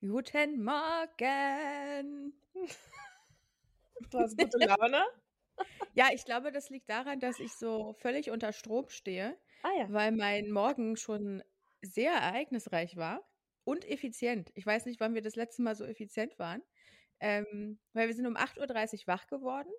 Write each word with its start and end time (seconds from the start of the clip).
Guten 0.00 0.62
Morgen. 0.64 2.32
Du 4.10 4.18
hast 4.18 4.36
gute 4.36 4.58
Laune? 4.58 5.04
Ja, 5.94 6.08
ich 6.12 6.24
glaube, 6.24 6.52
das 6.52 6.70
liegt 6.70 6.88
daran, 6.88 7.20
dass 7.20 7.40
ich 7.40 7.52
so 7.54 7.94
völlig 7.94 8.30
unter 8.30 8.52
Strom 8.52 8.88
stehe, 8.88 9.36
Ah 9.62 9.72
ja. 9.78 9.88
weil 9.88 10.12
mein 10.12 10.50
Morgen 10.50 10.96
schon 10.96 11.42
sehr 11.82 12.12
ereignisreich 12.12 12.96
war 12.96 13.22
und 13.64 13.84
effizient. 13.88 14.50
Ich 14.54 14.66
weiß 14.66 14.86
nicht, 14.86 15.00
wann 15.00 15.14
wir 15.14 15.22
das 15.22 15.36
letzte 15.36 15.62
Mal 15.62 15.74
so 15.74 15.84
effizient 15.84 16.38
waren. 16.38 16.62
Ähm, 17.20 17.78
weil 17.92 18.08
wir 18.08 18.14
sind 18.14 18.26
um 18.26 18.36
8.30 18.36 19.02
Uhr 19.02 19.06
wach 19.08 19.26
geworden 19.26 19.70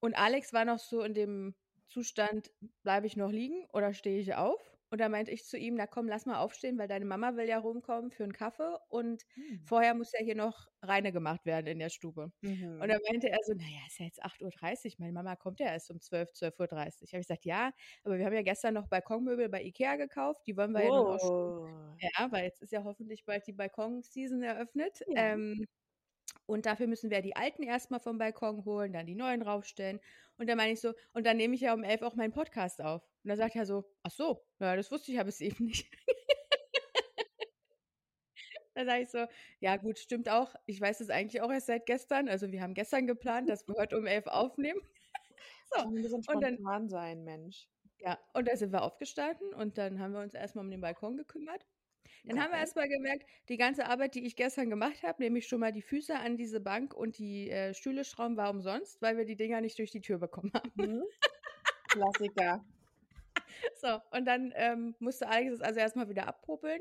und 0.00 0.14
Alex 0.16 0.52
war 0.52 0.64
noch 0.64 0.78
so 0.78 1.02
in 1.02 1.14
dem 1.14 1.54
Zustand, 1.88 2.52
bleibe 2.82 3.06
ich 3.06 3.16
noch 3.16 3.30
liegen 3.30 3.66
oder 3.72 3.94
stehe 3.94 4.20
ich 4.20 4.34
auf? 4.34 4.73
Und 4.94 5.00
da 5.00 5.08
meinte 5.08 5.32
ich 5.32 5.44
zu 5.44 5.58
ihm, 5.58 5.74
na 5.74 5.88
komm, 5.88 6.06
lass 6.06 6.24
mal 6.24 6.38
aufstehen, 6.38 6.78
weil 6.78 6.86
deine 6.86 7.04
Mama 7.04 7.34
will 7.34 7.48
ja 7.48 7.58
rumkommen 7.58 8.12
für 8.12 8.22
einen 8.22 8.32
Kaffee 8.32 8.78
und 8.88 9.24
Hm. 9.34 9.60
vorher 9.64 9.92
muss 9.94 10.12
ja 10.12 10.24
hier 10.24 10.36
noch 10.36 10.68
reine 10.82 11.10
gemacht 11.10 11.44
werden 11.46 11.66
in 11.66 11.80
der 11.80 11.88
Stube. 11.88 12.30
Mhm. 12.42 12.80
Und 12.80 12.88
dann 12.88 13.00
meinte 13.10 13.28
er 13.28 13.38
so, 13.42 13.54
naja, 13.54 13.80
ist 13.88 13.98
ja 13.98 14.04
jetzt 14.06 14.24
8.30 14.24 14.92
Uhr, 14.92 15.00
meine 15.00 15.12
Mama 15.12 15.34
kommt 15.34 15.58
ja 15.58 15.66
erst 15.66 15.90
um 15.90 16.00
12, 16.00 16.30
12.30 16.32 17.02
Uhr. 17.02 17.08
Habe 17.08 17.20
ich 17.22 17.26
gesagt, 17.26 17.44
ja, 17.44 17.72
aber 18.04 18.18
wir 18.18 18.24
haben 18.26 18.34
ja 18.34 18.42
gestern 18.42 18.74
noch 18.74 18.86
Balkonmöbel 18.86 19.48
bei 19.48 19.64
Ikea 19.64 19.96
gekauft, 19.96 20.42
die 20.46 20.56
wollen 20.56 20.70
wir 20.72 20.84
ja 20.84 20.92
nun 20.92 21.06
auch 21.08 21.18
schon, 21.18 21.32
Oh. 21.32 21.66
ja, 21.98 22.30
weil 22.30 22.44
jetzt 22.44 22.62
ist 22.62 22.72
ja 22.72 22.84
hoffentlich 22.84 23.24
bald 23.24 23.46
die 23.48 23.52
Balkon-Season 23.52 24.42
eröffnet. 24.44 25.00
Ja. 25.08 25.32
Ähm, 25.34 25.66
und 26.46 26.66
dafür 26.66 26.86
müssen 26.86 27.10
wir 27.10 27.22
die 27.22 27.36
alten 27.36 27.62
erstmal 27.62 28.00
vom 28.00 28.18
Balkon 28.18 28.64
holen, 28.64 28.92
dann 28.92 29.06
die 29.06 29.14
neuen 29.14 29.42
raufstellen. 29.42 30.00
Und 30.38 30.48
dann 30.48 30.56
meine 30.58 30.72
ich 30.72 30.80
so, 30.80 30.92
und 31.12 31.26
dann 31.26 31.36
nehme 31.38 31.54
ich 31.54 31.62
ja 31.62 31.74
um 31.74 31.84
11 31.84 32.02
auch 32.02 32.14
meinen 32.16 32.32
Podcast 32.32 32.82
auf. 32.82 33.02
Und 33.24 33.30
dann 33.30 33.38
sagt 33.38 33.56
er 33.56 33.64
so, 33.64 33.84
ach 34.02 34.10
so, 34.10 34.46
ja, 34.60 34.76
das 34.76 34.90
wusste 34.90 35.10
ich 35.10 35.16
ja 35.16 35.24
bis 35.24 35.40
eben 35.40 35.64
nicht. 35.64 35.90
Dann 38.74 38.86
sage 38.86 39.02
ich 39.02 39.08
so, 39.08 39.26
ja 39.60 39.76
gut, 39.76 39.98
stimmt 39.98 40.28
auch. 40.28 40.54
Ich 40.66 40.80
weiß 40.80 41.00
es 41.00 41.08
eigentlich 41.08 41.40
auch 41.40 41.50
erst 41.50 41.68
seit 41.68 41.86
gestern. 41.86 42.28
Also 42.28 42.52
wir 42.52 42.60
haben 42.60 42.74
gestern 42.74 43.06
geplant, 43.06 43.48
dass 43.48 43.66
wir 43.66 43.76
heute 43.76 43.96
um 43.96 44.06
11 44.06 44.26
aufnehmen. 44.26 44.80
So, 45.74 45.80
ein 45.80 45.94
bisschen 45.94 46.22
und 46.26 46.40
dann, 46.42 46.54
spontan 46.54 46.88
sein, 46.88 47.24
Mensch. 47.24 47.66
ja, 47.98 48.18
und 48.34 48.46
da 48.46 48.56
sind 48.56 48.70
wir 48.70 48.82
aufgestanden 48.82 49.52
und 49.54 49.76
dann 49.76 49.98
haben 49.98 50.12
wir 50.12 50.20
uns 50.20 50.34
erstmal 50.34 50.64
um 50.64 50.70
den 50.70 50.80
Balkon 50.80 51.16
gekümmert. 51.16 51.66
Dann 52.24 52.40
haben 52.40 52.52
wir 52.52 52.58
erstmal 52.58 52.88
gemerkt, 52.88 53.26
die 53.48 53.56
ganze 53.56 53.86
Arbeit, 53.86 54.14
die 54.14 54.24
ich 54.24 54.36
gestern 54.36 54.70
gemacht 54.70 55.02
habe, 55.02 55.22
nämlich 55.22 55.48
schon 55.48 55.60
mal 55.60 55.72
die 55.72 55.82
Füße 55.82 56.14
an 56.16 56.36
diese 56.36 56.60
Bank 56.60 56.94
und 56.94 57.18
die 57.18 57.50
äh, 57.50 57.74
Stühle 57.74 58.04
schrauben, 58.04 58.36
war 58.36 58.50
umsonst, 58.50 59.02
weil 59.02 59.16
wir 59.16 59.24
die 59.24 59.36
Dinger 59.36 59.60
nicht 59.60 59.78
durch 59.78 59.90
die 59.90 60.00
Tür 60.00 60.18
bekommen 60.18 60.52
haben. 60.54 60.70
Mhm. 60.76 61.04
Klassiker. 61.88 62.64
So, 63.80 64.00
und 64.12 64.24
dann 64.26 64.52
ähm, 64.56 64.94
musste 64.98 65.28
Alex 65.28 65.54
es 65.54 65.60
also 65.60 65.80
erstmal 65.80 66.08
wieder 66.08 66.26
abpuppeln. 66.26 66.80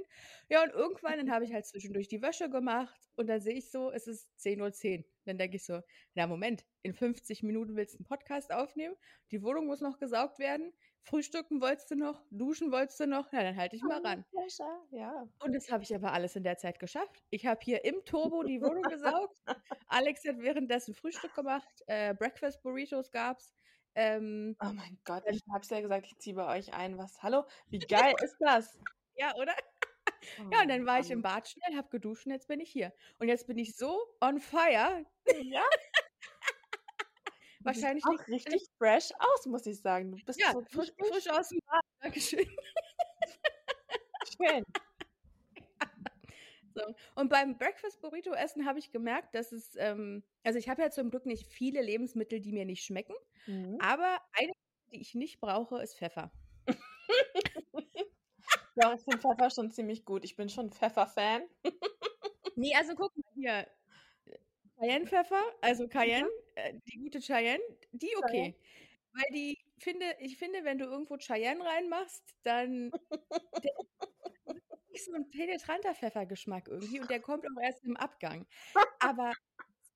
Ja, 0.49 0.63
und 0.63 0.71
irgendwann, 0.71 1.17
dann 1.17 1.31
habe 1.31 1.45
ich 1.45 1.53
halt 1.53 1.65
zwischendurch 1.65 2.07
die 2.07 2.21
Wäsche 2.21 2.49
gemacht 2.49 2.99
und 3.15 3.27
dann 3.27 3.41
sehe 3.41 3.55
ich 3.55 3.69
so, 3.69 3.91
es 3.91 4.07
ist 4.07 4.29
10.10 4.39 4.99
Uhr. 4.99 5.05
Dann 5.25 5.37
denke 5.37 5.57
ich 5.57 5.65
so, 5.65 5.81
na 6.15 6.27
Moment, 6.27 6.65
in 6.81 6.93
50 6.93 7.43
Minuten 7.43 7.75
willst 7.75 7.95
du 7.95 7.99
einen 7.99 8.05
Podcast 8.05 8.51
aufnehmen, 8.53 8.95
die 9.31 9.41
Wohnung 9.41 9.65
muss 9.65 9.81
noch 9.81 9.99
gesaugt 9.99 10.39
werden, 10.39 10.73
frühstücken 11.01 11.61
wolltest 11.61 11.91
du 11.91 11.95
noch, 11.95 12.21
duschen 12.31 12.71
wolltest 12.71 12.99
du 12.99 13.07
noch, 13.07 13.29
na 13.31 13.43
dann 13.43 13.55
halte 13.55 13.75
ich 13.75 13.83
mal 13.83 14.01
ran. 14.01 14.25
Fächer, 14.31 14.81
ja. 14.91 15.27
Und 15.39 15.53
das 15.53 15.71
habe 15.71 15.83
ich 15.83 15.93
aber 15.95 16.13
alles 16.13 16.35
in 16.35 16.43
der 16.43 16.57
Zeit 16.57 16.79
geschafft. 16.79 17.23
Ich 17.29 17.45
habe 17.45 17.59
hier 17.63 17.85
im 17.85 18.03
Turbo 18.05 18.43
die 18.43 18.61
Wohnung 18.61 18.83
gesaugt. 18.89 19.41
Alex 19.87 20.25
hat 20.25 20.39
währenddessen 20.39 20.93
Frühstück 20.93 21.33
gemacht, 21.33 21.83
äh, 21.87 22.13
Breakfast 22.13 22.61
Burritos 22.63 23.11
gab's. 23.11 23.53
Ähm, 23.95 24.55
Oh 24.61 24.71
mein 24.73 24.99
Gott, 25.05 25.23
ich 25.29 25.41
hab's 25.51 25.69
ja 25.69 25.81
gesagt, 25.81 26.07
ich 26.07 26.17
ziehe 26.17 26.35
bei 26.35 26.57
euch 26.57 26.73
ein. 26.73 26.97
Was? 26.97 27.21
Hallo? 27.21 27.43
Wie 27.69 27.79
geil 28.13 28.15
ist 28.23 28.37
das? 28.39 28.79
ja, 29.15 29.35
oder? 29.35 29.53
Oh 30.39 30.49
Ja, 30.51 30.61
und 30.61 30.69
dann 30.69 30.85
war 30.85 30.99
ich 30.99 31.11
im 31.11 31.21
Mann. 31.21 31.35
Bad 31.35 31.49
schnell, 31.49 31.77
hab 31.77 31.91
geduscht 31.91 32.25
und 32.25 32.31
jetzt 32.31 32.47
bin 32.47 32.59
ich 32.59 32.71
hier. 32.71 32.93
Und 33.19 33.27
jetzt 33.27 33.45
bin 33.45 33.57
ich 33.57 33.75
so 33.75 33.99
on 34.21 34.39
fire. 34.39 35.05
Ja, 35.43 35.63
Wahrscheinlich 37.63 38.03
auch 38.05 38.27
richtig 38.27 38.67
fresh 38.77 39.11
aus, 39.17 39.45
muss 39.45 39.65
ich 39.65 39.79
sagen. 39.79 40.11
Du 40.11 40.17
bist 40.25 40.39
ja, 40.39 40.51
so 40.51 40.61
frisch, 40.63 40.91
frisch 40.97 41.29
aus 41.29 41.49
dem 41.49 41.59
Bad. 41.65 41.81
Dankeschön. 42.01 42.45
schön. 44.37 44.63
So. 46.75 46.81
Und 47.15 47.29
beim 47.29 47.57
Breakfast 47.57 48.01
Burrito 48.01 48.33
Essen 48.33 48.65
habe 48.65 48.79
ich 48.79 48.91
gemerkt, 48.91 49.35
dass 49.35 49.51
es, 49.51 49.75
ähm, 49.77 50.23
also 50.43 50.57
ich 50.59 50.69
habe 50.69 50.81
ja 50.81 50.89
zum 50.91 51.09
Glück 51.11 51.25
nicht 51.25 51.47
viele 51.47 51.81
Lebensmittel, 51.81 52.39
die 52.39 52.51
mir 52.51 52.65
nicht 52.65 52.83
schmecken, 52.83 53.13
Mhm. 53.45 53.77
aber 53.81 54.19
eine, 54.33 54.51
die 54.91 55.01
ich 55.01 55.13
nicht 55.15 55.39
brauche, 55.39 55.81
ist 55.81 55.97
Pfeffer. 55.97 56.31
Ja, 58.75 58.93
ich 58.93 59.01
finde 59.01 59.19
Pfeffer 59.19 59.49
schon 59.51 59.71
ziemlich 59.71 60.03
gut. 60.05 60.25
Ich 60.25 60.35
bin 60.35 60.49
schon 60.49 60.71
Pfeffer-Fan. 60.71 61.43
Nee, 62.55 62.73
also 62.75 62.95
guck 62.95 63.15
mal 63.17 63.23
hier. 63.35 63.67
Cayenne-Pfeffer, 64.79 65.41
also 65.61 65.87
Cayenne, 65.87 66.27
äh, 66.55 66.73
die 66.87 66.97
gute 66.97 67.19
Cheyenne, 67.21 67.63
die 67.91 68.09
okay. 68.17 68.55
Weil 69.13 69.25
die 69.33 69.57
finde, 69.79 70.05
ich 70.19 70.37
finde, 70.37 70.63
wenn 70.63 70.79
du 70.79 70.85
irgendwo 70.85 71.17
Cheyenne 71.17 71.63
reinmachst, 71.63 72.35
dann 72.43 72.91
ist 74.93 75.05
so 75.05 75.13
ein 75.13 75.29
penetranter 75.29 75.95
Pfeffergeschmack 75.95 76.67
irgendwie 76.67 76.99
und 76.99 77.09
der 77.09 77.19
kommt 77.21 77.45
auch 77.45 77.61
erst 77.61 77.83
im 77.83 77.97
Abgang. 77.97 78.45
Aber 78.99 79.33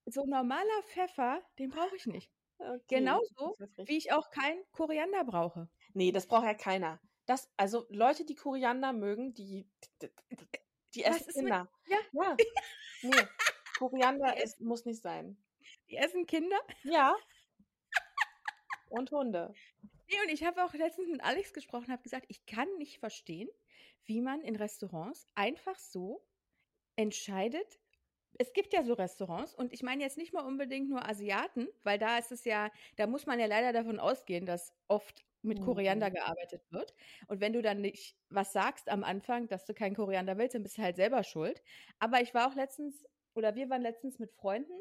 so 0.06 0.26
normaler 0.26 0.84
Pfeffer, 0.84 1.42
den 1.60 1.70
brauche 1.70 1.96
ich 1.96 2.06
nicht. 2.08 2.32
Okay, 2.60 2.82
Genauso, 2.88 3.56
wie 3.86 3.98
ich 3.98 4.12
auch 4.12 4.32
kein 4.32 4.58
Koriander 4.72 5.24
brauche. 5.24 5.70
Nee, 5.94 6.12
das 6.12 6.26
braucht 6.28 6.46
ja 6.46 6.54
keiner. 6.56 7.00
Das, 7.26 7.52
also 7.58 7.86
Leute, 7.90 8.26
die 8.26 8.36
Koriander 8.36 8.94
mögen, 8.94 9.34
die, 9.34 9.70
die, 10.02 10.10
die 10.96 11.04
essen 11.04 11.28
ist 11.30 11.36
mit, 11.36 11.46
Kinder. 11.46 11.70
ja, 11.88 11.98
Ja, 12.14 12.36
nee, 13.04 13.28
Koriander 13.78 14.42
ist, 14.42 14.60
muss 14.60 14.86
nicht 14.86 15.02
sein. 15.02 15.38
die 15.90 15.98
essen 15.98 16.26
Kinder. 16.26 16.58
Ja, 16.84 17.16
und 18.90 19.12
Hunde. 19.12 19.54
Nee, 20.10 20.22
und 20.24 20.30
ich 20.30 20.44
habe 20.44 20.64
auch 20.64 20.74
letztens 20.74 21.10
mit 21.10 21.22
Alex 21.24 21.54
gesprochen, 21.54 21.92
habe 21.92 22.02
gesagt, 22.04 22.26
ich 22.30 22.46
kann 22.46 22.68
nicht 22.78 23.00
verstehen, 23.00 23.50
wie 24.08 24.22
man 24.22 24.42
in 24.42 24.56
Restaurants 24.56 25.28
einfach 25.36 25.78
so 25.80 26.28
entscheidet. 26.96 27.80
Es 28.40 28.54
gibt 28.54 28.74
ja 28.74 28.84
so 28.84 28.94
Restaurants 28.94 29.56
und 29.56 29.74
ich 29.74 29.84
meine 29.84 30.04
jetzt 30.04 30.18
nicht 30.18 30.34
mal 30.34 30.46
unbedingt 30.46 30.90
nur 30.90 31.08
Asiaten, 31.08 31.70
weil 31.84 32.00
da 32.00 32.18
ist 32.20 32.32
es 32.32 32.46
ja, 32.46 32.72
da 32.98 33.08
muss 33.08 33.26
man 33.26 33.40
ja 33.40 33.48
leider 33.48 33.74
davon 33.74 34.00
ausgehen, 34.00 34.46
dass 34.46 34.74
oft 34.88 35.26
mit 35.44 35.62
Koriander 35.62 36.10
Mhm. 36.10 36.12
gearbeitet 36.12 36.64
wird. 36.72 36.96
Und 37.28 37.42
wenn 37.42 37.54
du 37.54 37.62
dann 37.62 37.82
nicht 37.82 38.18
was 38.30 38.54
sagst 38.54 38.90
am 38.90 39.04
Anfang, 39.04 39.48
dass 39.48 39.66
du 39.66 39.74
keinen 39.74 39.96
Koriander 39.96 40.38
willst, 40.38 40.56
dann 40.56 40.64
bist 40.64 40.78
du 40.78 40.84
halt 40.84 40.98
selber 40.98 41.24
schuld. 41.24 41.64
Aber 42.00 42.22
ich 42.22 42.34
war 42.34 42.50
auch 42.50 42.56
letztens, 42.56 43.06
oder 43.36 43.56
wir 43.56 43.70
waren 43.70 43.82
letztens 43.84 44.20
mit 44.20 44.34
Freunden 44.34 44.74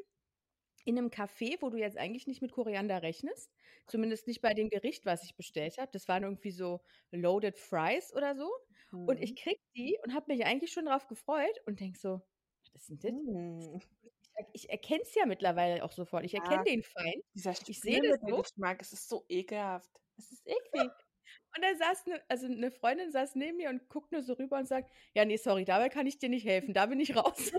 in 0.87 0.97
einem 0.97 1.09
Café, 1.09 1.57
wo 1.61 1.69
du 1.69 1.77
jetzt 1.77 1.97
eigentlich 1.97 2.27
nicht 2.27 2.41
mit 2.41 2.51
Koriander 2.53 3.01
rechnest. 3.03 3.53
Zumindest 3.87 4.27
nicht 4.27 4.41
bei 4.41 4.53
dem 4.53 4.69
Gericht, 4.69 5.05
was 5.05 5.23
ich 5.23 5.35
bestellt 5.35 5.77
habe. 5.77 5.91
Das 5.93 6.07
waren 6.07 6.23
irgendwie 6.23 6.51
so 6.51 6.81
Loaded 7.11 7.57
Fries 7.57 8.13
oder 8.15 8.35
so. 8.35 8.49
Und 9.05 9.19
ich 9.21 9.35
Mhm. 9.35 9.37
krieg 9.37 9.59
die 9.75 9.97
und 10.03 10.13
habe 10.13 10.33
mich 10.33 10.45
eigentlich 10.45 10.71
schon 10.73 10.85
drauf 10.85 11.07
gefreut 11.07 11.61
und 11.65 11.79
denk 11.79 11.97
so, 11.97 12.21
was 12.73 12.87
denn 12.87 12.99
das? 12.99 13.13
Mhm. 13.13 13.79
Ich, 13.79 13.87
ich 14.53 14.69
erkenne 14.69 15.01
es 15.03 15.15
ja 15.15 15.25
mittlerweile 15.25 15.83
auch 15.83 15.91
sofort. 15.91 16.23
Ich 16.25 16.33
erkenne 16.33 16.61
Ja, 16.61 16.65
den 16.65 16.83
Feind. 16.83 17.23
dieser 17.35 17.55
Ich 17.67 17.81
sehe 17.81 18.01
das 18.01 18.17
so. 18.27 18.43
Spülmittelgeschmack, 18.43 18.81
es 18.81 18.93
ist 18.93 19.09
so 19.09 19.25
ekelhaft. 19.29 19.91
Es 20.17 20.31
ist 20.31 20.47
eklig. 20.47 20.93
Und 21.55 21.63
dann 21.63 21.77
saß 21.77 22.05
eine, 22.07 22.23
also 22.29 22.47
eine 22.47 22.71
Freundin 22.71 23.11
saß 23.11 23.35
neben 23.35 23.57
mir 23.57 23.69
und 23.69 23.89
guckt 23.89 24.11
nur 24.11 24.23
so 24.23 24.33
rüber 24.33 24.57
und 24.59 24.67
sagt, 24.67 24.91
ja, 25.15 25.25
nee, 25.25 25.37
sorry, 25.37 25.65
dabei 25.65 25.89
kann 25.89 26.07
ich 26.07 26.19
dir 26.19 26.29
nicht 26.29 26.45
helfen, 26.45 26.73
da 26.73 26.87
bin 26.87 26.99
ich 26.99 27.15
raus. 27.17 27.51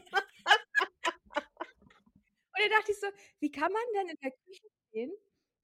Dachte 2.71 2.93
ich 2.93 3.01
so, 3.01 3.07
wie 3.41 3.51
kann 3.51 3.73
man 3.73 3.83
denn 3.97 4.09
in 4.09 4.17
der 4.23 4.31
Küche 4.31 4.69
stehen, 4.89 5.13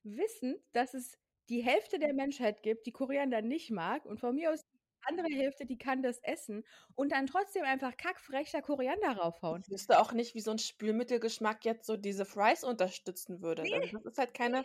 wissen, 0.03 0.63
dass 0.73 0.95
es 0.95 1.19
die 1.49 1.63
Hälfte 1.63 1.99
der 1.99 2.15
Menschheit 2.15 2.63
gibt, 2.63 2.87
die 2.87 2.93
Koriander 2.93 3.43
nicht 3.43 3.71
mag 3.71 4.05
und 4.07 4.21
von 4.21 4.35
mir 4.35 4.53
aus 4.53 4.61
die 4.61 4.81
andere 5.07 5.29
Hälfte, 5.29 5.67
die 5.67 5.77
kann 5.77 6.03
das 6.03 6.19
essen 6.23 6.65
und 6.95 7.13
dann 7.13 7.27
trotzdem 7.27 7.65
einfach 7.65 7.97
kackfrech 7.97 8.51
da 8.53 8.63
Koriander 8.63 9.17
raufhauen. 9.19 9.63
Ich 9.67 9.71
wüsste 9.71 10.01
auch 10.01 10.13
nicht, 10.13 10.35
wie 10.35 10.41
so 10.41 10.51
ein 10.51 10.59
Spülmittelgeschmack 10.59 11.65
jetzt 11.65 11.87
so 11.87 11.97
diese 11.97 12.25
Fries 12.25 12.65
unterstützen 12.65 13.43
würde. 13.43 13.63
Also 13.63 13.77
Nee, 13.77 13.91
das 13.93 14.05
ist 14.05 14.19
halt 14.19 14.33
keine, 14.33 14.65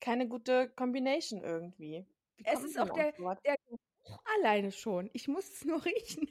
keine 0.00 0.28
gute 0.28 0.70
Combination 0.70 1.42
irgendwie. 1.42 2.06
Wie 2.36 2.44
es 2.44 2.62
ist 2.62 2.78
auch 2.78 2.90
der, 2.90 3.12
der 3.44 3.56
Geruch 3.66 4.18
alleine 4.38 4.70
schon. 4.70 5.10
Ich 5.12 5.26
muss 5.28 5.48
es 5.48 5.64
nur 5.64 5.84
riechen. 5.84 6.28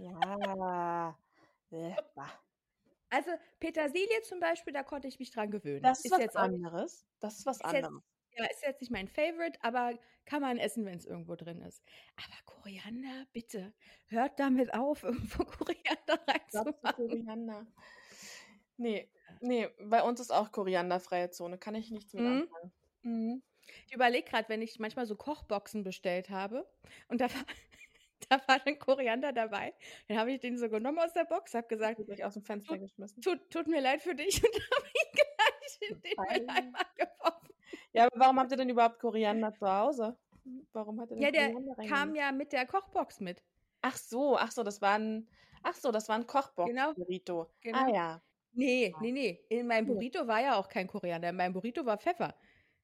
Ja. 0.00 1.18
Also 3.14 3.30
Petersilie 3.60 4.22
zum 4.22 4.40
Beispiel, 4.40 4.72
da 4.72 4.82
konnte 4.82 5.06
ich 5.08 5.18
mich 5.18 5.30
dran 5.30 5.50
gewöhnen. 5.50 5.82
Das 5.82 5.98
ist 6.00 6.06
Ist 6.06 6.12
was 6.12 6.18
jetzt 6.20 6.36
anderes. 6.36 7.06
Das 7.20 7.38
ist 7.38 7.46
was 7.46 7.60
ist 7.60 7.72
jetzt, 7.72 7.84
anderes. 7.86 8.04
ja, 8.36 8.44
ist 8.46 8.62
jetzt 8.62 8.80
nicht 8.80 8.90
mein 8.90 9.08
Favorite, 9.08 9.58
aber 9.62 9.98
kann 10.24 10.42
man 10.42 10.58
essen, 10.58 10.84
wenn 10.84 10.98
es 10.98 11.06
irgendwo 11.06 11.36
drin 11.36 11.60
ist. 11.62 11.82
Aber 12.16 12.34
Koriander, 12.44 13.26
bitte, 13.32 13.72
hört 14.06 14.40
damit 14.40 14.74
auf, 14.74 15.02
irgendwo 15.04 15.44
Koriander 15.44 16.18
reinzumachen. 16.26 16.94
Koriander. 16.96 17.66
Nee, 18.76 19.08
nee, 19.40 19.68
bei 19.80 20.02
uns 20.02 20.20
ist 20.20 20.32
auch 20.32 20.50
korianderfreie 20.52 21.30
Zone. 21.30 21.58
Kann 21.58 21.74
ich 21.74 21.90
nichts 21.90 22.12
mit 22.14 22.24
Mhm. 22.24 22.26
anfangen. 22.26 22.72
Mhm. 23.02 23.42
Ich 23.86 23.94
überlege 23.94 24.28
gerade, 24.28 24.48
wenn 24.48 24.60
ich 24.62 24.78
manchmal 24.78 25.06
so 25.06 25.16
Kochboxen 25.16 25.84
bestellt 25.84 26.28
habe 26.30 26.68
und 27.08 27.20
da 27.20 27.32
war, 27.32 27.44
da 28.28 28.40
war 28.46 28.58
dann 28.58 28.78
Koriander 28.78 29.32
dabei. 29.32 29.74
Dann 30.08 30.18
habe 30.18 30.32
ich 30.32 30.40
den 30.40 30.56
so 30.58 30.68
genommen 30.68 30.98
aus 30.98 31.12
der 31.12 31.24
Box, 31.24 31.54
habe 31.54 31.66
gesagt, 31.66 32.00
euch 32.08 32.24
aus 32.24 32.34
dem 32.34 32.42
Fenster 32.42 32.78
geschmissen. 32.78 33.22
tut, 33.22 33.50
tut 33.50 33.66
mir 33.66 33.80
leid 33.80 34.02
für 34.02 34.14
dich 34.14 34.36
und 34.44 34.54
habe 34.54 34.86
ihn 34.86 35.12
gleich 35.12 35.90
in 35.90 36.00
den. 36.02 36.16
Mülleimer 36.16 36.84
geworfen. 36.96 37.48
Ja, 37.92 38.06
aber 38.06 38.20
warum 38.20 38.38
habt 38.38 38.50
ihr 38.50 38.56
denn 38.56 38.68
überhaupt 38.68 38.98
Koriander 38.98 39.52
zu 39.54 39.66
Hause? 39.66 40.18
Warum 40.72 41.00
hat 41.00 41.10
denn 41.10 41.18
Ja, 41.18 41.30
der 41.30 41.54
kam 41.88 42.14
ja 42.14 42.32
mit 42.32 42.52
der 42.52 42.66
Kochbox 42.66 43.20
mit. 43.20 43.42
Ach 43.82 43.96
so, 43.96 44.36
ach 44.36 44.50
so, 44.50 44.62
das 44.62 44.80
war 44.80 44.98
ein, 44.98 45.28
ach 45.62 45.74
so, 45.74 45.90
das 45.92 46.08
war 46.08 46.16
ein 46.16 46.26
Kochbox-Burrito. 46.26 47.42
Ah 47.42 47.48
genau. 47.60 47.94
ja. 47.94 48.22
Nee, 48.52 48.90
Ja. 48.90 48.98
nee, 49.00 49.12
nee. 49.12 49.44
In 49.48 49.66
meinem. 49.66 49.86
Burrito 49.86 50.26
war 50.26 50.40
ja 50.40 50.56
auch 50.56 50.68
kein 50.68 50.86
Koriander. 50.86 51.30
In 51.30 51.36
meinem 51.36 51.52
Burrito 51.52 51.84
war 51.84 51.98
Pfeffer. 51.98 52.34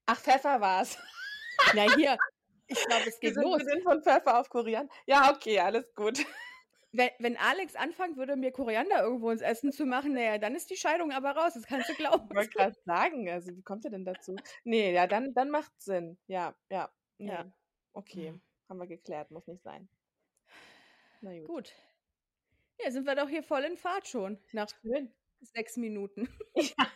Ach, 0.07 0.19
Pfeffer 0.19 0.61
war's. 0.61 0.99
Na 1.75 1.95
hier, 1.95 2.19
ich 2.71 2.87
glaube, 2.87 3.05
es 3.09 3.21
Wir 3.21 3.29
geht 3.29 3.35
sind, 3.35 3.43
los. 3.45 3.59
wir 3.59 3.67
sind 3.67 3.83
von 3.83 4.03
Pfeffer 4.03 4.39
auf 4.41 4.49
Koriander. 4.49 4.93
Ja, 5.07 5.33
okay, 5.35 5.59
alles 5.61 5.95
gut. 5.95 6.19
Wenn, 6.93 7.11
wenn 7.21 7.37
Alex 7.37 7.77
anfangen 7.77 8.17
würde, 8.17 8.35
mir 8.35 8.51
Koriander 8.51 9.01
irgendwo 9.01 9.31
ins 9.31 9.43
Essen 9.43 9.71
zu 9.71 9.87
machen, 9.87 10.13
naja, 10.13 10.39
dann 10.39 10.57
ist 10.57 10.71
die 10.71 10.77
Scheidung 10.77 11.13
aber 11.13 11.31
raus. 11.37 11.55
Das 11.55 11.63
kannst 11.65 11.89
du 11.89 11.95
glauben. 11.95 12.27
Ich 12.31 12.37
wollte 12.37 12.51
gerade 12.51 12.77
sagen, 12.85 13.31
also 13.31 13.57
wie 13.57 13.63
kommt 13.63 13.85
ihr 13.85 13.93
denn 13.93 14.05
dazu? 14.05 14.35
Nee, 14.65 14.93
ja, 14.93 15.07
dann, 15.07 15.33
dann 15.33 15.51
macht 15.51 15.71
Sinn. 15.81 16.19
Ja, 16.27 16.53
ja, 16.69 16.91
nee. 17.19 17.29
Ja. 17.31 17.45
Okay, 17.93 18.35
haben 18.69 18.79
wir 18.79 18.89
geklärt, 18.89 19.31
muss 19.31 19.47
nicht 19.47 19.63
sein. 19.63 19.89
Na 21.21 21.33
gut. 21.39 21.47
Gut. 21.47 21.73
Ja, 22.83 22.91
sind 22.91 23.07
wir 23.07 23.15
doch 23.15 23.29
hier 23.29 23.45
voll 23.45 23.63
in 23.63 23.77
Fahrt 23.77 24.09
schon. 24.09 24.39
Nach 24.51 24.69
Schön. 24.83 25.15
sechs 25.43 25.77
Minuten. 25.77 26.29
Ja. 26.57 26.87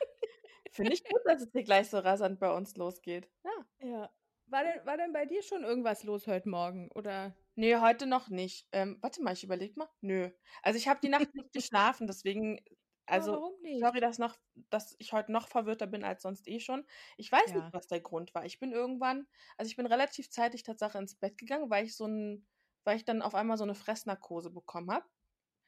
Finde 0.72 0.92
ich 0.92 1.04
gut, 1.04 1.20
dass 1.24 1.40
es 1.40 1.52
hier 1.52 1.62
gleich 1.62 1.88
so 1.88 1.98
rasant 1.98 2.40
bei 2.40 2.50
uns 2.52 2.76
losgeht. 2.76 3.28
Ja. 3.44 3.88
Ja. 3.88 4.10
War 4.46 4.64
denn, 4.64 4.86
war 4.86 4.96
denn 4.96 5.12
bei 5.12 5.26
dir 5.26 5.42
schon 5.42 5.64
irgendwas 5.64 6.02
los 6.02 6.26
heute 6.26 6.48
Morgen? 6.48 6.90
Oder? 6.92 7.36
Nee, 7.56 7.76
heute 7.76 8.06
noch 8.06 8.28
nicht. 8.28 8.68
Ähm, 8.72 8.98
warte 9.00 9.22
mal, 9.22 9.32
ich 9.32 9.44
überlege 9.44 9.74
mal. 9.78 9.88
Nö. 10.00 10.30
Also 10.62 10.76
ich 10.78 10.88
habe 10.88 11.00
die 11.02 11.08
Nacht 11.08 11.34
nicht 11.34 11.52
geschlafen, 11.52 12.06
deswegen, 12.06 12.60
also 13.06 13.32
oh, 13.32 13.40
warum 13.40 13.60
nicht? 13.62 13.90
sorry, 13.90 14.00
dass, 14.00 14.18
noch, 14.18 14.36
dass 14.70 14.94
ich 14.98 15.12
heute 15.12 15.32
noch 15.32 15.48
verwirrter 15.48 15.86
bin 15.86 16.04
als 16.04 16.22
sonst 16.22 16.48
eh 16.48 16.60
schon. 16.60 16.86
Ich 17.16 17.30
weiß 17.30 17.54
Ja. 17.54 17.54
nicht, 17.54 17.72
was 17.72 17.86
der 17.88 18.00
Grund 18.00 18.34
war. 18.34 18.44
Ich 18.44 18.58
bin 18.60 18.72
irgendwann, 18.72 19.26
also 19.56 19.68
ich 19.70 19.76
bin 19.76 19.86
relativ 19.86 20.30
zeitig 20.30 20.62
Tatsache 20.62 20.98
ins 20.98 21.16
Bett 21.16 21.38
gegangen, 21.38 21.70
weil 21.70 21.84
ich 21.86 21.96
so 21.96 22.06
ein, 22.06 22.46
weil 22.84 22.96
ich 22.96 23.04
dann 23.04 23.22
auf 23.22 23.34
einmal 23.34 23.56
so 23.56 23.64
eine 23.64 23.74
Fressnarkose 23.74 24.50
bekommen 24.50 24.90
habe. 24.92 25.06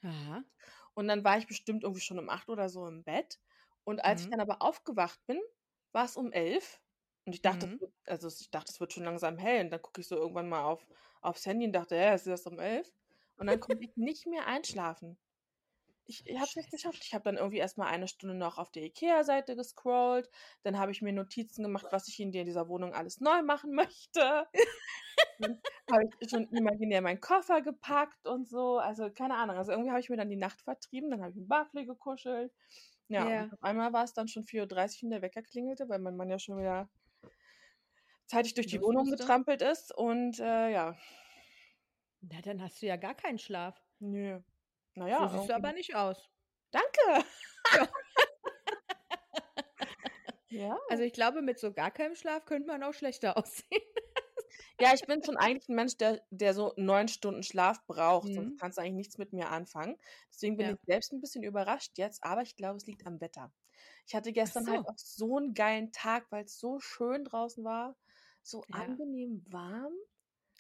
Aha. 0.03 0.45
Und 0.95 1.09
dann 1.09 1.25
war 1.25 1.39
ich 1.39 1.47
bestimmt 1.47 1.83
irgendwie 1.85 2.01
schon 2.01 2.19
um 2.19 2.29
acht 2.29 2.49
oder 2.49 2.69
so 2.69 2.87
im 2.87 3.05
Bett. 3.05 3.41
Und 3.85 4.05
als 4.05 4.23
ich 4.23 4.29
Mhm. 4.29 4.31
dann 4.31 4.41
aber 4.41 4.63
aufgewacht 4.63 5.25
bin, 5.27 5.41
war 5.93 6.05
es 6.05 6.17
um 6.17 6.33
elf. 6.33 6.81
Und 7.27 7.35
ich 7.35 7.43
dachte, 7.43 7.67
es 7.67 7.73
Mhm. 7.73 7.81
wird- 7.81 7.93
also 8.07 8.29
ich 8.29 8.51
dachte, 8.51 8.73
es 8.73 8.81
wird 8.81 8.93
schon 8.93 9.05
langsam 9.05 9.37
hell. 9.37 9.65
Und 9.65 9.71
dann 9.71 9.83
gucke 9.83 10.01
ich 10.01 10.09
so 10.09 10.17
irgendwann 10.17 10.49
mal 10.49 10.63
auf, 10.65 10.87
aufs 11.21 11.45
Handy 11.45 11.67
und 11.67 11.73
dachte, 11.73 11.97
hä, 11.97 12.15
es 12.15 12.23
ist 12.23 12.29
erst 12.29 12.47
um 12.47 12.59
elf. 12.59 12.91
Und 13.37 13.49
dann 13.49 13.61
konnte 13.61 13.85
ich 13.85 13.97
nicht 13.97 14.27
mehr 14.27 14.47
einschlafen. 14.47 15.19
Ich 16.09 16.21
habe 16.21 16.45
es 16.45 16.55
nicht 16.55 16.67
Scheiße. 16.67 16.71
geschafft. 16.71 17.05
Ich 17.05 17.15
habe 17.15 17.25
dann 17.25 17.37
irgendwie 17.37 17.59
erstmal 17.59 17.89
eine 17.89 18.07
Stunde 18.07 18.37
noch 18.37 18.59
auf 18.59 18.71
der 18.71 18.85
Ikea-Seite 18.85 19.57
gescrollt. 19.57 20.31
Dann 20.63 20.79
habe 20.79 20.93
ich 20.93 21.03
mir 21.03 21.13
Notizen 21.13 21.65
gemacht, 21.65 21.87
was 21.91 22.07
ich 22.07 22.21
in 22.21 22.31
dieser 22.31 22.69
Wohnung 22.69 22.95
alles 22.95 23.21
neu 23.21 23.43
machen 23.43 23.73
möchte. 23.75 24.47
Dann 25.41 25.61
habe 25.91 26.05
ich 26.21 26.31
schon 26.31 26.49
imaginär 26.51 27.03
meinen 27.03 27.21
Koffer 27.21 27.61
gepackt 27.61 28.25
und 28.29 28.49
so. 28.49 28.79
Also 28.79 29.11
keine 29.11 29.35
Ahnung. 29.35 29.57
Also 29.57 29.73
irgendwie 29.73 29.91
habe 29.91 29.99
ich 30.01 30.09
mir 30.09 30.17
dann 30.17 30.31
die 30.31 30.37
Nacht 30.37 30.63
vertrieben. 30.63 31.11
Dann 31.11 31.21
habe 31.23 31.31
ich 31.31 31.37
mit 31.37 31.49
Barclay 31.49 31.85
gekuschelt. 31.87 32.53
Ja, 33.09 33.29
Ja. 33.29 33.43
und 33.45 33.55
auf 33.55 33.63
einmal 33.65 33.93
war 33.93 34.05
es 34.05 34.13
dann 34.15 34.29
schon 34.29 34.45
4.30 34.45 34.99
Uhr 35.03 35.07
und 35.07 35.11
der 35.11 35.23
Wecker 35.23 35.43
klingelte, 35.43 35.89
weil 35.89 35.99
mein 35.99 36.17
Mann 36.17 36.31
ja 36.31 36.39
schon 36.39 36.59
wieder 36.59 36.89
zeitig 38.27 38.55
durch 38.55 38.67
die 38.67 38.81
Wohnung 38.81 39.11
getrampelt 39.11 39.63
ist. 39.63 39.95
Und 39.97 40.39
äh, 40.41 40.71
ja, 40.71 40.97
Na, 42.21 42.41
dann 42.43 42.63
hast 42.63 42.83
du 42.83 42.87
ja 42.87 42.97
gar 42.97 43.15
keinen 43.15 43.39
Schlaf. 43.39 43.81
nö. 44.01 44.41
Naja, 44.95 45.29
so 45.29 45.37
siehst 45.39 45.51
du 45.51 45.55
aber 45.55 45.73
nicht 45.73 45.95
aus. 45.95 46.29
danke. 46.71 47.25
Ja. 50.49 50.69
ja. 50.69 50.79
Also 50.89 51.03
ich 51.03 51.13
glaube, 51.13 51.43
mit 51.43 51.59
so 51.59 51.73
gar 51.73 51.91
keinem 51.91 52.15
Schlaf 52.15 52.45
könnte 52.45 52.69
man 52.69 52.83
auch 52.83 52.95
schlechter 52.95 53.37
aussehen. 53.37 53.83
Ja, 54.81 54.93
ich 54.95 55.03
bin 55.07 55.23
schon 55.25 55.37
eigentlich 55.37 55.69
ein 55.69 55.75
Mensch, 55.75 55.97
der, 55.97 56.23
der 56.31 56.55
so 56.55 56.73
neun 56.77 57.09
Stunden 57.09 57.43
Schlaf 57.43 57.85
braucht. 57.87 58.33
Sonst 58.33 58.53
Mhm. 58.55 58.57
kannst 58.59 58.79
du 58.79 58.83
eigentlich 58.83 58.95
nichts 58.95 59.19
mit 59.19 59.33
mir 59.33 59.49
anfangen. 59.51 59.97
Deswegen 60.31 60.57
bin 60.57 60.67
Ja. 60.69 60.73
ich 60.75 60.79
selbst 60.87 61.13
ein 61.13 61.21
bisschen 61.21 61.43
überrascht 61.43 61.99
jetzt, 61.99 62.23
aber 62.23 62.43
ich 62.43 62.57
glaube, 62.57 62.77
es 62.77 62.87
liegt 62.87 63.07
am 63.07 63.21
Wetter. 63.21 63.53
Ich 64.07 64.15
hatte 64.15 64.33
gestern 64.33 64.69
halt 64.71 64.83
so. 64.83 64.89
auch 64.89 64.99
so 64.99 65.37
einen 65.39 65.55
geilen 65.55 65.93
Tag, 65.93 66.27
weil 66.31 66.45
es 66.45 66.59
so 66.59 66.79
schön 66.79 67.25
draußen 67.25 67.65
war. 67.65 67.97
So 68.51 68.65
Ja. 68.69 69.01
angenehm 69.11 69.45
warm. 69.53 69.93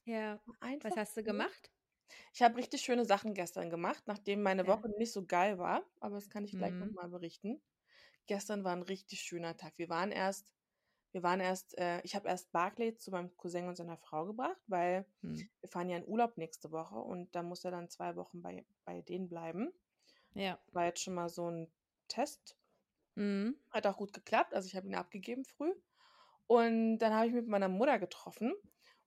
Ja. 0.06 0.40
Einfach 0.60 0.84
Was 0.84 0.96
hast 0.96 1.16
du 1.16 1.22
gemacht? 1.22 1.70
Ich 2.32 2.42
habe 2.42 2.56
richtig 2.56 2.82
schöne 2.82 3.04
Sachen 3.04 3.34
gestern 3.34 3.68
gemacht, 3.70 4.04
nachdem 4.06 4.42
meine 4.42 4.66
Ja. 4.66 4.68
Woche 4.68 4.88
nicht 4.90 5.12
so 5.12 5.26
geil 5.26 5.58
war. 5.58 5.84
Aber 6.00 6.14
das 6.16 6.28
kann 6.30 6.44
ich 6.44 6.56
gleich 6.56 6.74
Mhm. 6.74 6.96
nochmal 6.96 7.08
berichten. 7.08 7.60
Gestern 8.26 8.64
war 8.64 8.72
ein 8.74 8.82
richtig 8.82 9.20
schöner 9.22 9.56
Tag. 9.56 9.74
Wir 9.78 9.88
waren 9.90 10.12
erst, 10.12 10.54
wir 11.12 11.22
waren 11.24 11.40
erst, 11.40 11.78
äh, 11.78 12.00
ich 12.02 12.16
habe 12.16 12.28
erst 12.28 12.52
Barclay 12.52 12.96
zu 12.96 13.10
meinem 13.12 13.36
Cousin 13.36 13.68
und 13.68 13.76
seiner 13.76 13.98
Frau 13.98 14.26
gebracht, 14.26 14.62
weil 14.68 15.06
Hm. 15.22 15.46
wir 15.60 15.68
fahren 15.70 15.90
ja 15.90 15.98
in 15.98 16.08
Urlaub 16.08 16.38
nächste 16.38 16.72
Woche 16.72 16.96
und 16.96 17.34
da 17.36 17.42
muss 17.42 17.64
er 17.64 17.72
dann 17.72 17.90
zwei 17.90 18.16
Wochen 18.16 18.42
bei, 18.42 18.66
bei 18.84 19.02
denen 19.02 19.28
bleiben. 19.28 19.72
Ja. 20.34 20.60
War 20.72 20.86
jetzt 20.86 21.02
schon 21.02 21.14
mal 21.14 21.28
so 21.28 21.50
ein 21.50 21.72
Test. 22.08 22.56
Mhm. 23.16 23.56
Hat 23.70 23.86
auch 23.86 23.96
gut 23.98 24.12
geklappt. 24.12 24.54
Also 24.54 24.66
ich 24.66 24.74
habe 24.74 24.88
ihn 24.88 24.96
abgegeben 24.96 25.44
früh. 25.44 25.72
Und 26.46 26.98
dann 26.98 27.12
habe 27.14 27.26
ich 27.26 27.32
mich 27.32 27.42
mit 27.42 27.50
meiner 27.50 27.68
Mutter 27.68 27.98
getroffen. 27.98 28.54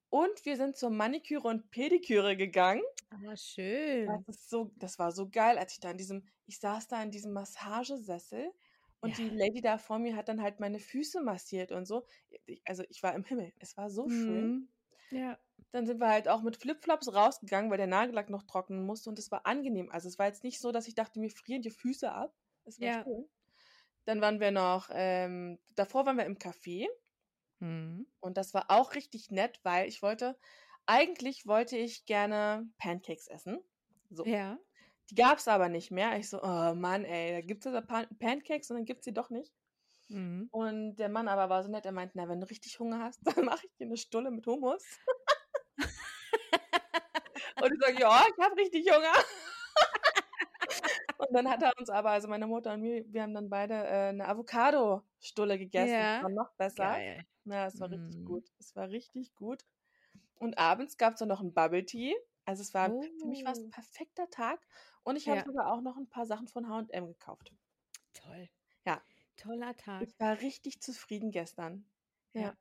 Und 0.09 0.45
wir 0.45 0.57
sind 0.57 0.77
zur 0.77 0.89
Maniküre 0.89 1.47
und 1.47 1.71
Pediküre 1.71 2.35
gegangen. 2.37 2.83
Aber 3.11 3.35
schön. 3.37 4.25
Das, 4.27 4.37
ist 4.37 4.49
so, 4.49 4.71
das 4.77 4.99
war 4.99 5.11
so 5.11 5.29
geil, 5.29 5.57
als 5.57 5.73
ich 5.73 5.79
da 5.79 5.91
in 5.91 5.97
diesem, 5.97 6.25
ich 6.45 6.59
saß 6.59 6.87
da 6.87 7.01
in 7.03 7.11
diesem 7.11 7.33
Massagesessel 7.33 8.51
und 9.01 9.17
Ja. 9.17 9.17
die 9.17 9.29
Lady 9.29 9.61
da 9.61 9.77
vor 9.77 9.99
mir 9.99 10.15
hat 10.15 10.27
dann 10.29 10.41
halt 10.41 10.59
meine 10.59 10.79
Füße 10.79 11.21
massiert 11.21 11.71
und 11.71 11.85
so. 11.85 12.05
Ich- 12.45 12.61
Also 12.65 12.83
ich 12.89 13.01
war 13.03 13.13
im 13.15 13.23
Himmel. 13.23 13.53
Es 13.59 13.77
war 13.77 13.89
so 13.89 14.09
schön. 14.09 14.55
Mhm. 14.55 14.69
Ja. 15.11 15.39
Dann 15.71 15.85
sind 15.85 15.99
wir 15.99 16.09
halt 16.09 16.27
auch 16.27 16.41
mit 16.41 16.57
Flipflops 16.57 17.13
rausgegangen, 17.13 17.69
weil 17.71 17.77
der 17.77 17.87
Nagellack 17.87 18.29
noch 18.29 18.43
trocknen 18.43 18.85
musste 18.85 19.09
und 19.09 19.19
es 19.19 19.31
war 19.31 19.45
angenehm. 19.45 19.89
Also 19.91 20.07
es 20.07 20.19
war 20.19 20.27
jetzt 20.27 20.43
nicht 20.43 20.59
so, 20.59 20.71
dass 20.71 20.87
ich 20.87 20.95
dachte, 20.95 21.19
mir 21.19 21.29
frieren 21.31 21.61
die 21.61 21.69
Füße 21.71 22.11
ab. 22.11 22.35
Es 22.65 22.79
war 22.81 22.87
Ja. 22.87 23.03
schön. 23.03 23.29
Dann 24.05 24.21
waren 24.21 24.39
wir 24.39 24.51
noch, 24.51 24.89
ähm, 24.93 25.59
davor 25.75 26.05
waren 26.05 26.17
wir 26.17 26.25
im 26.25 26.37
Café 26.37 26.87
Mhm. 27.59 28.07
und 28.19 28.37
das 28.37 28.53
war 28.53 28.65
auch 28.69 28.95
richtig 28.95 29.31
nett, 29.31 29.59
weil 29.63 29.87
ich 29.87 30.01
wollte, 30.01 30.37
eigentlich 30.85 31.45
wollte 31.45 31.77
ich 31.77 32.05
gerne 32.05 32.69
Pancakes 32.77 33.27
essen. 33.27 33.59
So. 34.09 34.25
Ja. 34.25 34.57
Die 35.09 35.15
gab 35.15 35.39
es 35.39 35.47
aber 35.47 35.69
nicht 35.69 35.91
mehr. 35.91 36.17
Ich 36.17 36.29
so, 36.29 36.41
oh 36.41 36.73
Mann, 36.75 37.03
ey, 37.03 37.31
da 37.31 37.41
gibt 37.41 37.65
es 37.65 37.73
also 37.73 37.85
Pan 37.85 38.07
Pancakes 38.19 38.69
und 38.69 38.77
dann 38.77 38.85
gibt 38.85 38.99
es 38.99 39.05
sie 39.05 39.13
doch 39.13 39.29
nicht. 39.29 39.53
Mhm. 40.09 40.49
Und 40.51 40.95
der 40.95 41.09
Mann 41.09 41.27
aber 41.27 41.49
war 41.49 41.63
so 41.63 41.69
nett, 41.69 41.85
er 41.85 41.91
meinte, 41.91 42.17
na, 42.17 42.27
wenn 42.27 42.39
du 42.39 42.49
richtig 42.49 42.79
Hunger 42.79 42.99
hast, 42.99 43.19
dann 43.37 43.45
mache 43.45 43.65
ich 43.65 43.75
dir 43.77 43.85
eine 43.85 43.97
Stulle 43.97 44.31
mit 44.31 44.45
Hummus. 44.47 44.83
und 47.61 47.73
ich 47.73 47.79
sage, 47.79 47.99
ja, 47.99 48.23
ich 48.27 48.43
habe 48.43 48.55
richtig 48.55 48.89
Hunger. 48.91 49.13
Und 51.19 51.33
dann 51.33 51.49
hat 51.49 51.61
er 51.63 51.73
uns 51.79 51.89
aber, 51.89 52.11
also 52.11 52.27
meine 52.29 52.47
Mutter 52.47 52.73
und 52.73 52.81
mir, 52.81 53.05
wir 53.11 53.23
haben 53.23 53.33
dann 53.35 53.49
beide 53.49 53.75
äh, 53.75 54.09
eine 54.09 54.27
Avocado-Stulle 54.27 55.59
gegessen. 55.59 55.91
Ja. 55.91 56.13
Das 56.21 56.21
war 56.23 56.29
noch 56.31 56.53
besser. 56.57 56.85
Geil. 56.93 57.25
Ja, 57.45 57.67
es 57.67 57.79
war 57.79 57.91
richtig 57.91 58.19
Mm. 58.21 58.25
gut. 58.25 58.49
Es 58.59 58.75
war 58.75 58.89
richtig 58.89 59.35
gut. 59.35 59.65
Und 60.35 60.57
abends 60.59 60.97
gab 60.97 61.13
es 61.13 61.19
dann 61.19 61.29
noch 61.29 61.41
ein 61.41 61.53
Bubble 61.53 61.85
Tea. 61.85 62.15
Also 62.45 62.61
es 62.63 62.73
war 62.75 62.91
für 63.17 63.27
mich 63.27 63.45
war 63.45 63.53
es 63.53 63.63
ein 63.63 63.67
Oh. 63.67 63.71
perfekter 63.71 64.29
Tag. 64.31 64.67
Und 65.03 65.17
ich 65.17 65.29
habe 65.29 65.37
Ja. 65.37 65.45
sogar 65.45 65.71
auch 65.73 65.81
noch 65.81 65.97
ein 65.97 66.09
paar 66.09 66.25
Sachen 66.27 66.47
von 66.49 66.69
H&M 66.69 67.07
gekauft. 67.07 67.53
Toll. 68.13 68.49
Ja. 68.85 69.01
Toller 69.37 69.75
Tag. 69.77 70.07
Ich 70.07 70.19
war 70.19 70.39
richtig 70.41 70.81
zufrieden 70.81 71.31
gestern. 71.31 71.89
Ja. 72.35 72.41
Ja. 72.41 72.57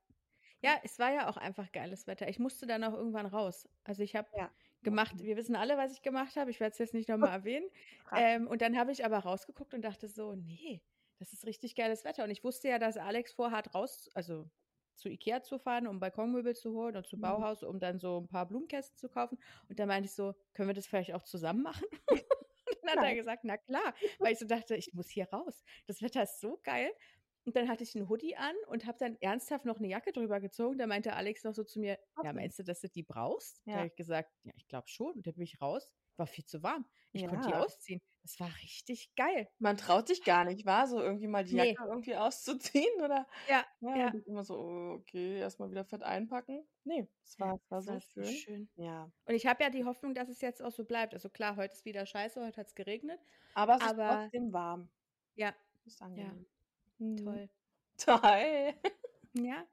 Ja, 0.63 0.81
es 0.85 0.99
war 0.99 1.13
ja 1.13 1.29
auch 1.31 1.37
einfach 1.37 1.73
geiles 1.73 2.07
Wetter. 2.07 2.29
Ich 2.29 2.39
musste 2.39 2.67
dann 2.67 2.85
auch 2.85 2.95
irgendwann 2.95 3.27
raus. 3.27 3.69
Also 3.85 4.03
ich 4.03 4.17
habe 4.17 4.29
Ja. 4.33 4.51
Gemacht, 4.83 5.15
wir 5.23 5.37
wissen 5.37 5.57
alle, 5.57 5.77
was 5.77 5.93
ich 5.93 6.03
gemacht 6.03 6.37
habe. 6.37 6.51
Ich 6.51 6.61
werde 6.61 6.73
es 6.73 6.79
jetzt 6.79 6.95
nicht 6.95 7.09
nochmal 7.09 7.31
erwähnen. 7.41 7.69
Ähm, 8.15 8.47
und 8.47 8.63
dann 8.63 8.79
habe 8.79 8.93
ich 8.93 9.05
aber 9.05 9.19
rausgeguckt 9.19 9.75
und 9.75 9.83
dachte 9.83 10.09
so, 10.09 10.35
nee, 10.35 10.83
das 11.19 11.33
ist 11.33 11.47
richtig 11.47 11.75
geiles 11.75 12.05
Wetter. 12.05 12.25
Und 12.25 12.31
ich 12.31 12.45
wusste 12.45 12.69
ja, 12.69 12.79
dass 12.79 12.97
Alex 12.97 13.33
vorhat, 13.33 13.75
raus, 13.75 14.09
also 14.15 14.49
zu 14.95 15.09
Ikea 15.09 15.43
zu 15.43 15.59
fahren, 15.59 15.87
um 15.87 16.01
Balkonmöbel 16.01 16.55
zu 16.57 16.73
holen 16.73 16.97
und 16.97 17.07
zu 17.07 17.17
Mhm. 17.17 17.21
Bauhaus, 17.23 17.63
um 17.63 17.79
dann 17.79 17.99
so 17.99 18.19
ein 18.21 18.29
paar 18.29 18.47
Blumenkästen 18.47 18.97
zu 18.99 19.09
kaufen. 19.09 19.39
Und 19.69 19.79
da 19.79 19.87
meinte 19.87 20.09
ich 20.09 20.15
so, 20.15 20.35
können 20.55 20.69
wir 20.69 20.75
das 20.75 20.87
vielleicht 20.87 21.15
auch 21.15 21.23
zusammen 21.23 21.63
machen? 21.63 21.87
und 22.09 22.25
dann 22.83 22.91
hat 22.91 23.03
er 23.03 23.03
Nein. 23.03 23.17
gesagt, 23.17 23.45
na 23.45 23.57
klar, 23.57 23.95
weil 24.19 24.33
ich 24.33 24.39
so 24.39 24.47
dachte, 24.47 24.75
ich 24.77 24.93
muss 24.95 25.09
hier 25.09 25.29
raus. 25.31 25.63
Das 25.87 26.03
Wetter 26.03 26.23
ist 26.23 26.41
so 26.41 26.59
geil. 26.65 26.91
Und 27.49 27.57
dann 27.57 27.69
hatte 27.69 27.83
ich 27.85 27.95
einen 27.97 28.09
Hoodie 28.09 28.37
an 28.37 28.55
und 28.69 28.87
habe 28.87 28.99
dann 28.99 29.17
ernsthaft 29.21 29.65
noch 29.65 29.79
eine 29.79 29.89
Jacke 29.89 30.13
drüber 30.13 30.41
gezogen. 30.41 30.79
Da 30.79 30.87
meinte 30.87 31.15
Alex 31.15 31.45
noch 31.45 31.55
so 31.55 31.65
zu 31.65 31.81
mir, 31.81 31.99
ja, 32.21 32.33
Okay. 32.33 32.33
meinst 32.33 32.59
du, 32.59 32.63
dass 32.65 32.81
du 32.81 32.89
die 32.89 33.03
brauchst? 33.03 33.63
Da 33.71 33.79
Ja. 33.79 33.81
habe 33.81 33.89
ich 33.89 33.97
gesagt, 33.97 34.31
ja, 34.45 34.53
ich 34.57 34.67
glaube 34.69 34.89
schon. 34.89 35.15
Und 35.15 35.27
dann 35.27 35.35
bin 35.35 35.43
ich 35.45 35.61
raus. 35.61 35.93
War 36.17 36.27
viel 36.27 36.45
zu 36.45 36.63
warm. 36.63 36.87
Ich 37.13 37.27
konnte 37.27 37.47
die 37.51 37.55
Ja. 37.55 37.57
ausziehen. 37.57 38.01
Es 38.25 38.39
war 38.41 38.51
richtig 38.63 39.15
geil. 39.17 39.49
Man 39.61 39.77
traut 39.77 40.09
sich 40.09 40.25
gar 40.25 40.45
nicht, 40.45 40.67
war 40.67 40.87
so 40.87 41.01
irgendwie 41.01 41.27
mal 41.29 41.45
die 41.45 41.55
Nee. 41.55 41.79
Jacke 41.79 41.85
irgendwie 41.89 42.17
auszuziehen 42.17 43.01
oder 43.05 43.27
Ja, 43.47 43.65
ja, 43.81 44.01
ja. 44.01 44.15
immer 44.27 44.45
so, 44.45 44.57
oh, 44.59 44.93
okay, 44.95 45.39
erstmal 45.41 45.71
wieder 45.71 45.85
fett 45.85 46.03
einpacken. 46.03 46.69
Nee, 46.85 47.09
es 47.25 47.39
war, 47.39 47.55
es 47.57 47.71
war 47.71 47.83
so 47.83 47.95
war 47.95 48.01
so 48.01 48.23
schön. 48.23 48.25
schön. 48.25 48.69
Ja. 48.77 49.11
Und 49.27 49.35
ich 49.35 49.47
habe 49.47 49.63
ja 49.65 49.71
die 49.71 49.85
Hoffnung, 49.85 50.15
dass 50.15 50.29
es 50.29 50.41
jetzt 50.43 50.63
auch 50.63 50.73
so 50.73 50.85
bleibt. 50.85 51.15
Also 51.15 51.31
klar, 51.31 51.57
heute 51.57 51.75
ist 51.75 51.85
wieder 51.85 52.07
scheiße, 52.07 52.45
heute 52.47 52.61
hat 52.61 52.69
es 52.69 52.75
geregnet. 52.75 53.21
Aber 53.53 53.77
es 53.77 53.85
ist 53.85 53.97
Aber 53.97 54.33
trotzdem 54.33 54.55
warm. 54.55 54.89
ja, 55.35 55.55
Ist 55.85 56.01
angenehm. 56.03 56.47
Mhm. 56.99 57.17
toll. 57.19 57.49
Toll. 57.99 58.75
Ja. 59.35 59.67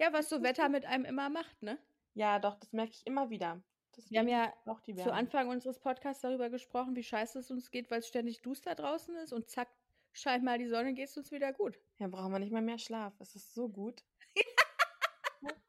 Ja, 0.00 0.12
was 0.12 0.28
so 0.28 0.42
Wetter 0.42 0.68
mit 0.68 0.84
einem 0.84 1.04
immer 1.04 1.28
macht, 1.30 1.62
ne? 1.62 1.78
Ja, 2.14 2.38
doch, 2.40 2.56
das 2.56 2.72
merke 2.72 2.92
ich 2.92 3.06
immer 3.06 3.30
wieder. 3.30 3.62
Wir 4.08 4.20
haben 4.20 4.28
ja 4.28 4.52
auch 4.66 4.80
die 4.80 4.94
zu. 4.94 5.12
Anfang 5.12 5.48
unseres 5.48 5.78
Podcasts 5.78 6.22
darüber 6.22 6.50
gesprochen, 6.50 6.94
wie 6.96 7.02
scheiße 7.02 7.38
es 7.38 7.50
uns 7.50 7.70
geht, 7.70 7.90
weil 7.90 8.00
es 8.00 8.08
ständig 8.08 8.42
duster 8.42 8.74
draußen 8.74 9.14
ist 9.16 9.32
und 9.32 9.48
zack, 9.48 9.68
scheint 10.12 10.44
mal 10.44 10.58
die 10.58 10.68
Sonne, 10.68 10.94
geht 10.94 11.08
es 11.08 11.16
uns 11.16 11.30
wieder 11.30 11.52
gut. 11.52 11.78
Ja, 11.98 12.08
brauchen 12.08 12.32
wir 12.32 12.38
nicht 12.38 12.52
mal 12.52 12.62
mehr 12.62 12.78
Schlaf. 12.78 13.12
Es 13.20 13.34
ist 13.34 13.54
so 13.54 13.68
gut. 13.68 14.04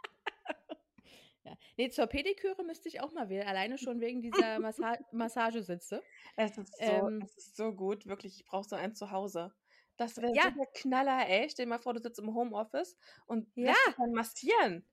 Ja. 1.46 1.58
Nee, 1.78 1.89
zur 1.89 2.06
Pediküre 2.06 2.63
müsste 2.63 2.89
ich 2.89 3.01
auch 3.01 3.12
mal 3.13 3.30
wieder, 3.30 3.48
alleine 3.48 3.78
schon 3.78 4.01
wegen 4.01 4.22
dieser 4.22 4.60
Massa 4.60 4.98
Massagesitze. 5.12 6.04
Es 6.36 6.58
ist 6.58 6.78
so, 6.78 6.84
Ähm. 6.84 7.22
es 7.24 7.38
ist 7.38 7.56
so 7.56 7.72
gut, 7.74 8.06
wirklich. 8.06 8.36
Ich 8.42 8.46
brauche 8.46 8.68
so 8.68 8.75
einen 8.75 8.94
zu 8.94 9.10
Hause. 9.12 9.51
Das 10.00 10.18
wäre 10.18 10.34
Ja. 10.34 10.41
so 10.41 10.50
der 10.51 10.65
Knaller, 10.74 11.27
ey. 11.27 11.50
Stell 11.50 11.65
dir 11.65 11.70
mal 11.72 11.79
vor, 11.79 11.94
du 11.94 12.00
sitzt 12.01 12.20
im 12.20 12.34
Homeoffice 12.34 12.98
und 13.25 13.51
Ja. 13.63 13.75
lässt 13.75 13.86
dich 13.86 13.96
dann 13.98 14.12
massieren. 14.13 14.88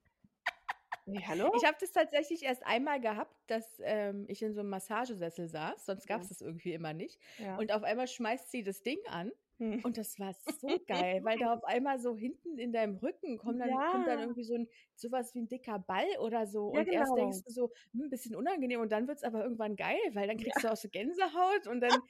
Hey, 1.07 1.23
hallo? 1.27 1.51
Ich 1.53 1.65
habe 1.65 1.77
das 1.81 1.93
tatsächlich 1.93 2.43
erst 2.43 2.65
einmal 2.67 3.01
gehabt, 3.01 3.35
dass 3.47 3.81
ähm, 3.85 4.27
ich 4.29 4.43
in 4.43 4.55
so 4.55 4.61
einem 4.61 4.71
Massagesessel 4.71 5.49
saß, 5.49 5.87
sonst 5.87 6.07
gab 6.07 6.23
es 6.23 6.29
Ja. 6.29 6.29
das 6.29 6.41
irgendwie 6.41 6.73
immer 6.75 6.93
nicht. 6.93 7.21
ja. 7.39 7.57
Und 7.57 7.73
auf 7.73 7.83
einmal 7.83 8.09
schmeißt 8.09 8.51
sie 8.51 8.63
das 8.63 8.83
Ding 8.83 8.99
an 9.07 9.33
Hm. 9.59 9.83
und 9.83 9.97
das 9.99 10.19
war 10.19 10.35
so 10.35 10.83
geil, 10.87 11.21
weil 11.25 11.39
da 11.39 11.53
auf 11.55 11.65
einmal 11.65 11.99
so 12.01 12.17
hinten 12.17 12.59
in 12.59 12.73
deinem 12.73 12.97
Rücken 12.97 13.39
kommt 13.39 13.61
dann, 13.61 13.85
kommt 13.87 14.07
dann 14.09 14.19
Ja. 14.19 14.21
irgendwie 14.21 14.45
so 14.45 14.55
ein 14.55 14.69
sowas 14.95 15.35
wie 15.35 15.41
ein 15.43 15.49
dicker 15.49 15.79
Ball 15.79 16.07
oder 16.21 16.47
so. 16.47 16.69
Ja, 16.71 16.83
und 16.83 16.89
erst 16.89 17.17
genau. 17.17 17.17
denkst 17.17 17.43
du 17.45 17.51
so, 17.53 17.73
hm, 17.93 18.05
ein 18.05 18.11
bisschen 18.11 18.35
unangenehm 18.37 18.81
und 18.81 18.91
dann 18.93 19.07
wird 19.09 19.19
es 19.19 19.25
aber 19.25 19.43
irgendwann 19.45 19.77
geil, 19.77 19.99
weil 20.15 20.27
dann 20.29 20.39
kriegst 20.39 20.65
du 20.65 20.69
auch 20.73 20.77
so 20.77 20.89
Gänsehaut 20.91 21.67
und 21.69 21.81
dann. 21.81 22.03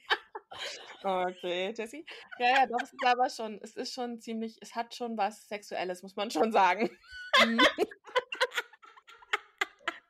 Okay, 1.03 1.73
Jessie. 1.77 2.05
Ja, 2.37 2.47
ja, 2.49 2.65
doch, 2.67 2.81
es 2.83 2.93
ist 2.93 3.03
aber 3.05 3.29
schon, 3.29 3.59
es 3.61 3.75
ist 3.75 3.93
schon 3.93 4.19
ziemlich, 4.19 4.57
es 4.61 4.75
hat 4.75 4.95
schon 4.95 5.17
was 5.17 5.47
Sexuelles, 5.47 6.03
muss 6.03 6.15
man 6.15 6.31
schon 6.31 6.51
sagen. 6.51 6.89
Mhm. 7.37 7.67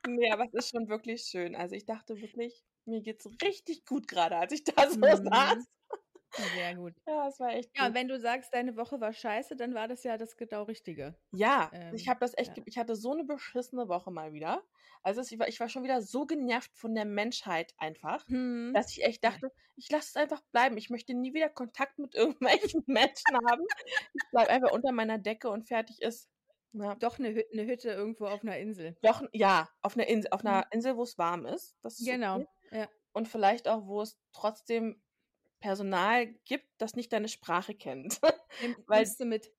Nee, 0.03 0.32
aber 0.32 0.46
es 0.46 0.53
ist 0.53 0.70
schon 0.72 0.88
wirklich 0.89 1.24
schön. 1.24 1.56
Also 1.56 1.75
ich 1.75 1.86
dachte 1.86 2.22
wirklich, 2.22 2.63
mir 2.86 3.01
geht's 3.01 3.27
richtig 3.44 3.86
gut 3.86 4.08
gerade, 4.08 4.38
als 4.38 4.53
ich 4.53 4.63
da 4.63 4.89
so 4.89 4.98
Mhm. 5.01 5.15
saß. 5.15 5.65
Sehr 6.56 6.75
gut. 6.75 6.94
Ja, 7.08 7.27
es 7.27 7.39
war 7.39 7.50
echt 7.53 7.75
Ja, 7.77 7.88
gut. 7.88 7.96
wenn 7.96 8.08
du 8.08 8.20
sagst, 8.20 8.53
deine 8.53 8.75
Woche 8.77 9.00
war 9.01 9.13
scheiße, 9.13 9.56
dann 9.56 9.74
war 9.74 9.88
das 9.88 10.03
ja 10.03 10.17
das 10.17 10.38
genau 10.38 10.63
Richtige. 10.63 11.15
Ja, 11.32 11.70
Ähm, 11.74 11.94
ich 11.96 12.08
habe 12.08 12.20
das 12.20 12.38
echt, 12.38 12.58
ja. 12.58 12.63
ich 12.65 12.77
hatte 12.77 12.96
so 12.96 13.12
eine 13.13 13.24
beschissene 13.24 13.88
Woche 13.88 14.12
mal 14.12 14.34
wieder. 14.34 14.63
Also 15.03 15.22
es, 15.22 15.32
ich, 15.32 15.39
war, 15.39 15.48
ich 15.48 15.60
war 15.60 15.70
schon 15.70 15.84
wieder 15.84 16.01
so 16.01 16.25
genervt 16.25 16.72
von 16.75 16.94
der 16.96 17.06
Menschheit 17.06 17.74
einfach, 17.77 18.27
Hm. 18.27 18.72
dass 18.74 18.91
ich 18.91 19.03
echt 19.03 19.24
dachte, 19.24 19.51
ich 19.75 19.89
lasse 19.91 20.10
es 20.10 20.15
einfach 20.15 20.41
bleiben. 20.51 20.77
Ich 20.77 20.89
möchte 20.89 21.13
nie 21.13 21.34
wieder 21.34 21.50
Kontakt 21.50 21.98
mit 22.00 22.15
irgendwelchen 22.15 22.84
Menschen 22.88 23.36
haben. 23.50 23.63
Ich 24.13 24.29
bleibe 24.32 24.50
einfach 24.50 24.72
unter 24.72 24.91
meiner 24.91 25.17
Decke 25.17 25.50
und 25.50 25.67
fertig 25.67 26.01
ist. 26.01 26.29
Ja. 26.74 26.96
Doch 26.96 27.17
eine, 27.17 27.29
Hü 27.34 27.41
eine 27.53 27.65
Hütte 27.65 27.89
irgendwo 27.91 28.25
auf 28.27 28.44
einer 28.44 28.58
Insel. 28.58 28.98
Doch, 29.01 29.24
ja, 29.32 29.70
auf 29.82 29.96
einer 29.96 30.08
Insel, 30.08 30.32
auf 30.32 30.44
Mhm. 30.44 30.50
einer 30.50 30.67
Insel, 30.72 30.98
wo 30.98 31.03
es 31.03 31.17
warm 31.17 31.46
ist. 31.46 31.75
Das 31.82 32.00
ist 32.00 32.06
Genau. 32.06 32.36
okay. 32.38 32.48
Ja. 32.72 32.89
Und 33.13 33.27
vielleicht 33.27 33.67
auch, 33.67 33.88
wo 33.88 34.01
es 34.01 34.20
trotzdem 34.34 35.01
Personal 35.60 36.28
gibt, 36.46 36.68
das 36.78 36.96
nicht 36.96 37.12
deine 37.14 37.28
Sprache 37.28 37.74
kennt. 37.76 38.20
Nimmst 38.90 39.20
du 39.20 39.26
mit. 39.26 39.52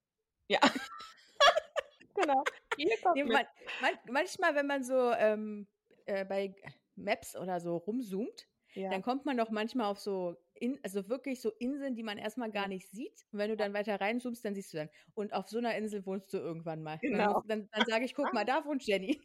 ja. 0.48 0.60
genau. 2.14 2.44
Nee, 2.76 2.88
man, 3.24 3.46
man, 3.80 3.98
manchmal, 4.10 4.54
wenn 4.54 4.66
man 4.66 4.84
so 4.84 5.12
ähm, 5.12 5.66
äh, 6.06 6.24
bei 6.24 6.54
Maps 6.96 7.36
oder 7.36 7.60
so 7.60 7.76
rumzoomt, 7.76 8.48
Ja. 8.74 8.90
dann 8.90 9.02
kommt 9.02 9.24
man 9.26 9.36
doch 9.36 9.50
manchmal 9.50 9.86
auf 9.90 9.98
so, 9.98 10.36
in, 10.54 10.78
also 10.84 11.08
wirklich 11.08 11.40
so 11.40 11.50
Inseln, 11.58 11.94
die 11.96 12.02
man 12.04 12.18
erstmal 12.18 12.50
gar 12.50 12.68
nicht 12.68 12.88
sieht. 12.90 13.26
Und 13.32 13.38
wenn 13.40 13.50
du 13.50 13.56
dann 13.56 13.72
weiter 13.74 14.00
reinzoomst, 14.00 14.44
dann 14.44 14.54
siehst 14.54 14.72
du 14.72 14.78
dann. 14.78 14.90
Und 15.14 15.32
auf 15.32 15.48
so 15.48 15.58
einer 15.58 15.76
Insel 15.76 16.04
wohnst 16.06 16.32
du 16.32 16.38
irgendwann 16.38 16.82
mal. 16.82 16.98
Dann, 17.02 17.10
Genau. 17.12 17.32
musst- 17.34 17.50
dann, 17.50 17.68
dann 17.72 17.86
sage 17.86 18.04
ich, 18.04 18.14
guck 18.14 18.32
mal, 18.32 18.44
da 18.44 18.64
wohnt 18.64 18.84
Jenny. 18.86 19.20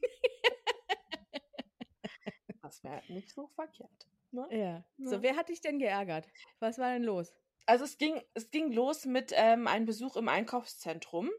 Das 2.61 2.83
wäre 2.83 3.01
nicht 3.09 3.29
so 3.31 3.47
verkehrt. 3.47 4.07
Ne? 4.33 4.47
Ja. 4.51 4.83
So, 4.97 5.15
Ja. 5.15 5.21
wer 5.21 5.35
hat 5.35 5.49
dich 5.49 5.61
denn 5.61 5.79
geärgert? 5.79 6.27
Was 6.59 6.79
war 6.79 6.91
denn 6.91 7.03
los? 7.03 7.33
Also 7.65 7.85
es 7.85 7.97
ging, 7.97 8.21
es 8.33 8.51
ging 8.51 8.71
los 8.71 9.05
mit 9.05 9.31
ähm, 9.35 9.67
einem 9.67 9.85
Besuch 9.85 10.17
im 10.17 10.27
Einkaufszentrum. 10.27 11.29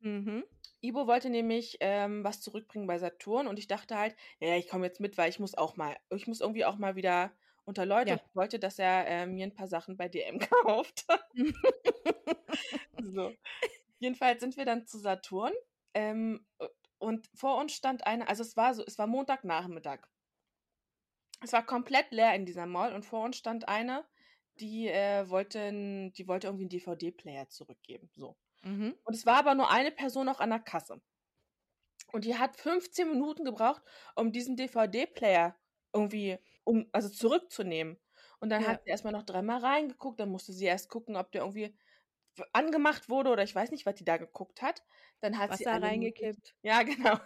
Mhm. 0.00 0.44
Ibo 0.82 1.06
wollte 1.06 1.30
nämlich 1.30 1.78
ähm, 1.80 2.22
was 2.22 2.42
zurückbringen 2.42 2.86
bei 2.86 2.98
Saturn 2.98 3.46
und 3.48 3.58
ich 3.58 3.66
dachte 3.66 3.96
halt, 3.96 4.14
ja, 4.38 4.56
ich 4.56 4.68
komme 4.68 4.84
jetzt 4.84 5.00
mit, 5.00 5.16
weil 5.16 5.30
ich 5.30 5.38
muss 5.40 5.54
auch 5.54 5.76
mal, 5.76 5.96
ich 6.10 6.26
muss 6.26 6.42
irgendwie 6.42 6.66
auch 6.66 6.76
mal 6.76 6.94
wieder 6.94 7.32
unter 7.64 7.86
Leute. 7.86 8.10
Ja. 8.10 8.16
Ich 8.16 8.36
wollte, 8.36 8.58
dass 8.58 8.78
er 8.78 9.06
äh, 9.06 9.26
mir 9.26 9.46
ein 9.46 9.54
paar 9.54 9.66
Sachen 9.66 9.96
bei 9.96 10.08
DM 10.08 10.38
kauft. 10.66 11.06
so. 13.14 13.32
Jedenfalls 13.98 14.40
sind 14.40 14.56
wir 14.58 14.66
dann 14.66 14.86
zu 14.86 14.98
Saturn 14.98 15.52
ähm, 15.94 16.44
und 16.98 17.30
vor 17.34 17.56
uns 17.58 17.72
stand 17.72 18.06
eine, 18.06 18.28
also 18.28 18.42
es 18.42 18.56
war 18.56 18.74
so, 18.74 18.84
es 18.86 18.98
war 18.98 19.06
Montagnachmittag. 19.06 20.06
Es 21.40 21.52
war 21.52 21.64
komplett 21.64 22.10
leer 22.10 22.34
in 22.34 22.44
dieser 22.46 22.66
Mall 22.66 22.92
und 22.92 23.04
vor 23.04 23.22
uns 23.24 23.36
stand 23.36 23.68
eine, 23.68 24.04
die 24.58 24.88
äh, 24.88 25.28
wollte, 25.28 25.70
die 26.10 26.26
wollte 26.28 26.46
irgendwie 26.48 26.64
einen 26.64 26.70
DVD-Player 26.70 27.48
zurückgeben. 27.48 28.10
So. 28.14 28.36
Mhm. 28.64 28.94
Und 29.04 29.14
es 29.14 29.26
war 29.26 29.38
aber 29.38 29.54
nur 29.54 29.70
eine 29.70 29.92
Person 29.92 30.28
auch 30.28 30.40
an 30.40 30.50
der 30.50 30.60
Kasse. 30.60 31.02
Und 32.12 32.24
die 32.24 32.36
hat 32.38 32.56
15 32.56 33.08
Minuten 33.10 33.44
gebraucht, 33.44 33.82
um 34.14 34.32
diesen 34.32 34.56
DVD-Player 34.56 35.56
irgendwie 35.92 36.38
um, 36.64 36.88
also 36.92 37.08
zurückzunehmen. 37.08 37.98
Und 38.40 38.50
dann 38.50 38.66
Ja. 38.66 38.66
hat 38.66 38.82
sie 38.84 38.90
erstmal 38.90 39.12
noch 39.12 39.22
dreimal 39.24 39.58
reingeguckt, 39.60 40.20
dann 40.20 40.28
musste 40.30 40.52
sie 40.52 40.66
erst 40.66 40.88
gucken, 40.90 41.16
ob 41.16 41.32
der 41.32 41.42
irgendwie 41.42 41.76
angemacht 42.52 43.08
wurde 43.10 43.30
oder 43.30 43.44
ich 43.44 43.54
weiß 43.54 43.70
nicht, 43.72 43.86
was 43.86 43.96
die 43.96 44.04
da 44.04 44.16
geguckt 44.18 44.62
hat. 44.62 44.84
Dann 45.20 45.38
hat 45.38 45.54
sie 45.54 45.66
Wasser 45.66 45.72
alle 45.72 45.88
reingekippt. 45.88 46.54
ja, 46.62 46.82
genau. 46.84 47.18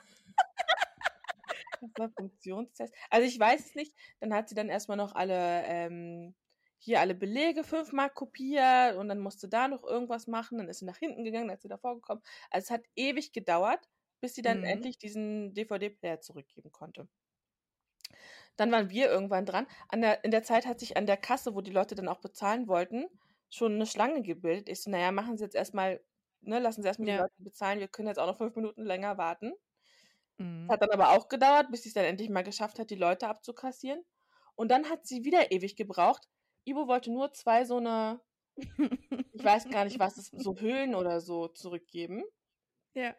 Das 1.80 1.90
war 1.97 2.11
Funktionstest. 2.11 2.94
Also 3.11 3.26
ich 3.26 3.38
weiß 3.38 3.66
es 3.66 3.75
nicht. 3.75 3.94
Dann 4.20 4.35
hat 4.35 4.49
sie 4.49 4.54
dann 4.54 4.68
erstmal 4.68 4.97
noch 4.97 5.14
alle, 5.14 5.62
ähm, 5.64 6.35
hier 6.78 7.00
alle 7.00 7.14
Belege 7.14 7.64
fünfmal 7.64 8.11
kopiert 8.11 8.97
und 8.97 9.08
dann 9.08 9.18
musste 9.20 9.49
da 9.49 9.68
noch 9.68 9.85
irgendwas 9.85 10.26
machen. 10.26 10.58
Dann 10.58 10.68
ist 10.68 10.78
sie 10.80 10.85
nach 10.87 10.99
hinten 10.99 11.25
gegangen, 11.25 11.49
dann 11.49 11.56
ist 11.56 11.62
sie 11.62 11.68
davor 11.68 11.94
gekommen. 11.97 12.23
Also 12.50 12.66
es 12.66 12.70
hat 12.70 12.85
ewig 12.97 13.32
gedauert, 13.32 13.88
bis 14.20 14.35
sie 14.35 14.42
dann 14.42 14.58
Mhm. 14.58 14.62
endlich 14.62 14.99
diesen 14.99 15.54
DVD-Player 15.54 16.20
zurückgeben 16.20 16.70
konnte. 16.73 17.08
Dann 18.56 18.73
waren 18.73 18.90
wir 18.90 19.08
irgendwann 19.08 19.47
dran. 19.47 19.66
An 19.88 20.00
der, 20.02 20.25
in 20.25 20.30
der 20.30 20.42
Zeit 20.42 20.66
hat 20.66 20.80
sich 20.80 20.97
an 20.97 21.06
der 21.06 21.16
Kasse, 21.16 21.54
wo 21.54 21.61
die 21.61 21.70
Leute 21.70 21.94
dann 21.94 22.08
auch 22.08 22.20
bezahlen 22.20 22.68
wollten, 22.68 23.06
schon 23.50 23.75
eine 23.75 23.87
Schlange 23.87 24.23
gebildet. 24.23 24.68
Ich 24.68 24.82
so, 24.82 24.90
naja, 24.90 25.12
machen 25.12 25.37
Sie 25.38 25.44
jetzt 25.44 25.54
erstmal, 25.56 26.02
ne, 26.40 26.58
lassen 26.58 26.82
Sie 26.82 26.88
erstmal 26.88 27.08
die 27.08 27.14
Ja. 27.14 27.23
Leute 27.23 27.35
bezahlen. 27.38 27.80
Wir 27.80 27.88
können 27.88 28.08
jetzt 28.08 28.18
auch 28.18 28.26
noch 28.26 28.37
fünf 28.38 28.56
Minuten 28.56 28.85
länger 28.85 29.16
warten. 29.18 29.52
Mhm. 30.38 30.68
Hat 30.71 30.83
dann 30.83 30.90
aber 30.90 31.11
auch 31.11 31.28
gedauert, 31.28 31.71
bis 31.71 31.83
sie 31.83 31.90
es 31.90 31.95
dann 31.95 32.04
endlich 32.04 32.30
mal 32.30 32.45
geschafft 32.45 32.78
hat, 32.78 32.90
die 32.90 32.97
Leute 32.97 33.28
abzukassieren. 33.28 34.04
Und 34.54 34.71
dann 34.71 34.88
hat 34.90 35.07
sie 35.07 35.25
wieder 35.25 35.52
ewig 35.52 35.76
gebraucht. 35.76 36.28
Ibo 36.64 36.88
wollte 36.88 37.12
nur 37.12 37.33
zwei 37.33 37.64
so 37.64 37.76
eine, 37.76 38.21
ich 38.57 39.45
weiß 39.45 39.68
gar 39.71 39.85
nicht, 39.85 39.99
was 39.99 40.16
es, 40.16 40.30
so 40.33 40.57
Hüllen 40.59 40.95
oder 40.95 41.21
so 41.21 41.49
zurückgeben. 41.49 42.25
ja. 42.95 43.14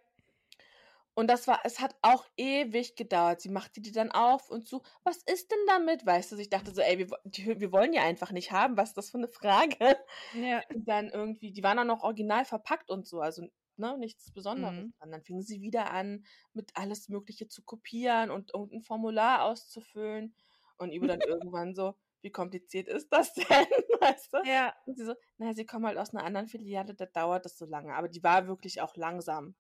Und 1.16 1.28
das 1.28 1.48
war, 1.48 1.60
es 1.66 1.82
hat 1.82 1.98
auch 2.02 2.24
ewig 2.38 2.96
gedauert. 2.96 3.42
Sie 3.42 3.50
machte 3.50 3.82
die 3.82 3.92
dann 3.92 4.10
auf 4.10 4.50
und 4.50 4.70
so, 4.70 4.84
was 5.04 5.18
ist 5.24 5.52
denn 5.52 5.60
damit? 5.68 6.06
Weißt 6.06 6.32
du, 6.32 6.38
ich 6.38 6.50
dachte 6.50 6.74
so, 6.74 6.80
ey, 6.80 6.98
wir, 6.98 7.08
die, 7.26 7.60
wir 7.60 7.74
wollen 7.74 7.92
die 7.92 8.00
einfach 8.00 8.32
nicht 8.32 8.54
haben. 8.54 8.78
Was 8.78 8.90
ist 8.90 8.98
das 8.98 9.10
für 9.10 9.18
eine 9.18 9.28
Frage? 9.28 9.98
Ja. 10.34 10.62
Und 10.74 10.88
dann 10.88 11.10
irgendwie, 11.10 11.52
die 11.52 11.62
waren 11.62 11.78
auch 11.78 11.84
noch 11.84 12.04
original 12.04 12.46
verpackt 12.46 12.90
und 12.90 13.06
so, 13.06 13.20
also 13.20 13.46
ne, 13.80 13.98
nichts 13.98 14.32
Besonderes. 14.32 14.76
Mhm. 14.76 14.94
Und 15.00 15.12
dann 15.12 15.24
fingen 15.24 15.42
sie 15.44 15.62
wieder 15.62 15.92
an, 15.92 16.26
mit 16.54 16.72
alles 16.76 17.10
Mögliche 17.10 17.48
zu 17.48 17.64
kopieren 17.64 18.32
und 18.32 18.54
irgendein 18.54 18.82
Formular 18.82 19.44
auszufüllen. 19.44 20.36
Und 20.78 20.92
Ivo 20.92 21.08
dann 21.08 21.22
irgendwann 21.28 21.76
so, 21.76 21.96
wie 22.22 22.32
kompliziert 22.32 22.88
ist 22.88 23.10
das 23.12 23.34
denn? 23.36 23.46
Weißt 24.02 24.34
du? 24.34 24.40
Ja. 24.44 24.76
Und 24.86 24.98
sie 24.98 25.06
so, 25.06 25.16
naja, 25.38 25.54
sie 25.54 25.66
kommen 25.66 25.86
halt 25.86 25.98
aus 25.98 26.14
einer 26.14 26.24
anderen 26.26 26.48
Filiale, 26.48 26.94
da 26.96 27.06
dauert 27.06 27.46
das 27.46 27.58
so 27.58 27.66
lange. 27.66 27.96
Aber 27.96 28.10
die 28.10 28.24
war 28.24 28.48
wirklich 28.48 28.82
auch 28.82 28.96
langsam. 28.96 29.56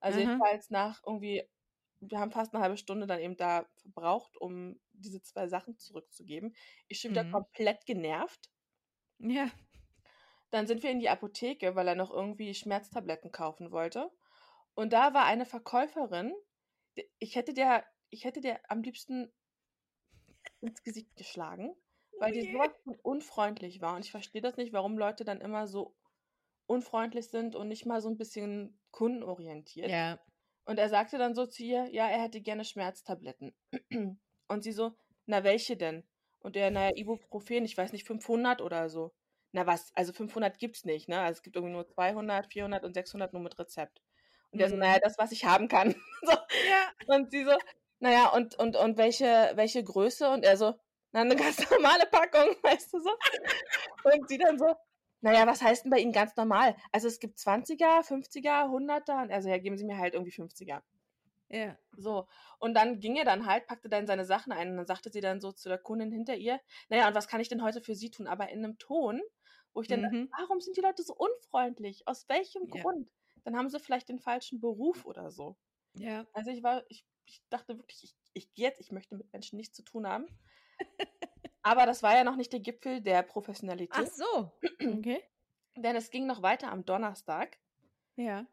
Also 0.00 0.18
Mhm. 0.18 0.26
jedenfalls 0.26 0.70
nach 0.70 1.02
irgendwie, 1.06 1.44
wir 2.00 2.18
haben 2.18 2.32
fast 2.32 2.54
eine 2.54 2.62
halbe 2.62 2.76
Stunde 2.78 3.06
dann 3.06 3.20
eben 3.20 3.36
da 3.36 3.66
verbraucht, 3.76 4.36
um 4.38 4.80
diese 4.92 5.22
zwei 5.22 5.48
Sachen 5.48 5.78
zurückzugeben. 5.78 6.54
Ich 6.88 7.04
wieder 7.04 7.24
Mhm. 7.24 7.32
komplett 7.32 7.86
genervt. 7.86 8.50
Ja. 9.18 9.50
Dann 10.50 10.66
sind 10.66 10.82
wir 10.82 10.90
in 10.90 10.98
die 11.00 11.08
Apotheke, 11.08 11.74
weil 11.76 11.88
er 11.88 11.94
noch 11.94 12.10
irgendwie 12.10 12.54
Schmerztabletten 12.54 13.30
kaufen 13.32 13.70
wollte. 13.70 14.10
Und 14.74 14.92
da 14.92 15.14
war 15.14 15.24
eine 15.26 15.46
Verkäuferin. 15.46 16.32
die- 16.96 17.08
Ich 17.18 17.36
hätte 17.36 17.54
der, 17.54 17.84
ich 18.10 18.24
hätte 18.24 18.40
der 18.40 18.60
am 18.70 18.82
liebsten 18.82 19.32
ins 20.60 20.82
Gesicht 20.82 21.14
geschlagen, 21.16 21.74
weil 22.18 22.32
die 22.32 22.52
sowas 22.52 22.70
von 22.84 22.96
unfreundlich 23.02 23.80
war. 23.80 23.94
Und 23.96 24.04
ich 24.04 24.10
verstehe 24.10 24.42
das 24.42 24.56
nicht, 24.56 24.72
warum 24.72 24.98
Leute 24.98 25.24
dann 25.24 25.40
immer 25.40 25.66
so 25.68 25.96
unfreundlich 26.66 27.28
sind 27.28 27.54
und 27.56 27.68
nicht 27.68 27.86
mal 27.86 28.00
so 28.00 28.08
ein 28.08 28.16
bisschen 28.18 28.80
kundenorientiert. 28.90 29.90
Ja. 29.90 30.20
Und 30.64 30.78
er 30.78 30.88
sagte 30.88 31.18
dann 31.18 31.34
so 31.34 31.46
zu 31.46 31.62
ihr, 31.62 31.88
ja, 31.92 32.08
er 32.08 32.22
hätte 32.22 32.40
gerne 32.40 32.64
Schmerztabletten. 32.64 33.54
Und 34.48 34.62
sie 34.62 34.72
so, 34.72 34.92
na, 35.26 35.44
welche 35.44 35.76
denn? 35.76 36.06
Und 36.40 36.56
er, 36.56 36.70
naja, 36.70 36.90
Ibuprofen, 36.94 37.64
ich 37.64 37.76
weiß 37.76 37.92
nicht, 37.92 38.04
500 38.06 38.60
oder 38.62 38.88
so. 38.88 39.12
Na 39.52 39.66
was, 39.66 39.92
also 39.96 40.12
500 40.12 40.58
gibt's 40.58 40.84
nicht, 40.84 41.08
ne? 41.08 41.20
Also 41.20 41.38
es 41.38 41.42
gibt 41.42 41.56
irgendwie 41.56 41.72
nur 41.74 41.86
200, 41.86 42.52
400 42.52 42.84
und 42.84 42.94
600 42.94 43.32
nur 43.32 43.42
mit 43.42 43.58
Rezept. 43.58 44.00
Und 44.52 44.60
er 44.60 44.68
so, 44.68 44.76
Mhm. 44.76 44.80
naja, 44.80 44.98
das, 45.02 45.18
was 45.18 45.32
ich 45.32 45.44
haben 45.44 45.68
kann. 45.68 45.94
so. 46.22 46.32
Ja. 46.32 47.16
Und 47.16 47.30
sie 47.30 47.44
so, 47.44 47.52
naja, 48.00 48.28
und, 48.30 48.54
und, 48.58 48.76
und 48.76 48.96
welche, 48.98 49.52
welche 49.54 49.82
Größe? 49.84 50.30
Und 50.30 50.44
er 50.44 50.56
so, 50.56 50.74
na, 51.12 51.20
eine 51.22 51.36
ganz 51.36 51.68
normale 51.70 52.06
Packung, 52.06 52.54
weißt 52.62 52.92
du 52.94 53.00
so. 53.00 53.10
Und 54.04 54.28
sie 54.28 54.38
dann 54.38 54.58
so, 54.58 54.74
naja, 55.20 55.46
was 55.46 55.62
heißt 55.62 55.84
denn 55.84 55.90
bei 55.90 55.98
Ihnen 55.98 56.12
ganz 56.12 56.34
normal? 56.36 56.76
Also 56.92 57.08
es 57.08 57.20
gibt 57.20 57.38
20er, 57.38 58.02
50er, 58.02 58.70
100er. 58.70 59.22
Und 59.22 59.30
er 59.30 59.42
so, 59.42 59.48
ja, 59.50 59.58
geben 59.58 59.76
Sie 59.76 59.84
mir 59.84 59.98
halt 59.98 60.14
irgendwie 60.14 60.32
50er. 60.32 60.82
Ja. 61.48 61.76
So, 61.96 62.28
und 62.58 62.74
dann 62.74 63.00
ging 63.00 63.16
er 63.16 63.24
dann 63.24 63.46
halt, 63.46 63.66
packte 63.66 63.88
dann 63.88 64.06
seine 64.06 64.24
Sachen 64.24 64.52
ein 64.52 64.70
und 64.70 64.76
dann 64.78 64.86
sagte 64.86 65.10
sie 65.12 65.20
dann 65.20 65.40
so 65.40 65.52
zu 65.52 65.68
der 65.68 65.78
Kundin 65.78 66.12
hinter 66.12 66.36
ihr, 66.36 66.60
naja, 66.88 67.08
und 67.08 67.14
was 67.14 67.28
kann 67.28 67.40
ich 67.40 67.48
denn 67.48 67.62
heute 67.62 67.80
für 67.80 67.94
Sie 67.96 68.10
tun? 68.10 68.28
Aber 68.28 68.48
in 68.50 68.64
einem 68.64 68.78
Ton, 68.78 69.20
wo 69.74 69.82
ich 69.82 69.88
dann, 69.88 70.02
dachte, 70.02 70.16
Mhm. 70.16 70.30
warum 70.38 70.60
sind 70.60 70.76
die 70.76 70.80
Leute 70.80 71.02
so 71.02 71.14
unfreundlich? 71.14 72.06
Aus 72.08 72.28
welchem 72.28 72.68
Ja. 72.68 72.82
Grund? 72.82 73.10
Dann 73.44 73.56
haben 73.56 73.68
sie 73.70 73.80
vielleicht 73.80 74.08
den 74.08 74.18
falschen 74.18 74.60
Beruf 74.60 75.06
oder 75.06 75.30
so. 75.30 75.56
Ja. 75.94 76.26
Also 76.32 76.50
ich 76.50 76.62
war, 76.62 76.84
ich, 76.88 77.06
ich 77.24 77.42
dachte 77.50 77.76
wirklich, 77.78 78.04
ich, 78.04 78.14
ich 78.34 78.52
gehe 78.54 78.66
jetzt, 78.66 78.80
ich 78.80 78.92
möchte 78.92 79.14
mit 79.16 79.32
Menschen 79.32 79.56
nichts 79.56 79.76
zu 79.76 79.82
tun 79.82 80.06
haben. 80.06 80.26
Aber 81.62 81.86
das 81.86 82.02
war 82.02 82.14
ja 82.14 82.24
noch 82.24 82.36
nicht 82.36 82.52
der 82.52 82.60
Gipfel 82.60 83.00
der 83.00 83.20
Ach 83.22 83.26
Professionalität, 83.28 84.12
so. 84.12 84.52
Okay. 84.98 85.22
denn 85.76 85.96
es 85.96 86.10
ging 86.10 86.26
noch 86.26 86.42
weiter 86.42 86.70
am 86.72 86.84
Donnerstag, 86.84 87.58
Ja. 88.16 88.46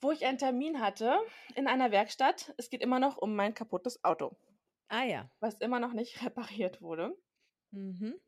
wo 0.00 0.10
ich 0.12 0.24
einen 0.26 0.38
Termin 0.38 0.80
hatte 0.80 1.18
in 1.54 1.66
einer 1.66 1.90
Werkstatt. 1.90 2.54
Es 2.56 2.70
geht 2.70 2.82
immer 2.82 2.98
noch 2.98 3.16
um 3.18 3.34
mein 3.36 3.54
kaputtes 3.54 4.02
Auto, 4.04 4.36
Ah 4.88 5.04
ja. 5.04 5.30
was 5.40 5.58
immer 5.60 5.78
noch 5.80 5.92
nicht 5.92 6.14
repariert 6.24 6.80
wurde. 6.82 7.16
Mhm. 7.72 8.20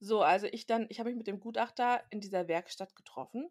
So, 0.00 0.22
also 0.22 0.46
ich 0.46 0.66
dann, 0.66 0.86
ich 0.88 0.98
habe 1.00 1.10
mich 1.10 1.18
mit 1.18 1.26
dem 1.26 1.38
Gutachter 1.40 2.04
in 2.10 2.20
dieser 2.20 2.48
Werkstatt 2.48 2.96
getroffen 2.96 3.50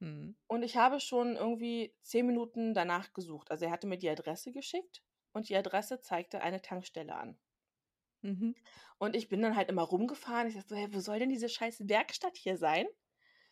Mhm. 0.00 0.34
und 0.48 0.62
ich 0.62 0.76
habe 0.76 1.00
schon 1.00 1.36
irgendwie 1.36 1.96
zehn 2.02 2.26
Minuten 2.26 2.74
danach 2.74 3.14
gesucht. 3.14 3.50
Also 3.50 3.64
er 3.64 3.70
hatte 3.70 3.86
mir 3.86 3.96
die 3.96 4.10
Adresse 4.10 4.52
geschickt 4.52 5.02
und 5.32 5.48
die 5.48 5.56
Adresse 5.56 6.00
zeigte 6.02 6.42
eine 6.42 6.60
Tankstelle 6.60 7.14
an. 7.14 7.38
Mhm. 8.22 8.54
Und 8.98 9.16
ich 9.16 9.28
bin 9.28 9.42
dann 9.42 9.56
halt 9.56 9.68
immer 9.68 9.82
rumgefahren. 9.82 10.46
Ich 10.48 10.54
dachte 10.54 10.68
so, 10.68 10.76
hey, 10.76 10.88
wo 10.94 11.00
soll 11.00 11.18
denn 11.18 11.28
diese 11.28 11.48
scheiß 11.48 11.88
Werkstatt 11.88 12.36
hier 12.36 12.56
sein? 12.56 12.86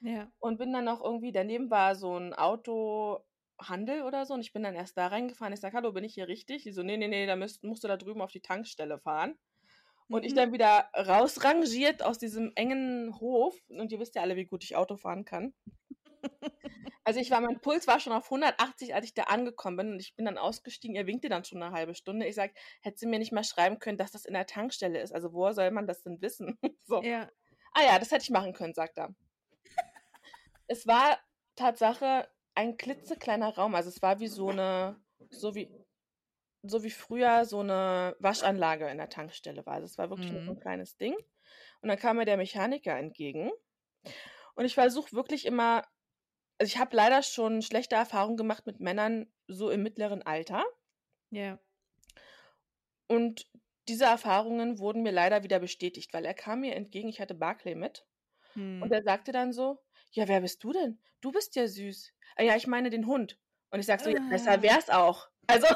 Ja. 0.00 0.32
Und 0.40 0.58
bin 0.58 0.72
dann 0.72 0.84
noch 0.84 1.00
irgendwie, 1.02 1.30
daneben 1.32 1.70
war 1.70 1.94
so 1.94 2.16
ein 2.16 2.32
Autohandel 2.34 4.02
oder 4.02 4.24
so. 4.26 4.34
Und 4.34 4.40
ich 4.40 4.52
bin 4.52 4.62
dann 4.62 4.74
erst 4.74 4.96
da 4.96 5.06
reingefahren. 5.08 5.52
Ich 5.52 5.60
sage, 5.60 5.76
hallo, 5.76 5.92
bin 5.92 6.04
ich 6.04 6.14
hier 6.14 6.28
richtig? 6.28 6.62
Die 6.64 6.72
so, 6.72 6.82
nee, 6.82 6.96
nee, 6.96 7.08
nee, 7.08 7.26
da 7.26 7.36
müsst, 7.36 7.64
musst 7.64 7.84
du 7.84 7.88
da 7.88 7.96
drüben 7.96 8.20
auf 8.22 8.32
die 8.32 8.40
Tankstelle 8.42 8.98
fahren. 8.98 9.38
Und 10.10 10.24
ich 10.24 10.32
Mhm. 10.32 10.36
dann 10.36 10.52
wieder 10.52 10.90
rausrangiert 10.96 12.02
aus 12.02 12.18
diesem 12.18 12.52
engen 12.54 13.18
Hof. 13.20 13.54
Und 13.68 13.92
ihr 13.92 14.00
wisst 14.00 14.14
ja 14.14 14.22
alle, 14.22 14.36
wie 14.36 14.46
gut 14.46 14.64
ich 14.64 14.76
Auto 14.76 14.96
fahren 14.96 15.24
kann. 15.24 15.54
Also 17.04 17.20
ich 17.20 17.30
war, 17.30 17.40
mein 17.40 17.58
Puls 17.62 17.86
war 17.86 18.00
schon 18.00 18.12
auf 18.12 18.30
180, 18.30 18.94
als 18.94 19.06
ich 19.06 19.14
da 19.14 19.22
angekommen 19.22 19.78
bin. 19.78 19.92
Und 19.92 20.00
ich 20.00 20.14
bin 20.14 20.26
dann 20.26 20.36
ausgestiegen. 20.36 20.94
Er 20.94 21.06
winkte 21.06 21.30
dann 21.30 21.42
schon 21.42 21.62
eine 21.62 21.72
halbe 21.74 21.94
Stunde. 21.94 22.26
Ich 22.26 22.34
sage, 22.34 22.52
hätte 22.82 22.98
sie 22.98 23.06
mir 23.06 23.18
nicht 23.18 23.32
mal 23.32 23.44
schreiben 23.44 23.78
können, 23.78 23.96
dass 23.96 24.12
das 24.12 24.26
in 24.26 24.34
der 24.34 24.44
Tankstelle 24.44 25.00
ist. 25.00 25.14
Also 25.14 25.32
woher 25.32 25.54
soll 25.54 25.70
man 25.70 25.86
das 25.86 26.02
denn 26.02 26.20
wissen? 26.20 26.58
so. 26.84 27.02
Ja. 27.02 27.30
Ah 27.72 27.82
ja, 27.82 27.98
das 27.98 28.10
hätte 28.10 28.24
ich 28.24 28.30
machen 28.30 28.52
können, 28.52 28.74
sagt 28.74 28.98
er. 28.98 29.14
es 30.66 30.86
war 30.86 31.18
Tatsache 31.56 32.28
ein 32.54 32.76
klitzekleiner 32.76 33.54
Raum. 33.54 33.74
Also 33.74 33.88
es 33.88 34.02
war 34.02 34.20
wie 34.20 34.28
so 34.28 34.50
eine, 34.50 35.00
so 35.30 35.54
wie, 35.54 35.70
so 36.68 36.82
wie 36.84 36.90
früher 36.90 37.44
so 37.44 37.60
eine 37.60 38.16
Waschanlage 38.20 38.88
in 38.90 38.98
der 38.98 39.08
Tankstelle 39.10 39.64
war. 39.66 39.74
Also 39.74 39.86
es 39.86 39.98
war 39.98 40.10
wirklich 40.10 40.32
nur 40.32 40.42
so 40.46 40.52
ein 40.52 40.56
Mhm. 40.56 40.60
kleines 40.60 40.96
Ding. 40.96 41.14
Und 41.82 41.88
dann 41.88 41.98
kam 41.98 42.16
mir 42.18 42.24
der 42.26 42.36
Mechaniker 42.36 42.96
entgegen. 42.98 43.50
Und 44.54 44.64
ich 44.64 44.74
versuche 44.74 45.12
wirklich 45.12 45.46
immer, 45.46 45.84
also 46.58 46.68
ich 46.72 46.78
habe 46.78 46.96
leider 46.96 47.22
schon 47.22 47.62
schlechte 47.62 47.96
Erfahrungen 47.96 48.36
gemacht 48.36 48.66
mit 48.66 48.80
Männern 48.80 49.32
so 49.48 49.70
im 49.70 49.82
mittleren 49.82 50.22
Alter. 50.22 50.64
Ja. 51.30 51.58
Und 53.06 53.50
diese 53.88 54.04
Erfahrungen 54.04 54.78
wurden 54.78 55.02
mir 55.02 55.12
leider 55.12 55.42
wieder 55.42 55.58
bestätigt, 55.60 56.12
weil 56.12 56.24
er 56.24 56.34
kam 56.34 56.60
mir 56.60 56.74
entgegen, 56.74 57.08
ich 57.08 57.20
hatte 57.20 57.34
Barclay 57.34 57.74
mit. 57.74 58.06
Und 58.80 58.92
Mhm. 58.92 58.92
er 58.92 59.02
sagte 59.04 59.32
dann 59.32 59.52
so, 59.52 59.80
ja, 60.12 60.28
wer 60.28 60.40
bist 60.42 60.64
du 60.64 60.72
denn? 60.72 61.00
Du 61.22 61.32
bist 61.32 61.56
ja 61.56 61.66
süß. 61.68 62.14
Ah, 62.36 62.42
ja, 62.44 62.56
ich 62.56 62.66
meine 62.68 62.90
den 62.90 63.06
Hund. 63.06 63.38
Und 63.70 63.80
ich 63.80 63.86
sag 63.86 64.00
so, 64.00 64.10
ja, 64.10 64.18
besser 64.28 64.62
Ah. 64.62 64.62
wär's 64.62 64.90
auch. 64.90 65.28
Also, 65.48 65.66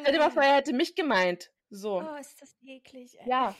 stell 0.00 0.12
dir 0.12 0.18
mal 0.18 0.30
vor, 0.30 0.42
Ah. 0.42 0.46
er 0.46 0.56
hätte 0.56 0.72
mich 0.72 0.94
gemeint. 0.94 1.50
So, 1.70 2.00
Oh, 2.02 2.16
ist 2.16 2.40
das 2.42 2.56
eklig. 2.64 3.18
Ey. 3.20 3.28
ja. 3.28 3.54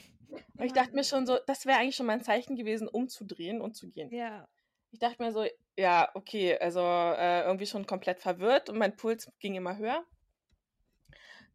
Und 0.57 0.65
ich 0.65 0.73
dachte 0.73 0.93
mir 0.95 1.05
schon 1.05 1.27
so, 1.27 1.39
das 1.47 1.67
wäre 1.67 1.79
eigentlich 1.79 1.97
schon 1.97 2.07
mein 2.07 2.23
Zeichen 2.23 2.57
gewesen, 2.57 2.87
umzudrehen 2.89 3.61
und 3.61 3.75
zu 3.77 3.89
gehen. 3.91 4.11
Ja. 4.13 4.49
Ich 4.93 4.99
dachte 4.99 5.23
mir 5.23 5.33
so, 5.33 5.45
ja, 5.77 6.09
okay, 6.15 6.57
also 6.59 6.81
äh, 6.81 7.43
irgendwie 7.43 7.67
schon 7.67 7.87
komplett 7.87 8.21
verwirrt 8.21 8.69
und 8.71 8.79
mein 8.79 8.97
Puls 8.97 9.31
ging 9.39 9.55
immer 9.55 9.77
höher. 9.77 10.05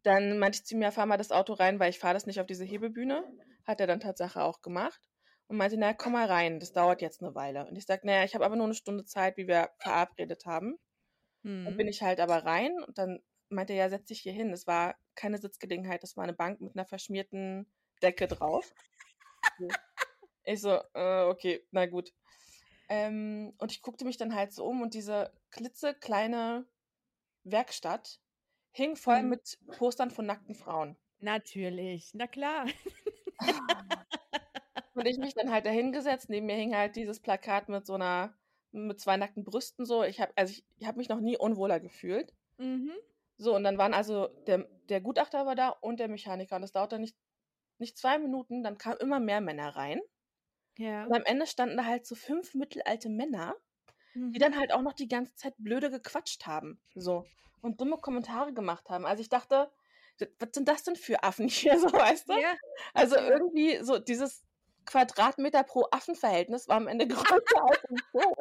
Dann 0.02 0.38
meinte 0.38 0.56
ich 0.58 0.64
zu 0.66 0.76
ja, 0.76 0.90
fahr 0.90 1.06
mal 1.06 1.16
das 1.16 1.32
Auto 1.32 1.52
rein, 1.54 1.78
weil 1.80 1.90
ich 1.90 1.98
fahre 1.98 2.14
das 2.14 2.26
nicht 2.26 2.40
auf 2.40 2.46
diese 2.46 2.64
Hebebühne. 2.64 3.24
Hat 3.64 3.80
er 3.80 3.86
dann 3.86 4.00
Tatsache 4.00 4.42
auch 4.42 4.62
gemacht. 4.62 5.00
Und 5.48 5.56
meinte, 5.58 5.76
naja, 5.76 5.94
komm 5.94 6.12
mal 6.12 6.26
rein, 6.26 6.58
das 6.60 6.72
dauert 6.72 7.00
jetzt 7.02 7.22
eine 7.22 7.34
Weile. 7.34 7.66
Und 7.66 7.76
ich 7.76 7.86
sag, 7.86 8.04
naja, 8.04 8.24
ich 8.24 8.34
habe 8.34 8.44
aber 8.44 8.56
nur 8.56 8.64
eine 8.66 8.74
Stunde 8.74 9.04
Zeit, 9.04 9.36
wie 9.36 9.46
wir 9.46 9.70
verabredet 9.78 10.44
haben. 10.44 10.78
Dann 11.42 11.72
Mhm. 11.74 11.76
bin 11.76 11.86
ich 11.88 12.02
halt 12.02 12.18
aber 12.20 12.44
rein 12.44 12.72
und 12.84 12.98
dann 12.98 13.20
meinte 13.48 13.72
er, 13.72 13.78
ja, 13.84 13.88
setz 13.90 14.06
dich 14.06 14.20
hier 14.20 14.32
hin. 14.32 14.52
Es 14.52 14.66
war 14.66 14.96
keine 15.14 15.38
Sitzgelegenheit, 15.38 16.02
das 16.02 16.16
war 16.16 16.24
eine 16.24 16.32
Bank 16.34 16.60
mit 16.60 16.76
einer 16.76 16.86
verschmierten 16.86 17.66
Decke 18.02 18.26
drauf. 18.26 18.74
Ich 20.44 20.60
so, 20.60 20.78
äh, 20.94 21.24
okay, 21.24 21.66
na 21.70 21.86
gut. 21.86 22.12
Ähm, 22.88 23.54
und 23.58 23.72
ich 23.72 23.82
guckte 23.82 24.04
mich 24.04 24.16
dann 24.16 24.34
halt 24.34 24.52
so 24.52 24.64
um 24.64 24.80
und 24.82 24.94
diese 24.94 25.32
klitzekleine 25.50 26.66
Werkstatt 27.44 28.20
hing 28.72 28.94
voll 28.96 29.22
Mhm. 29.22 29.28
mit 29.30 29.58
Postern 29.78 30.10
von 30.10 30.26
nackten 30.26 30.54
Frauen. 30.54 30.96
Natürlich. 31.18 32.10
Na 32.14 32.26
klar. 32.26 32.66
Und 34.94 35.06
ich 35.06 35.18
mich 35.18 35.34
dann 35.34 35.50
halt 35.50 35.66
dahingesetzt, 35.66 36.28
neben 36.30 36.46
mir 36.46 36.54
hing 36.56 36.74
halt 36.74 36.96
dieses 36.96 37.20
Plakat 37.20 37.68
mit 37.68 37.84
so 37.86 37.94
einer, 37.94 38.34
mit 38.72 39.00
zwei 39.00 39.16
nackten 39.16 39.44
Brüsten 39.44 39.84
so. 39.84 40.04
Ich 40.04 40.20
habe 40.20 40.32
also 40.36 40.52
ich, 40.52 40.64
ich 40.78 40.86
habe 40.86 40.98
mich 40.98 41.08
noch 41.08 41.20
nie 41.20 41.36
unwohler 41.36 41.80
gefühlt. 41.80 42.32
Mhm. 42.58 42.92
So, 43.38 43.54
und 43.54 43.64
dann 43.64 43.78
waren 43.78 43.94
also, 43.94 44.28
der, 44.46 44.66
der 44.88 45.00
Gutachter 45.00 45.44
war 45.46 45.54
da 45.54 45.68
und 45.68 46.00
der 46.00 46.08
Mechaniker. 46.08 46.56
Und 46.56 46.62
das 46.62 46.72
dauerte 46.72 46.98
nicht, 46.98 47.16
nicht 47.78 47.98
zwei 47.98 48.18
Minuten, 48.18 48.62
dann 48.62 48.78
kamen 48.78 48.96
immer 48.98 49.20
mehr 49.20 49.40
Männer 49.40 49.76
rein. 49.76 50.00
Ja. 50.78 51.04
Und 51.04 51.14
am 51.14 51.24
Ende 51.24 51.46
standen 51.46 51.76
da 51.76 51.84
halt 51.84 52.06
so 52.06 52.14
fünf 52.14 52.54
mittelalte 52.54 53.08
Männer, 53.08 53.54
die 54.14 54.20
Mhm. 54.20 54.32
dann 54.38 54.58
halt 54.58 54.72
auch 54.72 54.80
noch 54.82 54.94
die 54.94 55.08
ganze 55.08 55.34
Zeit 55.34 55.54
blöde 55.58 55.90
gequatscht 55.90 56.46
haben. 56.46 56.80
So. 56.94 57.24
Und 57.60 57.80
dumme 57.80 57.98
Kommentare 57.98 58.52
gemacht 58.54 58.88
haben. 58.88 59.04
Also 59.04 59.20
ich 59.20 59.28
dachte, 59.28 59.70
"W- 60.18 60.28
was 60.38 60.48
sind 60.54 60.68
das 60.68 60.84
denn 60.84 60.96
für 60.96 61.22
Affen 61.22 61.48
hier, 61.76 61.78
so 61.78 61.92
weißt 61.92 62.28
du? 62.30 62.32
Ja. 62.40 62.54
Also 62.94 63.16
irgendwie 63.16 63.82
so 63.82 63.98
dieses 63.98 64.42
Quadratmeter 64.86 65.64
pro 65.64 65.86
Affenverhältnis 65.90 66.68
war 66.68 66.76
am 66.76 66.86
Ende 66.88 67.06
größer 67.08 67.62
als 67.64 67.84
im 67.90 67.96
Zoo. 68.12 68.34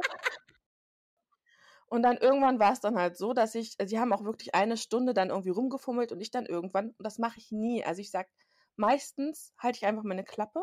Und 1.95 2.03
dann 2.03 2.17
irgendwann 2.17 2.59
war 2.59 2.73
es 2.73 2.81
dann 2.81 2.97
halt 2.97 3.17
so, 3.17 3.33
dass 3.33 3.55
ich, 3.55 3.75
sie 3.85 3.99
haben 3.99 4.13
auch 4.13 4.23
wirklich 4.25 4.53
eine 4.55 4.77
Stunde 4.77 5.13
dann 5.13 5.29
irgendwie 5.29 5.49
rumgefummelt 5.51 6.11
und 6.11 6.21
ich 6.21 6.31
dann 6.31 6.45
irgendwann, 6.45 6.89
und 6.89 7.03
das 7.05 7.19
mache 7.19 7.39
ich 7.39 7.51
nie. 7.51 7.85
Also 7.85 8.01
ich 8.01 8.11
sag, 8.11 8.27
meistens 8.75 9.53
halte 9.57 9.77
ich 9.77 9.85
einfach 9.85 10.03
meine 10.03 10.25
Klappe, 10.25 10.61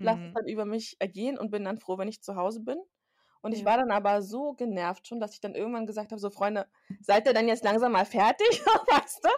lasse 0.00 0.20
es 0.24 0.30
Mhm. 0.30 0.34
dann 0.34 0.48
über 0.48 0.64
mich 0.66 0.96
ergehen 1.00 1.38
und 1.38 1.50
bin 1.50 1.64
dann 1.64 1.78
froh, 1.78 1.98
wenn 1.98 2.08
ich 2.08 2.22
zu 2.22 2.36
Hause 2.36 2.60
bin. 2.62 2.78
Und 3.42 3.52
ich 3.54 3.64
Ja. 3.64 3.66
war 3.66 3.78
dann 3.78 3.92
aber 3.92 4.22
so 4.22 4.54
genervt 4.54 5.08
schon, 5.08 5.20
dass 5.20 5.34
ich 5.34 5.40
dann 5.40 5.54
irgendwann 5.54 5.86
gesagt 5.86 6.12
habe, 6.12 6.20
so 6.20 6.30
Freunde, 6.30 6.68
seid 7.00 7.26
ihr 7.26 7.34
denn 7.34 7.48
jetzt 7.48 7.64
langsam 7.64 7.92
mal 7.92 8.06
fertig? 8.06 8.48
weißt 8.88 9.24
du? 9.24 9.30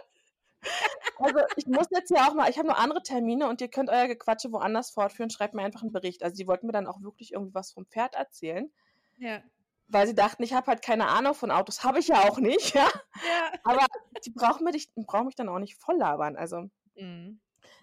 Also 1.17 1.41
ich 1.57 1.67
muss 1.67 1.87
jetzt 1.91 2.11
ja 2.11 2.29
auch 2.29 2.35
mal, 2.35 2.49
ich 2.51 2.59
habe 2.59 2.69
noch 2.69 2.79
andere 2.79 3.03
Termine 3.03 3.49
und 3.49 3.61
ihr 3.61 3.69
könnt 3.69 3.91
euer 3.91 4.07
Gequatsche 4.09 4.53
woanders 4.53 4.91
fortführen, 4.91 5.31
schreibt 5.31 5.55
mir 5.55 5.63
einfach 5.63 5.83
einen 5.83 5.91
Bericht. 5.93 6.23
Also 6.23 6.37
sie 6.37 6.47
wollten 6.47 6.67
mir 6.67 6.73
dann 6.73 6.87
auch 6.87 7.01
wirklich 7.03 7.33
irgendwie 7.33 7.55
was 7.55 7.73
vom 7.73 7.87
Pferd 7.87 8.15
erzählen, 8.15 8.73
Ja. 9.19 9.43
Weil 9.89 10.07
sie 10.07 10.15
dachten, 10.15 10.43
ich 10.43 10.53
habe 10.55 10.67
halt 10.69 10.83
keine 10.83 11.09
Ahnung 11.09 11.35
von 11.35 11.51
Autos. 11.51 11.85
Habe 11.85 11.99
ich 12.01 12.09
ja 12.09 12.29
auch 12.29 12.39
nicht, 12.39 12.75
ja. 12.75 12.89
Ja. 13.23 13.65
Aber 13.65 13.87
die 14.27 14.31
brauchen 14.33 14.65
mich, 14.65 14.93
brauchen 14.97 15.27
mich 15.27 15.37
dann 15.37 15.49
auch 15.49 15.59
nicht 15.61 15.77
voll 15.83 15.97
labern. 15.99 16.37
Also, 16.37 16.69
Mhm. 16.97 17.41